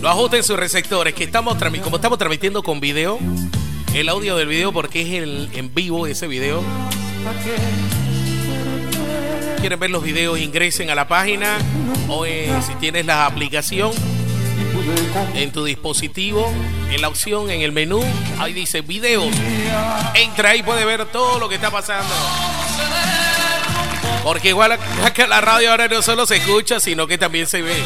Lo 0.00 0.08
ajusten 0.08 0.42
sus 0.42 0.58
receptores, 0.58 1.12
que 1.12 1.24
estamos 1.24 1.58
como 1.84 1.96
estamos 1.96 2.16
transmitiendo 2.16 2.62
con 2.62 2.80
video, 2.80 3.18
el 3.92 4.08
audio 4.08 4.34
del 4.34 4.48
video 4.48 4.72
porque 4.72 5.02
es 5.02 5.22
el 5.22 5.50
en 5.52 5.74
vivo 5.74 6.06
ese 6.06 6.26
video. 6.26 6.62
Quieren 9.60 9.78
ver 9.78 9.90
los 9.90 10.02
videos, 10.02 10.38
ingresen 10.38 10.88
a 10.88 10.94
la 10.94 11.06
página 11.06 11.58
o 12.08 12.24
eh, 12.24 12.50
si 12.66 12.74
tienes 12.76 13.04
la 13.04 13.26
aplicación 13.26 13.92
en 15.34 15.52
tu 15.52 15.66
dispositivo, 15.66 16.50
en 16.90 17.02
la 17.02 17.08
opción, 17.08 17.50
en 17.50 17.60
el 17.60 17.72
menú, 17.72 18.02
ahí 18.38 18.54
dice 18.54 18.80
videos. 18.80 19.36
Entra 20.14 20.48
ahí, 20.52 20.62
puede 20.62 20.86
ver 20.86 21.04
todo 21.12 21.38
lo 21.38 21.46
que 21.50 21.56
está 21.56 21.70
pasando. 21.70 22.14
Porque 24.26 24.48
igual 24.48 24.72
acá 25.04 25.28
la 25.28 25.40
radio 25.40 25.70
ahora 25.70 25.86
no 25.86 26.02
solo 26.02 26.26
se 26.26 26.38
escucha, 26.38 26.80
sino 26.80 27.06
que 27.06 27.16
también 27.16 27.46
se 27.46 27.62
ve. 27.62 27.76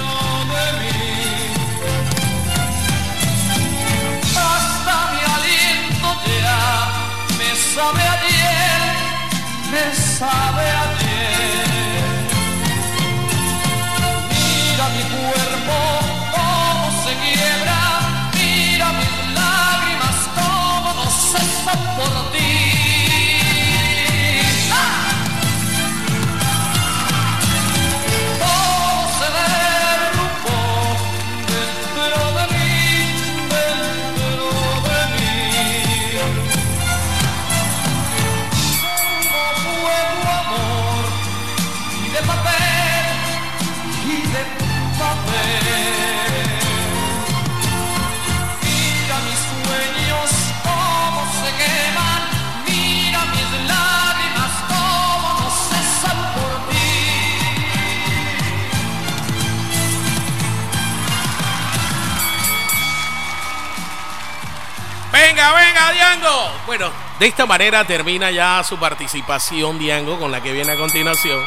Me 7.36 7.56
sabe 7.74 8.02
ayer, 8.02 8.80
me 9.70 9.94
sabe 9.94 10.62
ayer. 10.62 10.99
Venga, 65.30 65.52
venga, 65.52 65.92
Diango. 65.92 66.52
Bueno, 66.66 66.90
de 67.20 67.26
esta 67.28 67.46
manera 67.46 67.84
termina 67.84 68.32
ya 68.32 68.64
su 68.64 68.76
participación, 68.80 69.78
Diango, 69.78 70.18
con 70.18 70.32
la 70.32 70.42
que 70.42 70.50
viene 70.50 70.72
a 70.72 70.76
continuación. 70.76 71.40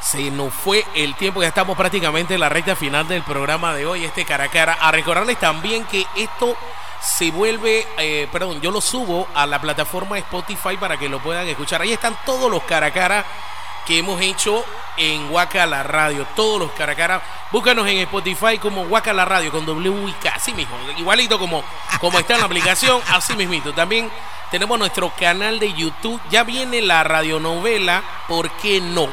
se 0.00 0.30
nos 0.30 0.54
fue 0.54 0.86
el 0.94 1.16
tiempo, 1.16 1.42
ya 1.42 1.48
estamos 1.48 1.76
prácticamente 1.76 2.34
en 2.34 2.40
la 2.40 2.48
recta 2.48 2.76
final 2.76 3.08
del 3.08 3.24
programa 3.24 3.74
de 3.74 3.86
hoy, 3.86 4.04
este 4.04 4.24
cara 4.24 4.44
a 4.44 4.48
cara. 4.48 4.74
A 4.74 4.92
recordarles 4.92 5.36
también 5.40 5.84
que 5.84 6.06
esto 6.14 6.56
se 7.00 7.32
vuelve, 7.32 7.88
eh, 7.98 8.28
perdón, 8.30 8.60
yo 8.60 8.70
lo 8.70 8.80
subo 8.80 9.26
a 9.34 9.44
la 9.44 9.60
plataforma 9.60 10.16
Spotify 10.18 10.76
para 10.78 10.96
que 10.96 11.08
lo 11.08 11.18
puedan 11.18 11.48
escuchar. 11.48 11.82
Ahí 11.82 11.92
están 11.92 12.16
todos 12.24 12.48
los 12.48 12.62
cara 12.62 12.86
a 12.86 12.92
cara 12.92 13.26
que 13.86 13.98
hemos 13.98 14.20
hecho 14.20 14.64
en 14.96 15.30
Waka 15.30 15.66
la 15.66 15.82
Radio, 15.82 16.26
todos 16.36 16.60
los 16.60 16.72
cara 16.72 16.92
a 16.92 16.96
cara. 16.96 17.22
Búscanos 17.50 17.86
en 17.88 17.98
Spotify 17.98 18.58
como 18.58 18.82
Waka 18.82 19.12
la 19.12 19.24
Radio 19.24 19.50
con 19.50 19.66
W 19.66 20.08
y 20.08 20.12
K, 20.12 20.32
así 20.36 20.52
mismo, 20.54 20.76
igualito 20.96 21.38
como, 21.38 21.64
como 22.00 22.18
está 22.18 22.34
en 22.34 22.40
la 22.40 22.46
aplicación, 22.46 23.00
así 23.08 23.34
mismito. 23.36 23.72
También 23.72 24.10
tenemos 24.50 24.78
nuestro 24.78 25.10
canal 25.18 25.58
de 25.58 25.72
YouTube, 25.72 26.20
ya 26.30 26.44
viene 26.44 26.80
la 26.80 27.04
radionovela, 27.04 28.02
¿por 28.28 28.50
qué 28.50 28.80
no? 28.80 29.08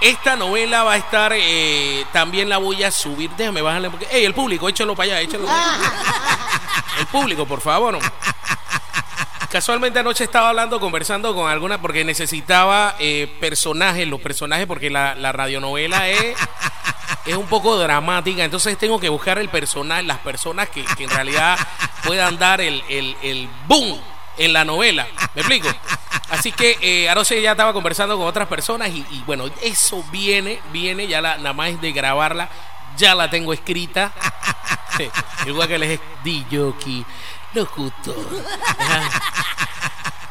Esta 0.00 0.34
novela 0.34 0.82
va 0.82 0.94
a 0.94 0.96
estar, 0.96 1.32
eh, 1.36 2.06
también 2.10 2.48
la 2.48 2.56
voy 2.56 2.82
a 2.82 2.90
subir. 2.90 3.30
Déjame 3.36 3.60
bajarle 3.60 3.90
porque. 3.90 4.06
¡Ey, 4.10 4.24
el 4.24 4.32
público! 4.32 4.66
Échalo 4.66 4.96
para 4.96 5.12
allá, 5.12 5.20
échalo 5.20 5.44
para 5.44 5.74
allá. 5.74 5.92
El 7.00 7.06
público, 7.06 7.46
por 7.46 7.60
favor. 7.60 7.98
Casualmente 9.50 9.98
anoche 9.98 10.22
estaba 10.22 10.50
hablando, 10.50 10.78
conversando 10.78 11.34
con 11.34 11.50
alguna, 11.50 11.80
porque 11.80 12.04
necesitaba 12.04 12.94
eh, 13.00 13.28
personajes, 13.40 14.06
los 14.06 14.20
personajes, 14.20 14.66
porque 14.66 14.90
la, 14.90 15.16
la 15.16 15.32
radionovela 15.32 16.08
es, 16.08 16.36
es 17.26 17.34
un 17.34 17.46
poco 17.48 17.76
dramática. 17.76 18.44
Entonces 18.44 18.78
tengo 18.78 19.00
que 19.00 19.08
buscar 19.08 19.40
el 19.40 19.48
personaje, 19.48 20.04
las 20.04 20.18
personas 20.18 20.68
que, 20.68 20.84
en 20.98 21.10
realidad 21.10 21.58
puedan 22.04 22.38
dar 22.38 22.60
el, 22.60 22.84
el, 22.88 23.16
el 23.22 23.48
boom 23.66 24.00
en 24.38 24.52
la 24.52 24.64
novela. 24.64 25.08
¿Me 25.34 25.40
explico? 25.42 25.68
Así 26.30 26.52
que 26.52 26.78
eh, 26.80 27.08
anoche 27.08 27.42
ya 27.42 27.50
estaba 27.50 27.72
conversando 27.72 28.16
con 28.16 28.28
otras 28.28 28.46
personas 28.46 28.90
y, 28.90 29.04
bueno, 29.26 29.46
eso 29.62 30.04
viene, 30.12 30.60
viene, 30.72 31.08
ya 31.08 31.20
la, 31.20 31.38
nada 31.38 31.54
más 31.54 31.80
de 31.80 31.90
grabarla, 31.90 32.48
ya 32.96 33.16
la 33.16 33.28
tengo 33.28 33.52
escrita. 33.52 34.12
Igual 35.46 35.66
que 35.66 35.78
les 35.78 35.90
es 35.90 36.00
DJ, 36.22 36.72
locutor, 37.54 38.26
ajá, 38.78 39.10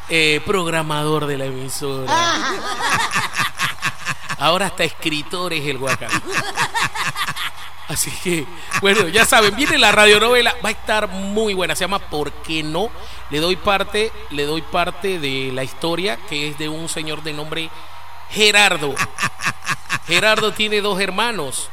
eh, 0.08 0.40
programador 0.44 1.26
de 1.26 1.38
la 1.38 1.44
emisora. 1.46 2.12
Ahora 4.38 4.66
hasta 4.66 4.84
escritor 4.84 5.52
es 5.52 5.66
el 5.66 5.78
guacal. 5.78 6.10
Así 7.88 8.10
que, 8.22 8.46
bueno, 8.80 9.08
ya 9.08 9.24
saben, 9.24 9.54
viene 9.56 9.76
la 9.76 9.90
radionovela, 9.90 10.54
va 10.64 10.68
a 10.68 10.72
estar 10.72 11.08
muy 11.08 11.54
buena, 11.54 11.74
se 11.74 11.82
llama 11.82 11.98
¿Por 11.98 12.30
qué 12.30 12.62
no? 12.62 12.88
Le 13.30 13.40
doy 13.40 13.56
parte, 13.56 14.12
le 14.30 14.44
doy 14.44 14.62
parte 14.62 15.18
de 15.18 15.50
la 15.52 15.64
historia 15.64 16.16
que 16.28 16.48
es 16.48 16.58
de 16.58 16.68
un 16.68 16.88
señor 16.88 17.22
de 17.24 17.32
nombre 17.32 17.68
Gerardo. 18.30 18.94
Gerardo 20.06 20.52
tiene 20.52 20.80
dos 20.80 21.00
hermanos 21.00 21.68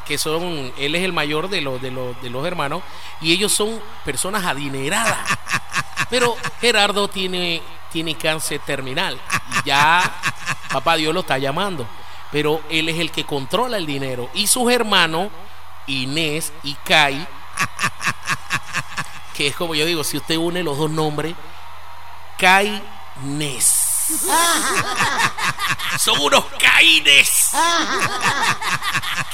que 0.00 0.18
son, 0.18 0.72
él 0.78 0.94
es 0.94 1.02
el 1.02 1.12
mayor 1.12 1.48
de 1.48 1.60
los, 1.60 1.80
de 1.80 1.90
los, 1.90 2.20
de 2.22 2.30
los 2.30 2.46
hermanos 2.46 2.82
y 3.20 3.32
ellos 3.32 3.52
son 3.52 3.80
personas 4.04 4.44
adineradas. 4.44 5.18
Pero 6.10 6.36
Gerardo 6.60 7.08
tiene, 7.08 7.62
tiene 7.90 8.14
cáncer 8.14 8.60
terminal 8.60 9.18
y 9.50 9.68
ya 9.68 10.02
papá 10.70 10.96
Dios 10.96 11.14
lo 11.14 11.20
está 11.20 11.38
llamando. 11.38 11.86
Pero 12.30 12.62
él 12.70 12.88
es 12.88 12.98
el 12.98 13.10
que 13.10 13.24
controla 13.24 13.76
el 13.76 13.86
dinero 13.86 14.30
y 14.34 14.46
sus 14.46 14.70
hermanos 14.72 15.28
Inés 15.86 16.52
y 16.62 16.74
Kai, 16.74 17.26
que 19.34 19.48
es 19.48 19.56
como 19.56 19.74
yo 19.74 19.84
digo, 19.84 20.04
si 20.04 20.16
usted 20.16 20.36
une 20.36 20.62
los 20.62 20.78
dos 20.78 20.90
nombres, 20.90 21.34
Kai 22.38 22.82
Nes. 23.24 23.81
Son 25.98 26.20
unos 26.20 26.44
caínes. 26.58 27.50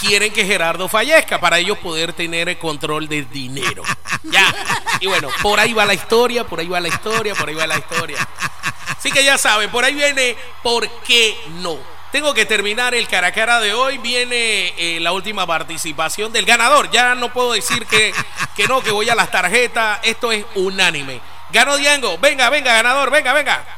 Quieren 0.01 0.33
que 0.33 0.45
Gerardo 0.45 0.89
fallezca 0.89 1.41
para 1.41 1.59
ellos 1.59 1.79
poder 1.79 2.13
tener 2.13 2.49
el 2.49 2.59
control 2.59 3.09
del 3.09 3.29
dinero. 3.31 3.83
Ya. 4.25 4.55
Y 5.01 5.07
bueno, 5.07 5.29
por 5.43 5.59
ahí 5.61 5.73
va 5.73 5.85
la 5.85 5.95
historia, 5.95 6.45
por 6.45 6.61
ahí 6.61 6.69
va 6.69 6.81
la 6.81 6.89
historia, 6.89 7.35
por 7.35 7.49
ahí 7.49 7.55
va 7.55 7.67
la 7.67 7.79
historia. 7.79 8.19
Así 8.97 9.11
que 9.11 9.25
ya 9.25 9.39
saben, 9.39 9.71
por 9.71 9.85
ahí 9.85 9.95
viene 9.95 10.37
¿Por 10.63 10.89
qué 11.03 11.39
no? 11.61 11.79
Tengo 12.11 12.33
que 12.33 12.47
terminar 12.47 12.95
el 12.95 13.07
cara 13.07 13.29
a 13.29 13.33
cara 13.33 13.61
de 13.61 13.75
hoy. 13.75 13.99
Viene 13.99 14.75
eh, 14.79 14.99
la 15.01 15.13
última 15.13 15.47
participación 15.47 16.33
del 16.33 16.47
ganador. 16.47 16.91
Ya 16.91 17.15
no 17.15 17.33
puedo 17.33 17.53
decir 17.53 17.87
que, 17.87 18.15
que 18.57 18.67
no, 18.67 18.81
que 18.81 18.91
voy 18.91 19.09
a 19.11 19.15
las 19.15 19.31
tarjetas. 19.31 20.01
Esto 20.03 20.33
es 20.33 20.45
unánime. 20.55 21.21
Ganó 21.53 21.77
Diango. 21.77 22.17
Venga, 22.19 22.49
venga, 22.49 22.73
ganador. 22.73 23.11
Venga, 23.11 23.35
venga. 23.35 23.78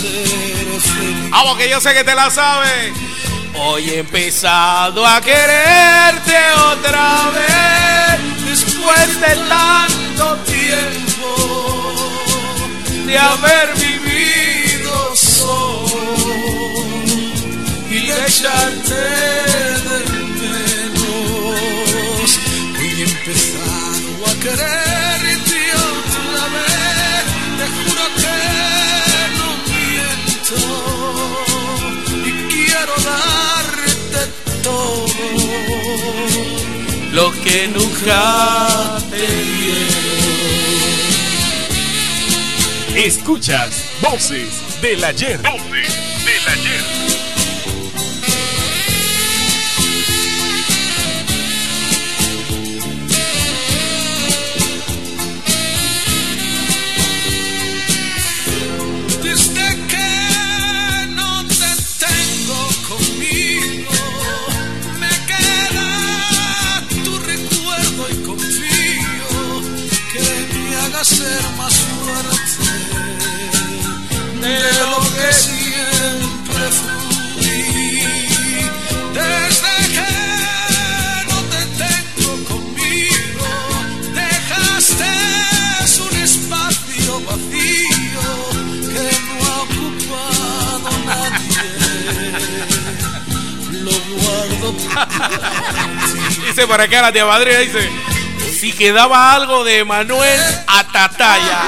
ser 0.00 0.80
feliz. 0.80 1.30
Vamos, 1.30 1.58
que 1.58 1.68
yo 1.68 1.80
sé 1.80 1.92
que 1.94 2.04
te 2.04 2.14
la 2.14 2.30
sabes. 2.30 2.92
Hoy 3.54 3.90
he 3.90 3.98
empezado 4.00 5.06
a 5.06 5.20
quererte 5.20 6.36
otra 6.72 7.30
vez. 7.34 8.46
Después 8.46 9.20
de 9.20 9.36
tanto 9.48 10.36
tiempo 10.44 11.90
de 13.06 13.18
haber 13.18 13.74
vivido 13.74 15.14
solo 15.14 16.14
y 17.90 18.06
de 18.06 18.26
echarte 18.26 19.69
que 37.50 37.66
nunca 37.66 38.98
te 39.10 39.16
dieron. 39.16 39.90
Escuchas 42.94 43.86
Voces 44.00 44.80
del 44.80 45.02
Ayer. 45.02 45.40
Dice 96.46 96.66
por 96.66 96.80
acá 96.80 97.02
la 97.02 97.12
tía 97.12 97.26
madrina, 97.26 97.58
dice, 97.58 97.90
si 98.58 98.72
quedaba 98.72 99.32
algo 99.34 99.64
de 99.64 99.84
Manuel 99.84 100.40
Atataya. 100.66 101.62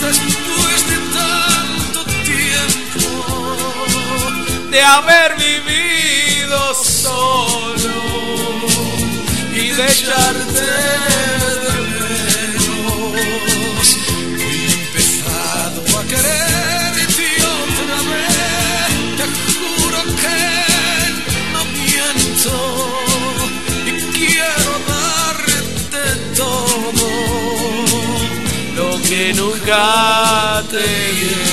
después 0.00 0.88
de 0.88 0.96
tanto 1.18 2.04
tiempo. 2.24 3.10
de 4.70 4.82
haber 4.82 5.36
vivido 5.36 6.74
solo 6.74 7.94
y 9.52 9.70
de 9.70 9.86
echarte 9.86 10.75
que 29.66 29.72
nunca 29.72 31.45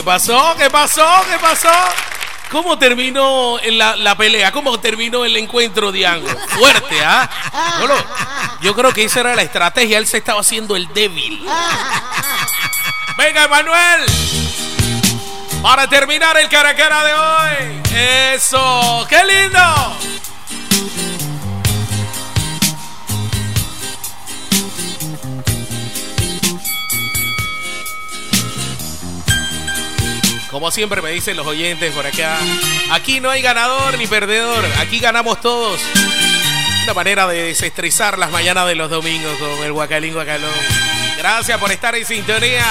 ¿Qué 0.00 0.04
pasó? 0.04 0.54
¿Qué 0.56 0.70
pasó? 0.70 1.06
¿Qué 1.30 1.36
pasó? 1.38 1.68
¿Cómo 2.50 2.78
terminó 2.78 3.58
la, 3.62 3.96
la 3.96 4.14
pelea? 4.16 4.50
¿Cómo 4.50 4.80
terminó 4.80 5.26
el 5.26 5.36
encuentro, 5.36 5.92
Diango? 5.92 6.26
Fuerte, 6.48 7.04
¿ah? 7.04 7.28
Lo- 7.86 8.02
yo 8.62 8.74
creo 8.74 8.94
que 8.94 9.04
esa 9.04 9.20
era 9.20 9.36
la 9.36 9.42
estrategia. 9.42 9.98
Él 9.98 10.06
se 10.06 10.16
estaba 10.16 10.40
haciendo 10.40 10.74
el 10.74 10.90
débil. 10.94 11.46
Venga, 13.18 13.44
Emanuel. 13.44 14.06
Para 15.60 15.86
terminar 15.86 16.38
el 16.38 16.48
cara 16.48 16.70
a 16.70 16.74
cara 16.76 17.04
de 17.04 17.12
hoy. 17.12 17.82
Eso. 18.34 19.06
¡Qué 19.06 19.22
lindo! 19.22 19.98
Como 30.50 30.70
siempre 30.72 31.00
me 31.00 31.10
dicen 31.10 31.36
los 31.36 31.46
oyentes 31.46 31.92
por 31.94 32.04
acá, 32.04 32.38
aquí 32.90 33.20
no 33.20 33.30
hay 33.30 33.40
ganador 33.40 33.96
ni 33.96 34.06
perdedor, 34.08 34.64
aquí 34.80 34.98
ganamos 34.98 35.40
todos. 35.40 35.80
Una 36.82 36.94
manera 36.94 37.28
de 37.28 37.44
desestresar 37.44 38.18
las 38.18 38.32
mañanas 38.32 38.66
de 38.66 38.74
los 38.74 38.90
domingos 38.90 39.36
con 39.38 39.64
el 39.64 39.72
Guacalín 39.72 40.12
Guacalón. 40.12 40.50
Gracias 41.16 41.56
por 41.58 41.70
estar 41.70 41.94
en 41.94 42.04
sintonía. 42.04 42.66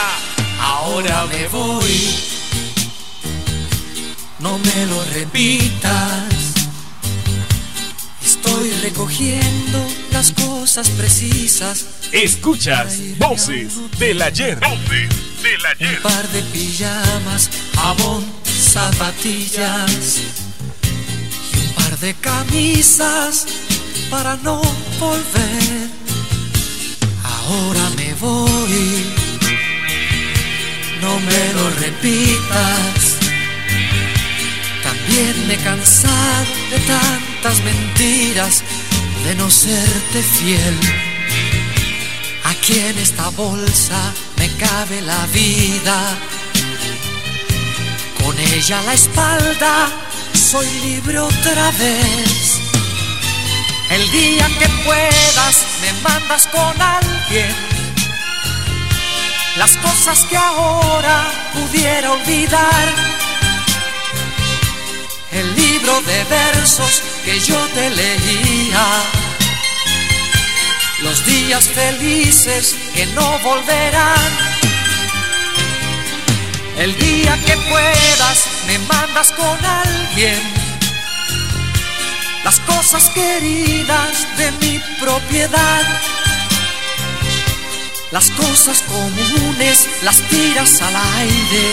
Ahora 0.60 1.26
me 1.28 1.48
voy. 1.48 2.16
No 4.40 4.58
me 4.58 4.86
lo 4.88 5.06
repitas. 5.14 6.34
Estoy 8.26 8.72
recogiendo 8.82 9.88
las 10.12 10.32
cosas 10.32 10.90
precisas. 10.90 11.86
Escuchas 12.12 12.98
Voces 13.20 13.98
del 14.00 14.22
Ayer. 14.22 14.60
Un 15.42 16.02
par 16.04 16.28
de 16.34 16.42
pijamas, 16.52 17.50
jabón, 17.74 18.26
zapatillas 18.44 20.18
y 21.54 21.60
un 21.60 21.74
par 21.76 21.98
de 22.00 22.14
camisas 22.16 23.46
para 24.10 24.36
no 24.38 24.62
volver. 25.00 25.88
Ahora 27.24 27.90
me 27.96 28.14
voy. 28.16 29.06
No 31.02 31.20
me 31.22 31.54
lo 31.54 31.70
repitas. 31.80 33.16
También 34.84 35.48
me 35.48 35.54
he 35.54 35.58
cansado 35.58 36.46
de 36.70 36.80
tantas 36.80 37.64
mentiras, 37.64 38.62
de 39.24 39.36
no 39.36 39.50
serte 39.50 40.22
fiel. 40.22 40.78
Aquí 42.44 42.78
en 42.78 42.98
esta 42.98 43.30
bolsa 43.30 44.14
me 44.40 44.48
cabe 44.56 45.02
la 45.02 45.26
vida. 45.28 45.98
Con 48.24 48.40
ella 48.40 48.80
a 48.80 48.84
la 48.84 48.94
espalda 48.94 49.74
soy 50.34 50.68
libre 50.86 51.20
otra 51.20 51.72
vez. 51.72 52.60
El 53.90 54.10
día 54.12 54.48
que 54.60 54.70
puedas 54.86 55.56
me 55.82 55.92
mandas 56.02 56.48
con 56.48 56.74
alguien. 56.82 57.54
Las 59.58 59.76
cosas 59.78 60.26
que 60.30 60.38
ahora 60.38 61.18
pudiera 61.54 62.14
olvidar. 62.14 62.86
El 65.32 65.48
libro 65.56 66.02
de 66.02 66.24
versos 66.24 67.04
que 67.26 67.40
yo 67.40 67.60
te 67.76 67.90
leía 67.90 68.86
los 71.02 71.26
días 71.26 71.68
felices 71.70 72.76
que 72.94 73.06
no 73.08 73.40
volverán. 73.40 74.32
El 76.78 76.98
día 76.98 77.38
que 77.46 77.58
puedas 77.70 78.48
me 78.68 78.80
mandas 78.80 79.32
con 79.34 79.66
alguien 79.66 80.60
las 82.44 82.60
cosas 82.62 83.10
queridas 83.10 84.28
de 84.38 84.52
mi 84.54 84.80
propiedad. 85.00 85.84
Las 88.12 88.32
cosas 88.32 88.82
comunes 88.84 89.88
las 90.04 90.18
tiras 90.30 90.82
al 90.82 90.96
aire. 91.18 91.66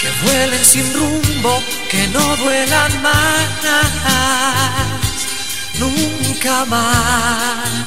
Que 0.00 0.10
vuelen 0.24 0.64
sin 0.64 0.92
rumbo, 0.94 1.62
que 1.90 2.06
no 2.08 2.36
duelan 2.36 3.02
más 3.02 3.52
nunca 5.82 6.64
más. 6.66 7.82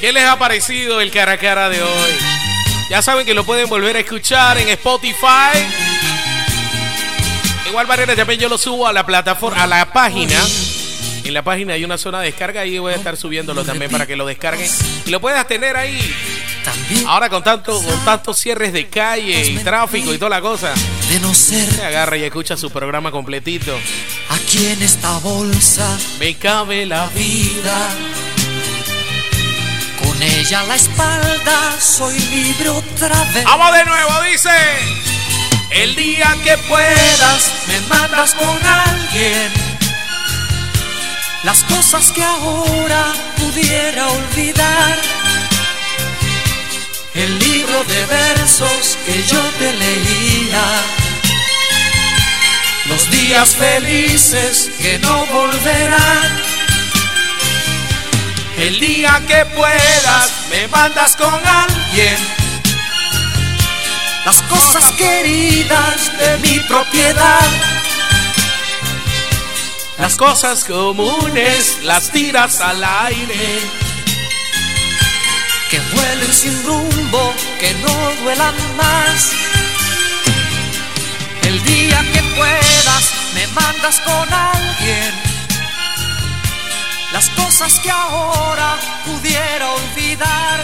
¿Qué 0.00 0.12
les 0.12 0.24
ha 0.24 0.38
parecido 0.38 1.00
el 1.00 1.10
cara 1.10 1.32
a 1.32 1.38
cara 1.38 1.68
de 1.68 1.82
hoy? 1.82 2.12
Ya 2.90 3.02
saben 3.02 3.26
que 3.26 3.34
lo 3.34 3.44
pueden 3.44 3.68
volver 3.68 3.96
a 3.96 4.00
escuchar 4.00 4.58
en 4.58 4.68
Spotify. 4.68 5.58
De 7.64 7.70
igual 7.70 7.86
manera 7.86 8.14
también 8.14 8.38
yo 8.38 8.48
lo 8.48 8.58
subo 8.58 8.86
a 8.86 8.92
la 8.92 9.04
plataforma, 9.04 9.64
a 9.64 9.66
la 9.66 9.92
página. 9.92 10.36
En 11.24 11.34
la 11.34 11.42
página 11.42 11.74
hay 11.74 11.84
una 11.84 11.98
zona 11.98 12.20
de 12.20 12.26
descarga 12.26 12.64
y 12.64 12.78
voy 12.78 12.92
a 12.92 12.96
estar 12.96 13.16
subiéndolo 13.16 13.64
también 13.64 13.90
para 13.90 14.06
que 14.06 14.14
lo 14.14 14.24
descarguen 14.26 14.70
y 15.04 15.10
lo 15.10 15.20
puedas 15.20 15.48
tener 15.48 15.76
ahí. 15.76 15.98
Ahora 17.06 17.28
con 17.28 17.42
tanto, 17.42 17.82
con 17.82 18.04
tantos 18.04 18.38
cierres 18.38 18.72
de 18.72 18.86
calle 18.88 19.48
y 19.48 19.58
tráfico 19.58 20.14
y 20.14 20.18
toda 20.18 20.30
la 20.30 20.40
cosa. 20.40 20.72
De 21.08 21.20
no 21.20 21.32
ser 21.34 21.70
Se 21.70 21.84
agarra 21.84 22.16
y 22.16 22.24
escucha 22.24 22.56
su 22.56 22.70
programa 22.70 23.10
completito. 23.10 23.78
aquí 24.28 24.66
en 24.66 24.82
esta 24.82 25.18
bolsa 25.18 25.86
Me 26.18 26.34
cabe 26.34 26.86
la 26.86 27.06
vida. 27.08 27.88
Con 30.02 30.22
ella 30.22 30.60
a 30.60 30.64
la 30.64 30.76
espalda 30.76 31.76
soy 31.80 32.18
libre 32.18 32.70
otra 32.70 33.22
vez. 33.34 33.44
Vamos 33.44 33.72
de 33.72 33.84
nuevo, 33.84 34.22
dice. 34.32 34.50
El 35.70 35.94
día 35.94 36.34
que 36.42 36.56
puedas 36.68 37.52
me 37.68 37.80
mandas 37.88 38.34
con 38.34 38.58
alguien. 38.66 39.52
Las 41.44 41.62
cosas 41.64 42.10
que 42.12 42.24
ahora 42.24 43.12
pudiera 43.36 44.08
olvidar. 44.08 44.98
El 47.16 47.38
libro 47.38 47.82
de 47.84 48.04
versos 48.04 48.98
que 49.06 49.22
yo 49.22 49.42
te 49.58 49.72
leía. 49.72 50.64
Los 52.88 53.10
días 53.10 53.56
felices 53.56 54.70
que 54.78 54.98
no 54.98 55.24
volverán. 55.24 56.42
El 58.58 58.78
día 58.80 59.22
que 59.26 59.46
puedas 59.46 60.30
me 60.50 60.68
mandas 60.68 61.16
con 61.16 61.32
alguien. 61.34 62.18
Las 64.26 64.42
cosas 64.42 64.92
queridas 64.92 66.18
de 66.18 66.36
mi 66.38 66.60
propiedad. 66.60 67.48
Las 69.96 70.16
cosas 70.16 70.64
comunes 70.64 71.78
las 71.82 72.10
tiras 72.10 72.60
al 72.60 72.84
aire. 72.84 73.85
Que 75.70 75.80
vuelen 75.80 76.32
sin 76.32 76.64
rumbo, 76.64 77.34
que 77.58 77.74
no 77.74 78.22
duelan 78.22 78.54
más. 78.76 79.32
El 81.42 81.62
día 81.64 82.00
que 82.12 82.22
puedas 82.36 83.12
me 83.34 83.46
mandas 83.48 84.00
con 84.00 84.32
alguien. 84.32 85.12
Las 87.12 87.28
cosas 87.30 87.80
que 87.80 87.90
ahora 87.90 88.76
pudiera 89.04 89.72
olvidar. 89.72 90.60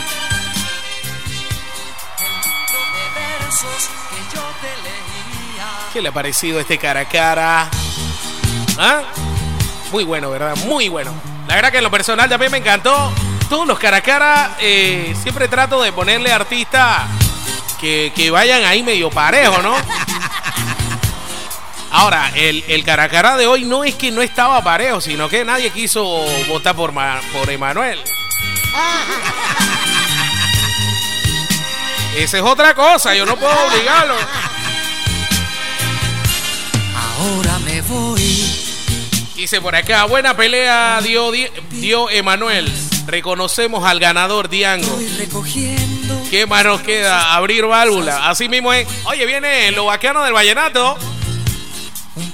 El 2.19 2.35
libro 2.41 2.81
de 2.95 3.05
versos 3.21 3.91
que 4.11 4.37
yo 4.37 4.43
te 4.61 4.83
leía. 4.83 5.67
¿Qué 5.93 6.01
le 6.01 6.09
ha 6.09 6.13
parecido 6.13 6.61
este 6.61 6.79
cara 6.79 7.01
a 7.01 7.05
cara? 7.09 7.69
¿Ah? 8.79 9.03
Muy 9.91 10.05
bueno, 10.05 10.31
¿verdad? 10.31 10.57
Muy 10.67 10.89
bueno. 10.89 11.13
La 11.49 11.57
verdad 11.57 11.73
que 11.73 11.79
en 11.79 11.85
lo 11.85 11.91
personal 11.91 12.29
también 12.29 12.53
me 12.53 12.59
encantó. 12.59 13.13
Todos 13.53 13.67
los 13.69 13.79
cara 13.79 13.99
a 13.99 14.01
cara, 14.01 14.57
eh, 14.61 15.15
siempre 15.23 15.47
trato 15.47 15.83
de 15.83 15.93
ponerle 15.93 16.33
artistas 16.33 17.03
que, 17.79 18.11
que 18.17 18.31
vayan 18.31 18.65
ahí 18.65 18.83
medio 18.83 19.11
parejo, 19.11 19.59
¿no? 19.61 19.77
Ahora, 21.91 22.33
el, 22.35 22.65
el 22.67 22.83
cara 22.83 23.03
a 23.03 23.09
cara 23.11 23.37
de 23.37 23.47
hoy 23.47 23.65
no 23.67 23.85
es 23.85 23.95
que 23.95 24.11
no 24.11 24.23
estaba 24.23 24.65
parejo, 24.65 25.03
sino 25.03 25.29
que 25.29 25.45
nadie 25.45 25.69
quiso 25.69 26.03
votar 26.49 26.75
por, 26.75 26.93
Ma- 26.93 27.21
por 27.31 27.51
Emanuel. 27.51 28.03
Esa 32.17 32.39
es 32.39 32.43
otra 32.43 32.73
cosa, 32.75 33.15
yo 33.15 33.27
no 33.27 33.37
puedo 33.37 33.53
obligarlo. 33.67 34.15
Ahora 37.19 37.59
me 37.59 37.83
voy. 37.83 38.59
Dice 39.37 39.61
por 39.61 39.77
acá, 39.77 40.05
buena 40.05 40.35
pelea 40.35 41.01
dio, 41.03 41.31
Di- 41.31 41.51
dio 41.73 42.09
Emanuel. 42.09 42.73
Reconocemos 43.13 43.85
al 43.85 44.01
ganador 44.01 44.49
Diango. 44.49 44.99
Recogiendo. 45.19 46.19
¿Qué 46.31 46.47
más 46.47 46.65
nos 46.65 46.81
queda? 46.81 47.35
Abrir 47.35 47.67
válvula. 47.67 48.31
Así 48.31 48.49
mismo 48.49 48.73
es. 48.73 48.89
Oye, 49.05 49.27
viene 49.27 49.71
lo 49.73 49.85
vaqueano 49.85 50.25
del 50.25 50.33
vallenato. 50.33 50.97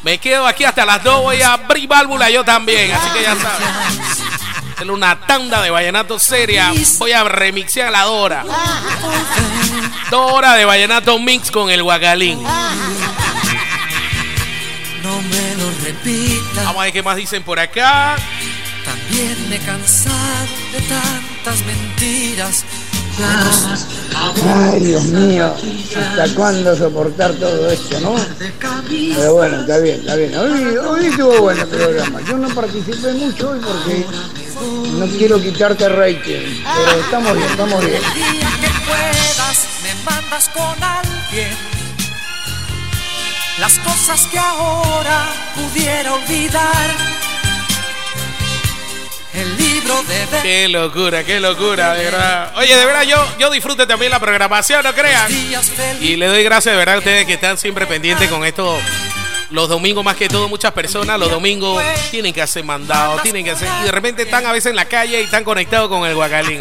Me 0.04 0.18
quedo 0.18 0.46
aquí 0.46 0.62
hasta 0.62 0.86
las 0.86 1.02
2. 1.02 1.22
Voy 1.22 1.42
a 1.42 1.54
abrir 1.54 1.88
válvula 1.88 2.30
yo 2.30 2.44
también. 2.44 2.92
Así 2.92 3.10
que 3.10 3.22
ya 3.22 3.34
sabes. 3.34 3.68
Hacerle 4.74 4.92
una 4.92 5.18
tanda 5.18 5.62
de 5.62 5.70
vallenato 5.70 6.16
seria. 6.20 6.72
Voy 6.98 7.10
a 7.10 7.24
remixear 7.24 7.90
la 7.90 8.04
Dora. 8.04 8.44
Dos 10.12 10.32
horas 10.32 10.54
de 10.54 10.64
vallenato 10.64 11.18
mix 11.18 11.50
con 11.50 11.70
el 11.70 11.82
guacalín. 11.82 12.40
No 15.02 15.22
me 15.22 15.56
lo 15.56 15.72
repita. 15.82 16.62
Vamos 16.62 16.82
a 16.82 16.84
ver 16.84 16.92
qué 16.92 17.02
más 17.02 17.16
dicen 17.16 17.42
por 17.42 17.58
acá. 17.58 18.14
He 19.10 19.58
cansado 19.60 20.46
de 20.72 20.80
tantas 20.82 21.64
mentiras. 21.64 22.64
Ay, 24.46 24.80
Dios 24.80 25.04
mío, 25.06 25.54
¿hasta 25.96 26.34
cuándo 26.34 26.76
soportar 26.76 27.32
todo 27.32 27.70
esto, 27.70 27.98
no? 28.00 28.14
Pero 29.16 29.34
bueno, 29.34 29.60
está 29.62 29.78
bien, 29.78 30.00
está 30.00 30.14
bien. 30.14 30.36
Hoy, 30.36 30.76
hoy 30.76 31.06
estuvo 31.06 31.40
bueno 31.40 31.62
el 31.62 31.68
programa. 31.68 32.20
Yo 32.28 32.38
no 32.38 32.48
participé 32.50 33.12
mucho 33.14 33.50
hoy 33.50 33.60
porque 33.60 34.06
no 34.92 35.06
quiero 35.06 35.40
quitarte 35.40 35.88
rating, 35.88 36.62
pero 36.76 37.00
estamos 37.00 37.34
bien, 37.34 37.50
estamos 37.50 37.84
bien. 37.84 38.02
El 38.04 38.14
día 38.14 38.50
que 38.60 38.68
puedas, 38.86 39.68
me 39.82 39.94
mandas 40.04 40.48
con 40.50 40.84
alguien. 40.84 41.56
Las 43.58 43.78
cosas 43.80 44.26
que 44.26 44.38
ahora 44.38 45.28
pudiera 45.56 46.12
olvidar. 46.14 47.27
El 49.40 49.56
libro 49.56 50.02
de 50.02 50.26
ver- 50.26 50.42
Qué 50.42 50.68
locura, 50.68 51.24
qué 51.24 51.40
locura, 51.40 51.94
de 51.94 52.04
verdad. 52.04 52.52
Oye, 52.56 52.76
de 52.76 52.84
verdad, 52.84 53.02
yo, 53.04 53.24
yo 53.38 53.50
disfruto 53.50 53.86
también 53.86 54.10
la 54.10 54.18
programación, 54.20 54.82
no 54.82 54.92
crean. 54.94 55.26
Y 56.00 56.16
le 56.16 56.26
doy 56.26 56.42
gracias 56.42 56.72
de 56.72 56.78
verdad 56.78 56.96
a 56.96 56.98
ustedes 56.98 57.26
que 57.26 57.34
están 57.34 57.56
siempre 57.58 57.86
pendientes 57.86 58.28
con 58.28 58.44
esto. 58.44 58.78
Los 59.50 59.68
domingos, 59.68 60.04
más 60.04 60.16
que 60.16 60.28
todo, 60.28 60.46
muchas 60.48 60.72
personas 60.72 61.18
los 61.18 61.30
domingos 61.30 61.82
tienen 62.10 62.34
que 62.34 62.42
hacer 62.42 62.64
mandados, 62.64 63.22
tienen 63.22 63.44
que 63.44 63.52
hacer. 63.52 63.68
Y 63.80 63.84
de 63.84 63.92
repente 63.92 64.22
están 64.24 64.44
a 64.44 64.52
veces 64.52 64.70
en 64.70 64.76
la 64.76 64.84
calle 64.84 65.20
y 65.20 65.24
están 65.24 65.42
conectados 65.42 65.88
con 65.88 66.06
el 66.06 66.14
guacalín. 66.14 66.60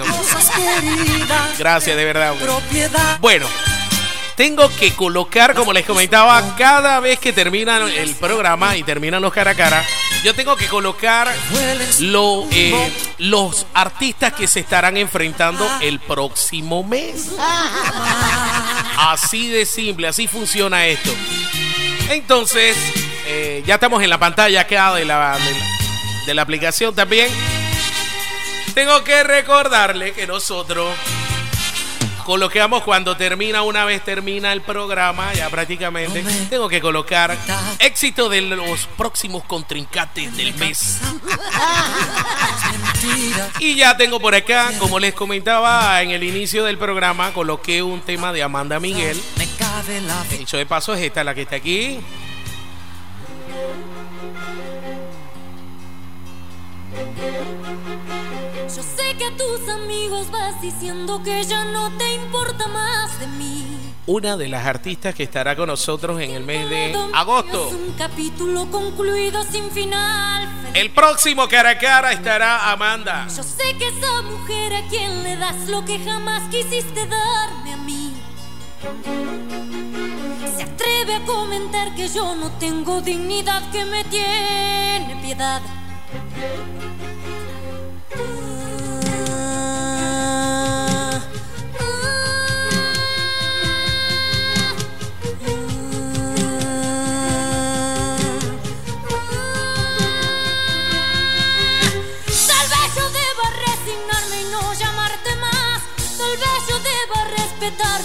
Gracias, 1.58 1.98
de 1.98 2.06
verdad. 2.06 2.32
hombre. 2.32 2.48
Bueno, 3.20 3.46
tengo 4.36 4.70
que 4.76 4.94
colocar, 4.94 5.54
como 5.54 5.74
les 5.74 5.86
comentaba, 5.86 6.42
cada 6.58 7.00
vez 7.00 7.20
que 7.20 7.34
termina 7.34 7.78
el 7.78 8.16
programa 8.16 8.78
y 8.78 8.84
terminan 8.84 9.22
los 9.22 9.34
cara 9.34 9.52
a 9.52 9.56
cara, 9.56 9.84
yo 10.24 10.34
tengo 10.34 10.56
que 10.56 10.68
colocar 10.68 11.34
lo, 12.00 12.48
eh, 12.52 12.92
los 13.20 13.66
artistas 13.74 14.34
que 14.34 14.48
se 14.48 14.60
estarán 14.60 14.98
enfrentando 14.98 15.68
el 15.82 16.00
próximo 16.00 16.84
mes. 16.84 17.32
Así 18.98 19.50
de 19.50 19.66
simple, 19.66 20.08
así 20.08 20.28
funciona 20.28 20.86
esto. 20.88 21.12
Entonces, 22.10 22.76
eh, 23.28 23.64
ya 23.66 23.76
estamos 23.76 24.04
en 24.04 24.10
la 24.10 24.18
pantalla 24.18 24.62
acá 24.62 24.94
de 24.96 25.06
la, 25.06 25.38
de 26.26 26.34
la 26.34 26.42
aplicación 26.42 26.96
también. 26.96 27.30
Tengo 28.74 29.04
que 29.04 29.24
recordarle 29.24 30.14
que 30.14 30.28
nosotros 30.28 30.94
coloqueamos 32.28 32.84
cuando 32.84 33.16
termina, 33.16 33.62
una 33.62 33.86
vez 33.86 34.04
termina 34.04 34.52
el 34.52 34.62
programa, 34.62 35.34
ya 35.34 35.50
prácticamente, 35.50 36.26
tengo 36.50 36.68
que 36.68 36.82
colocar 36.82 37.38
éxito 37.80 38.28
de 38.28 38.42
los 38.42 38.86
próximos 38.98 39.46
contrincantes 39.46 40.36
del 40.36 40.54
mes. 40.56 41.00
Y 43.60 43.76
ya 43.76 43.96
tengo 43.96 44.20
por 44.20 44.36
acá, 44.36 44.72
como 44.80 45.00
les 45.00 45.14
comentaba 45.14 46.02
en 46.02 46.12
el 46.12 46.24
inicio 46.24 46.66
del 46.66 46.78
programa, 46.78 47.32
coloqué 47.32 47.82
un 47.82 48.02
tema 48.02 48.34
de 48.34 48.44
Amanda 48.44 48.80
Miguel. 48.80 49.22
Dicho 50.38 50.58
de 50.58 50.66
paso, 50.66 50.94
es 50.96 51.02
esta 51.02 51.24
la 51.24 51.34
que 51.34 51.44
está 51.44 51.56
aquí. 51.56 52.00
A 59.28 59.32
tus 59.32 59.68
amigos 59.68 60.32
vas 60.32 60.62
diciendo 60.62 61.22
que 61.22 61.44
ya 61.44 61.66
no 61.66 61.92
te 61.98 62.16
importa 62.16 62.66
más 62.68 63.20
de 63.20 63.28
mí. 63.28 63.78
Una 64.06 64.38
de 64.38 64.48
las 64.48 64.66
artistas 64.66 65.14
que 65.14 65.24
estará 65.24 65.54
con 65.54 65.68
nosotros 65.68 66.22
en 66.22 66.32
el 66.32 66.44
mes 66.44 66.70
de 66.70 66.96
agosto. 67.14 67.68
Un 67.68 67.94
capítulo 67.98 68.72
concluido 68.72 69.44
sin 69.44 69.70
final. 69.72 70.48
El 70.74 70.92
próximo 70.92 71.46
cara 71.50 71.72
a 71.72 71.78
cara 71.78 72.14
estará 72.14 72.72
Amanda. 72.72 73.28
Yo 73.28 73.44
sé 73.44 73.76
que 73.78 73.90
esa 73.90 74.22
mujer 74.22 74.74
a 74.76 74.88
quien 74.88 75.24
le 75.24 75.36
das 75.36 75.68
lo 75.68 75.84
que 75.84 76.00
jamás 76.00 76.44
quisiste 76.50 77.06
darme 77.06 77.74
a 77.74 77.78
mí. 77.78 78.14
Se 80.56 80.64
atreve 80.64 81.16
a 81.16 81.26
comentar 81.26 81.94
que 81.96 82.08
yo 82.08 82.34
no 82.34 82.50
tengo 82.60 83.02
dignidad, 83.02 83.70
que 83.72 83.84
me 83.84 84.06
tiene 84.06 85.20
piedad. 85.22 85.62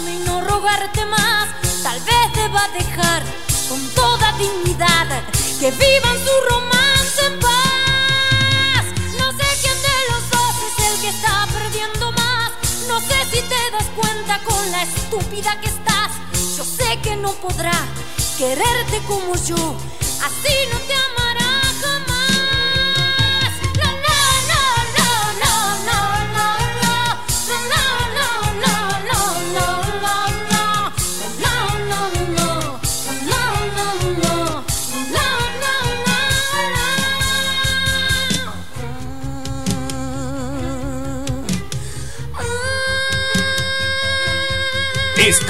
Y 0.07 0.17
no 0.25 0.41
rogarte 0.41 1.05
más. 1.05 1.47
Tal 1.81 1.99
vez 1.99 2.33
deba 2.35 2.67
dejar 2.69 3.23
con 3.69 3.79
toda 3.95 4.31
dignidad 4.37 5.07
que 5.59 5.71
vivan 5.71 6.17
su 6.17 6.35
romance 6.49 7.25
en 7.25 7.39
paz. 7.39 8.85
No 9.19 9.31
sé 9.31 9.47
quién 9.61 9.77
de 9.81 9.97
los 10.11 10.29
dos 10.29 10.55
es 10.67 10.85
el 10.87 11.01
que 11.01 11.09
está 11.09 11.47
perdiendo 11.47 12.11
más. 12.11 12.51
No 12.87 12.99
sé 12.99 13.25
si 13.31 13.41
te 13.41 13.71
das 13.71 13.87
cuenta 13.95 14.39
con 14.43 14.71
la 14.71 14.83
estúpida 14.83 15.59
que 15.61 15.69
estás. 15.69 16.11
Yo 16.57 16.63
sé 16.63 16.99
que 17.01 17.15
no 17.15 17.31
podrá 17.33 17.77
quererte 18.37 18.99
como 19.07 19.35
yo. 19.35 19.75
Así 20.21 20.55
no 20.71 20.79
te 20.87 20.93
amará 20.93 21.42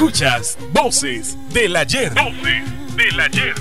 Escuchas 0.04 0.58
Voces 0.74 1.38
del 1.54 1.78
Ayer. 1.78 2.14
Voces 2.14 2.98
del 2.98 3.20
ayer. 3.22 3.56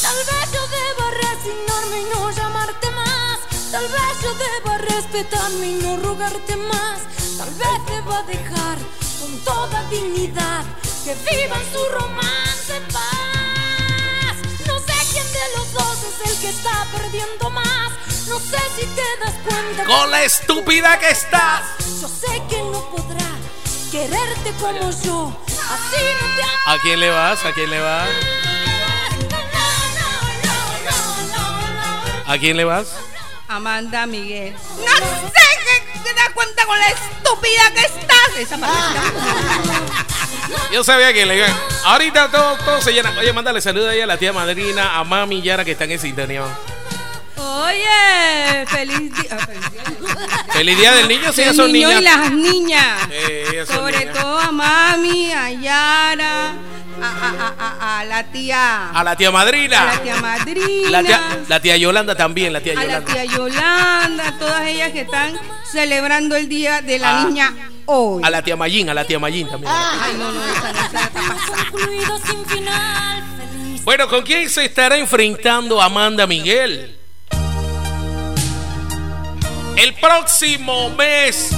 Tal 0.00 0.16
vez 0.28 0.52
yo 0.54 0.62
deba 0.68 1.10
resignarme 1.10 2.02
y 2.02 2.04
no 2.14 2.30
llamarte 2.30 2.90
más. 2.92 3.40
Tal 3.72 3.82
vez 3.82 4.22
yo 4.22 4.32
deba 4.34 4.78
respetarme 4.78 5.66
y 5.66 5.74
no 5.82 5.96
rogarte 5.96 6.54
más. 6.54 7.00
Tal 7.36 7.50
vez 7.50 7.86
deba 7.88 8.22
dejar 8.22 8.78
con 9.20 9.40
toda 9.40 9.82
dignidad 9.90 10.64
que 11.04 11.16
vivan 11.28 11.62
su 11.72 11.84
romance 11.98 12.76
en 12.76 12.84
paz. 12.92 14.36
No 14.68 14.78
sé 14.78 14.94
quién 15.10 15.26
de 15.32 15.56
los 15.56 15.72
dos 15.72 15.98
es 16.04 16.30
el 16.30 16.40
que 16.40 16.50
está 16.50 16.86
perdiendo 16.96 17.50
más. 17.50 17.90
No 18.28 18.38
sé 18.40 18.58
si 18.76 18.86
te 18.86 19.02
das 19.24 19.34
cuenta. 19.48 19.84
Con 19.84 20.10
la 20.10 20.24
estúpida 20.24 20.98
que 20.98 21.10
estás. 21.10 21.62
Yo 22.00 22.08
sé 22.08 22.42
que 22.48 22.58
no 22.62 22.90
podrá 22.90 23.26
quererte 23.90 24.52
como 24.60 24.90
yo. 25.04 25.36
¿A 26.66 26.78
quién 26.78 27.00
le 27.00 27.10
vas? 27.10 27.44
¿A 27.44 27.52
quién 27.52 27.68
le 27.70 27.80
vas? 27.80 28.08
¿A 32.26 32.38
quién 32.38 32.56
le 32.56 32.64
vas? 32.64 32.88
Amanda 33.46 34.06
Miguel. 34.06 34.54
No 34.54 34.96
sé 34.96 35.42
que 35.64 35.80
te 36.00 36.12
das 36.14 36.30
cuenta 36.34 36.66
con 36.66 36.76
la 36.78 36.88
estúpida 36.88 37.70
que 37.74 37.80
estás. 37.82 38.36
Esa 38.38 38.58
Yo 40.72 40.82
sabía 40.82 41.12
que 41.12 41.24
le 41.24 41.36
iban. 41.36 41.54
Ahorita 41.84 42.28
todo, 42.30 42.56
todo 42.56 42.82
se 42.82 42.92
llena. 42.92 43.14
Oye, 43.18 43.32
mándale 43.32 43.60
saludos 43.60 43.90
ahí 43.90 44.00
a 44.00 44.06
la 44.06 44.16
tía 44.18 44.32
madrina, 44.32 44.98
a 44.98 45.04
mami 45.04 45.38
y 45.38 45.42
Yara 45.42 45.64
que 45.64 45.70
están 45.72 45.90
en 45.92 46.00
sintonía. 46.00 46.42
Oye, 47.46 48.66
feliz 48.66 49.12
día. 49.14 49.38
Feliz 50.52 50.78
día 50.78 50.92
del 50.94 51.08
niño, 51.08 51.32
sí, 51.32 51.42
Del 51.44 51.54
son 51.54 51.72
niño 51.72 51.88
niñas. 51.88 52.00
y 52.00 52.04
las 52.04 52.32
niñas. 52.32 53.08
Eh, 53.10 53.64
Sobre 53.66 53.98
niñas. 54.00 54.18
todo 54.18 54.38
a 54.38 54.50
mami, 54.52 55.32
a 55.32 55.50
Yara, 55.50 56.52
a, 57.02 57.06
a- 57.06 57.34
a- 57.38 57.54
a- 57.58 58.00
a 58.00 58.04
la 58.04 58.24
tía. 58.24 58.90
A 58.90 59.04
la 59.04 59.16
tía 59.16 59.30
madrina. 59.30 59.82
A 59.82 59.84
la 59.94 60.02
tía 60.02 60.16
madrina. 60.16 60.90
La 60.90 61.02
tía, 61.02 61.20
la 61.48 61.60
tía 61.60 61.76
Yolanda 61.76 62.14
también, 62.16 62.52
la 62.52 62.60
tía 62.60 62.72
a 62.72 62.76
la 62.76 62.82
Yolanda. 62.84 63.12
tía 63.12 63.24
Yolanda, 63.24 64.34
todas 64.38 64.66
ellas 64.66 64.92
que 64.92 65.00
están 65.02 65.38
celebrando 65.70 66.36
el 66.36 66.48
día 66.48 66.80
de 66.82 66.98
la 66.98 67.20
Ah. 67.20 67.24
niña 67.24 67.54
hoy. 67.86 68.22
A 68.24 68.30
la 68.30 68.42
tía 68.42 68.56
Mayín, 68.56 68.88
a 68.90 68.94
la 68.94 69.04
tía 69.04 69.18
Mayín 69.18 69.48
también. 69.48 69.72
Ay, 69.74 70.14
no, 70.18 70.32
no, 70.32 70.44
esa 70.44 70.72
no, 70.72 70.78
esa 70.80 70.84
está 71.04 71.10
pasada. 71.10 71.66
Bueno, 73.84 74.08
¿con 74.08 74.22
quién 74.24 74.48
se 74.50 74.64
estará 74.64 74.96
enfrentando 74.96 75.80
Amanda 75.80 76.26
Miguel? 76.26 76.98
El 79.76 79.94
próximo 79.94 80.90
mes. 80.90 81.50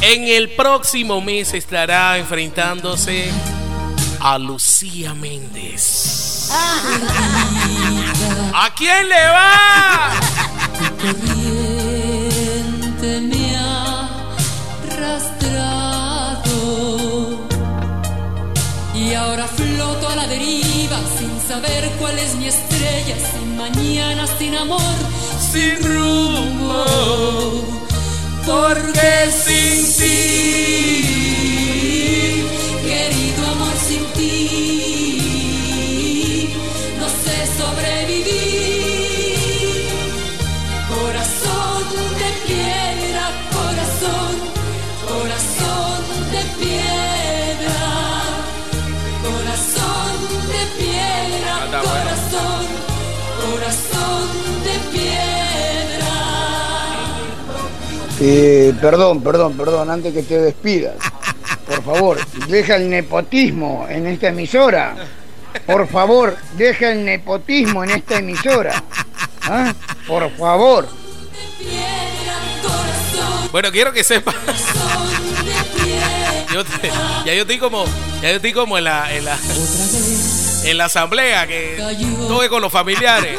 En 0.00 0.24
el 0.24 0.50
próximo 0.50 1.20
mes 1.20 1.52
estará 1.54 2.18
enfrentándose 2.18 3.30
a 4.20 4.38
Lucía 4.38 5.14
Méndez. 5.14 6.48
¿A 8.54 8.72
quién 8.76 9.08
le 9.08 9.14
va? 9.14 10.20
me 13.20 13.56
ha 13.56 14.08
arrastrado 14.88 16.56
y 18.94 19.14
ahora 19.14 19.46
floto 19.46 20.08
a 20.08 20.16
la 20.16 20.26
deriva 20.26 20.98
sin 21.18 21.40
saber 21.48 21.90
cuál 21.98 22.18
es 22.18 22.34
mi 22.36 22.46
estrella, 22.48 23.16
sin 23.32 23.56
mañana, 23.56 24.26
sin 24.38 24.54
amor, 24.56 24.80
sin 25.52 25.82
rumbo, 25.84 26.84
porque 28.46 29.30
sin 29.30 29.84
ti, 29.98 31.11
Eh, 58.24 58.72
perdón, 58.80 59.20
perdón, 59.20 59.54
perdón, 59.56 59.90
antes 59.90 60.14
que 60.14 60.22
te 60.22 60.38
despidas. 60.38 60.94
Por 61.66 61.82
favor, 61.82 62.18
deja 62.46 62.76
el 62.76 62.88
nepotismo 62.88 63.86
en 63.88 64.06
esta 64.06 64.28
emisora. 64.28 64.94
Por 65.66 65.88
favor, 65.88 66.36
deja 66.56 66.92
el 66.92 67.04
nepotismo 67.04 67.82
en 67.82 67.90
esta 67.90 68.18
emisora. 68.18 68.82
¿Ah? 69.42 69.74
Por 70.06 70.30
favor. 70.36 70.88
Bueno, 73.50 73.70
quiero 73.72 73.92
que 73.92 74.04
sepa. 74.04 74.32
Yo 76.52 76.64
te- 76.64 76.88
ya 77.26 77.34
yo 77.34 77.42
estoy 77.42 77.58
como, 77.58 77.84
ya 78.22 78.30
yo 78.30 78.36
estoy 78.36 78.52
como 78.52 78.78
en 78.78 78.84
la, 78.84 79.12
en 79.14 79.24
la, 79.24 79.36
en 80.64 80.78
la 80.78 80.84
asamblea 80.84 81.46
que 81.46 81.76
todo 82.28 82.42
es 82.42 82.48
con 82.50 82.62
los 82.62 82.70
familiares. 82.72 83.36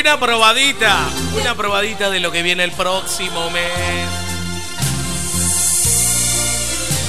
Una 0.00 0.18
probadita, 0.18 0.96
una 1.38 1.54
probadita 1.54 2.08
de 2.08 2.20
lo 2.20 2.32
que 2.32 2.42
viene 2.42 2.64
el 2.64 2.72
próximo 2.72 3.50
mes. 3.50 4.08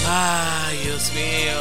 Ay, 0.06 0.78
Dios 0.84 1.10
mío. 1.14 1.58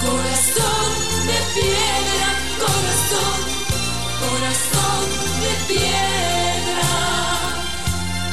Corazón 0.00 0.90
de 1.26 1.38
piedra, 1.60 2.28
corazón, 2.58 3.38
corazón 4.24 5.04
de 5.42 5.74
piedra, 5.74 6.82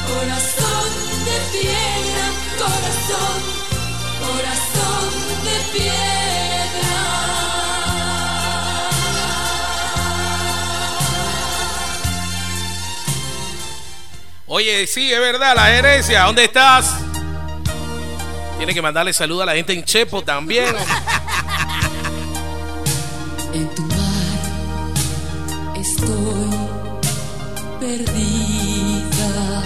corazón 0.08 0.88
de 1.26 1.36
piedra, 1.58 2.24
corazón, 2.56 3.36
corazón. 4.20 4.65
Oye, 14.48 14.86
sí, 14.86 15.12
es 15.12 15.20
verdad, 15.20 15.54
la 15.54 15.70
herencia. 15.76 16.22
¿Dónde 16.22 16.44
estás? 16.44 16.94
Tiene 18.56 18.72
que 18.72 18.80
mandarle 18.80 19.12
salud 19.12 19.42
a 19.42 19.44
la 19.44 19.54
gente 19.54 19.72
en 19.74 19.84
Chepo 19.84 20.22
también. 20.22 20.74
En 23.52 23.74
tu 23.74 23.82
mar 23.82 25.76
estoy 25.76 26.50
perdida. 27.80 29.62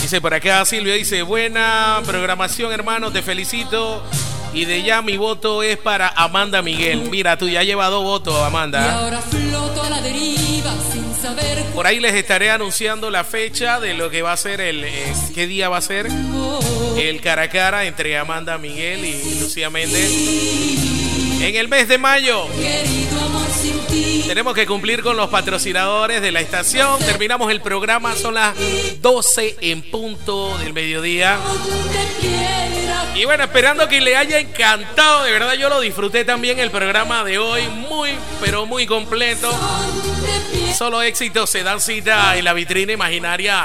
Dice 0.00 0.20
por 0.20 0.32
acá 0.32 0.64
Silvia, 0.64 0.94
dice, 0.94 1.22
buena 1.22 2.00
programación 2.06 2.72
hermano, 2.72 3.12
te 3.12 3.22
felicito. 3.22 4.02
Y 4.54 4.64
de 4.66 4.82
ya 4.82 5.00
mi 5.02 5.16
voto 5.16 5.62
es 5.62 5.78
para 5.78 6.08
Amanda 6.08 6.60
Miguel. 6.62 7.08
Mira, 7.10 7.38
tú 7.38 7.48
ya 7.48 7.62
llevas 7.62 7.90
dos 7.90 8.04
votos, 8.04 8.34
Y 8.38 8.44
Amanda. 8.44 8.98
ahora 8.98 9.20
floto 9.22 9.82
a 9.82 9.88
la 9.90 10.00
deriva 10.02 10.74
sin 10.92 11.14
saber 11.14 11.64
Por 11.74 11.86
ahí 11.86 12.00
les 12.00 12.14
estaré 12.14 12.50
anunciando 12.50 13.10
la 13.10 13.24
fecha 13.24 13.80
de 13.80 13.94
lo 13.94 14.10
que 14.10 14.20
va 14.22 14.32
a 14.32 14.36
ser 14.36 14.60
el... 14.60 14.84
eh, 14.84 15.12
¿Qué 15.34 15.46
día 15.46 15.68
va 15.70 15.78
a 15.78 15.80
ser? 15.80 16.08
El 16.98 17.20
cara 17.22 17.42
a 17.42 17.48
cara 17.48 17.84
entre 17.86 18.18
Amanda 18.18 18.58
Miguel 18.58 19.04
y 19.06 19.40
Lucía 19.40 19.70
Méndez. 19.70 20.10
En 21.42 21.56
el 21.56 21.68
mes 21.68 21.88
de 21.88 21.98
mayo. 21.98 22.46
Tenemos 24.28 24.54
que 24.54 24.64
cumplir 24.64 25.02
con 25.02 25.16
los 25.16 25.28
patrocinadores 25.28 26.22
de 26.22 26.30
la 26.30 26.40
estación. 26.40 27.00
Terminamos 27.00 27.50
el 27.50 27.60
programa, 27.60 28.14
son 28.14 28.34
las 28.34 28.54
12 29.00 29.56
en 29.60 29.82
punto 29.82 30.56
del 30.58 30.72
mediodía. 30.72 31.36
Y 33.16 33.24
bueno, 33.24 33.42
esperando 33.44 33.88
que 33.88 34.00
le 34.00 34.16
haya 34.16 34.38
encantado, 34.38 35.24
de 35.24 35.32
verdad 35.32 35.54
yo 35.54 35.68
lo 35.68 35.80
disfruté 35.80 36.24
también 36.24 36.60
el 36.60 36.70
programa 36.70 37.24
de 37.24 37.38
hoy, 37.38 37.66
muy, 37.68 38.10
pero 38.40 38.64
muy 38.64 38.86
completo. 38.86 39.52
Solo 40.78 41.02
éxitos 41.02 41.50
se 41.50 41.64
dan 41.64 41.80
cita 41.80 42.36
en 42.36 42.44
la 42.44 42.52
vitrina 42.52 42.92
imaginaria 42.92 43.64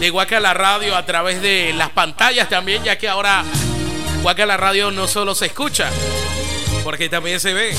de 0.00 0.08
Guacala 0.10 0.54
Radio 0.54 0.96
a 0.96 1.04
través 1.04 1.42
de 1.42 1.74
las 1.74 1.90
pantallas 1.90 2.48
también, 2.48 2.82
ya 2.82 2.96
que 2.96 3.08
ahora 3.08 3.44
Guacala 4.22 4.56
Radio 4.56 4.90
no 4.90 5.06
solo 5.06 5.34
se 5.34 5.46
escucha, 5.46 5.90
porque 6.82 7.08
también 7.08 7.40
se 7.40 7.52
ve. 7.54 7.74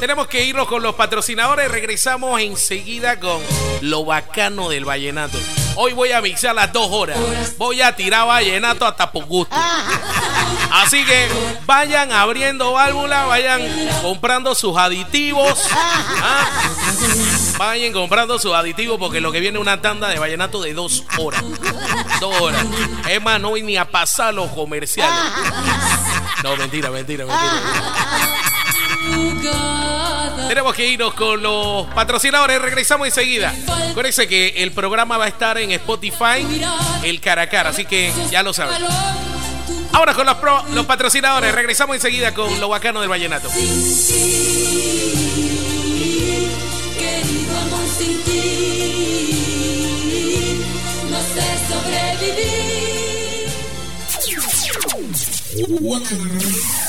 Tenemos 0.00 0.26
que 0.26 0.44
irnos 0.44 0.68
con 0.68 0.82
los 0.82 0.94
patrocinadores. 0.94 1.70
Regresamos 1.70 2.40
enseguida 2.40 3.18
con 3.18 3.40
lo 3.80 4.04
bacano 4.04 4.68
del 4.68 4.84
vallenato. 4.84 5.38
Hoy 5.76 5.92
voy 5.92 6.12
a 6.12 6.20
mixar 6.22 6.54
las 6.54 6.72
dos 6.72 6.88
horas. 6.90 7.18
Voy 7.58 7.82
a 7.82 7.94
tirar 7.94 8.26
vallenato 8.26 8.86
hasta 8.86 9.12
por 9.12 9.26
gusto. 9.26 9.54
Así 10.72 11.04
que 11.04 11.28
vayan 11.66 12.12
abriendo 12.12 12.72
válvula, 12.72 13.26
vayan 13.26 13.62
comprando 14.02 14.54
sus 14.54 14.76
aditivos. 14.76 15.58
¿ah? 15.72 16.44
Vayan 17.58 17.92
comprando 17.92 18.38
sus 18.38 18.54
aditivos 18.54 18.98
porque 18.98 19.20
lo 19.20 19.32
que 19.32 19.40
viene 19.40 19.58
es 19.58 19.62
una 19.62 19.80
tanda 19.80 20.08
de 20.08 20.18
vallenato 20.18 20.62
de 20.62 20.74
dos 20.74 21.04
horas. 21.18 21.44
Dos 22.20 22.40
horas. 22.40 22.64
Es 23.08 23.22
más, 23.22 23.40
no 23.40 23.50
voy 23.50 23.62
ni 23.62 23.76
a 23.76 23.84
pasar 23.84 24.34
los 24.34 24.50
comerciales. 24.50 25.14
No, 26.42 26.56
mentira, 26.56 26.90
mentira, 26.90 27.26
mentira. 27.26 27.52
Tenemos 30.48 30.74
que 30.74 30.86
irnos 30.86 31.14
con 31.14 31.42
los 31.42 31.86
patrocinadores. 31.94 32.60
Regresamos 32.60 33.06
enseguida. 33.06 33.54
Acuérdense 33.90 34.26
que 34.28 34.48
el 34.56 34.72
programa 34.72 35.16
va 35.18 35.24
a 35.24 35.28
estar 35.28 35.58
en 35.58 35.72
Spotify, 35.72 36.46
el 37.02 37.20
cara 37.20 37.42
a 37.42 37.48
cara, 37.48 37.70
así 37.70 37.84
que 37.84 38.12
ya 38.30 38.42
lo 38.42 38.52
saben. 38.52 38.76
Ahora 39.92 40.12
con 40.14 40.26
los, 40.26 40.36
pro- 40.36 40.62
los 40.72 40.84
patrocinadores. 40.86 41.54
Regresamos 41.54 41.96
enseguida 41.96 42.34
con 42.34 42.60
lo 42.60 42.68
bacano 42.68 43.00
del 43.00 43.08
vallenato. 43.08 43.48
Sobrevivir. 55.56 56.85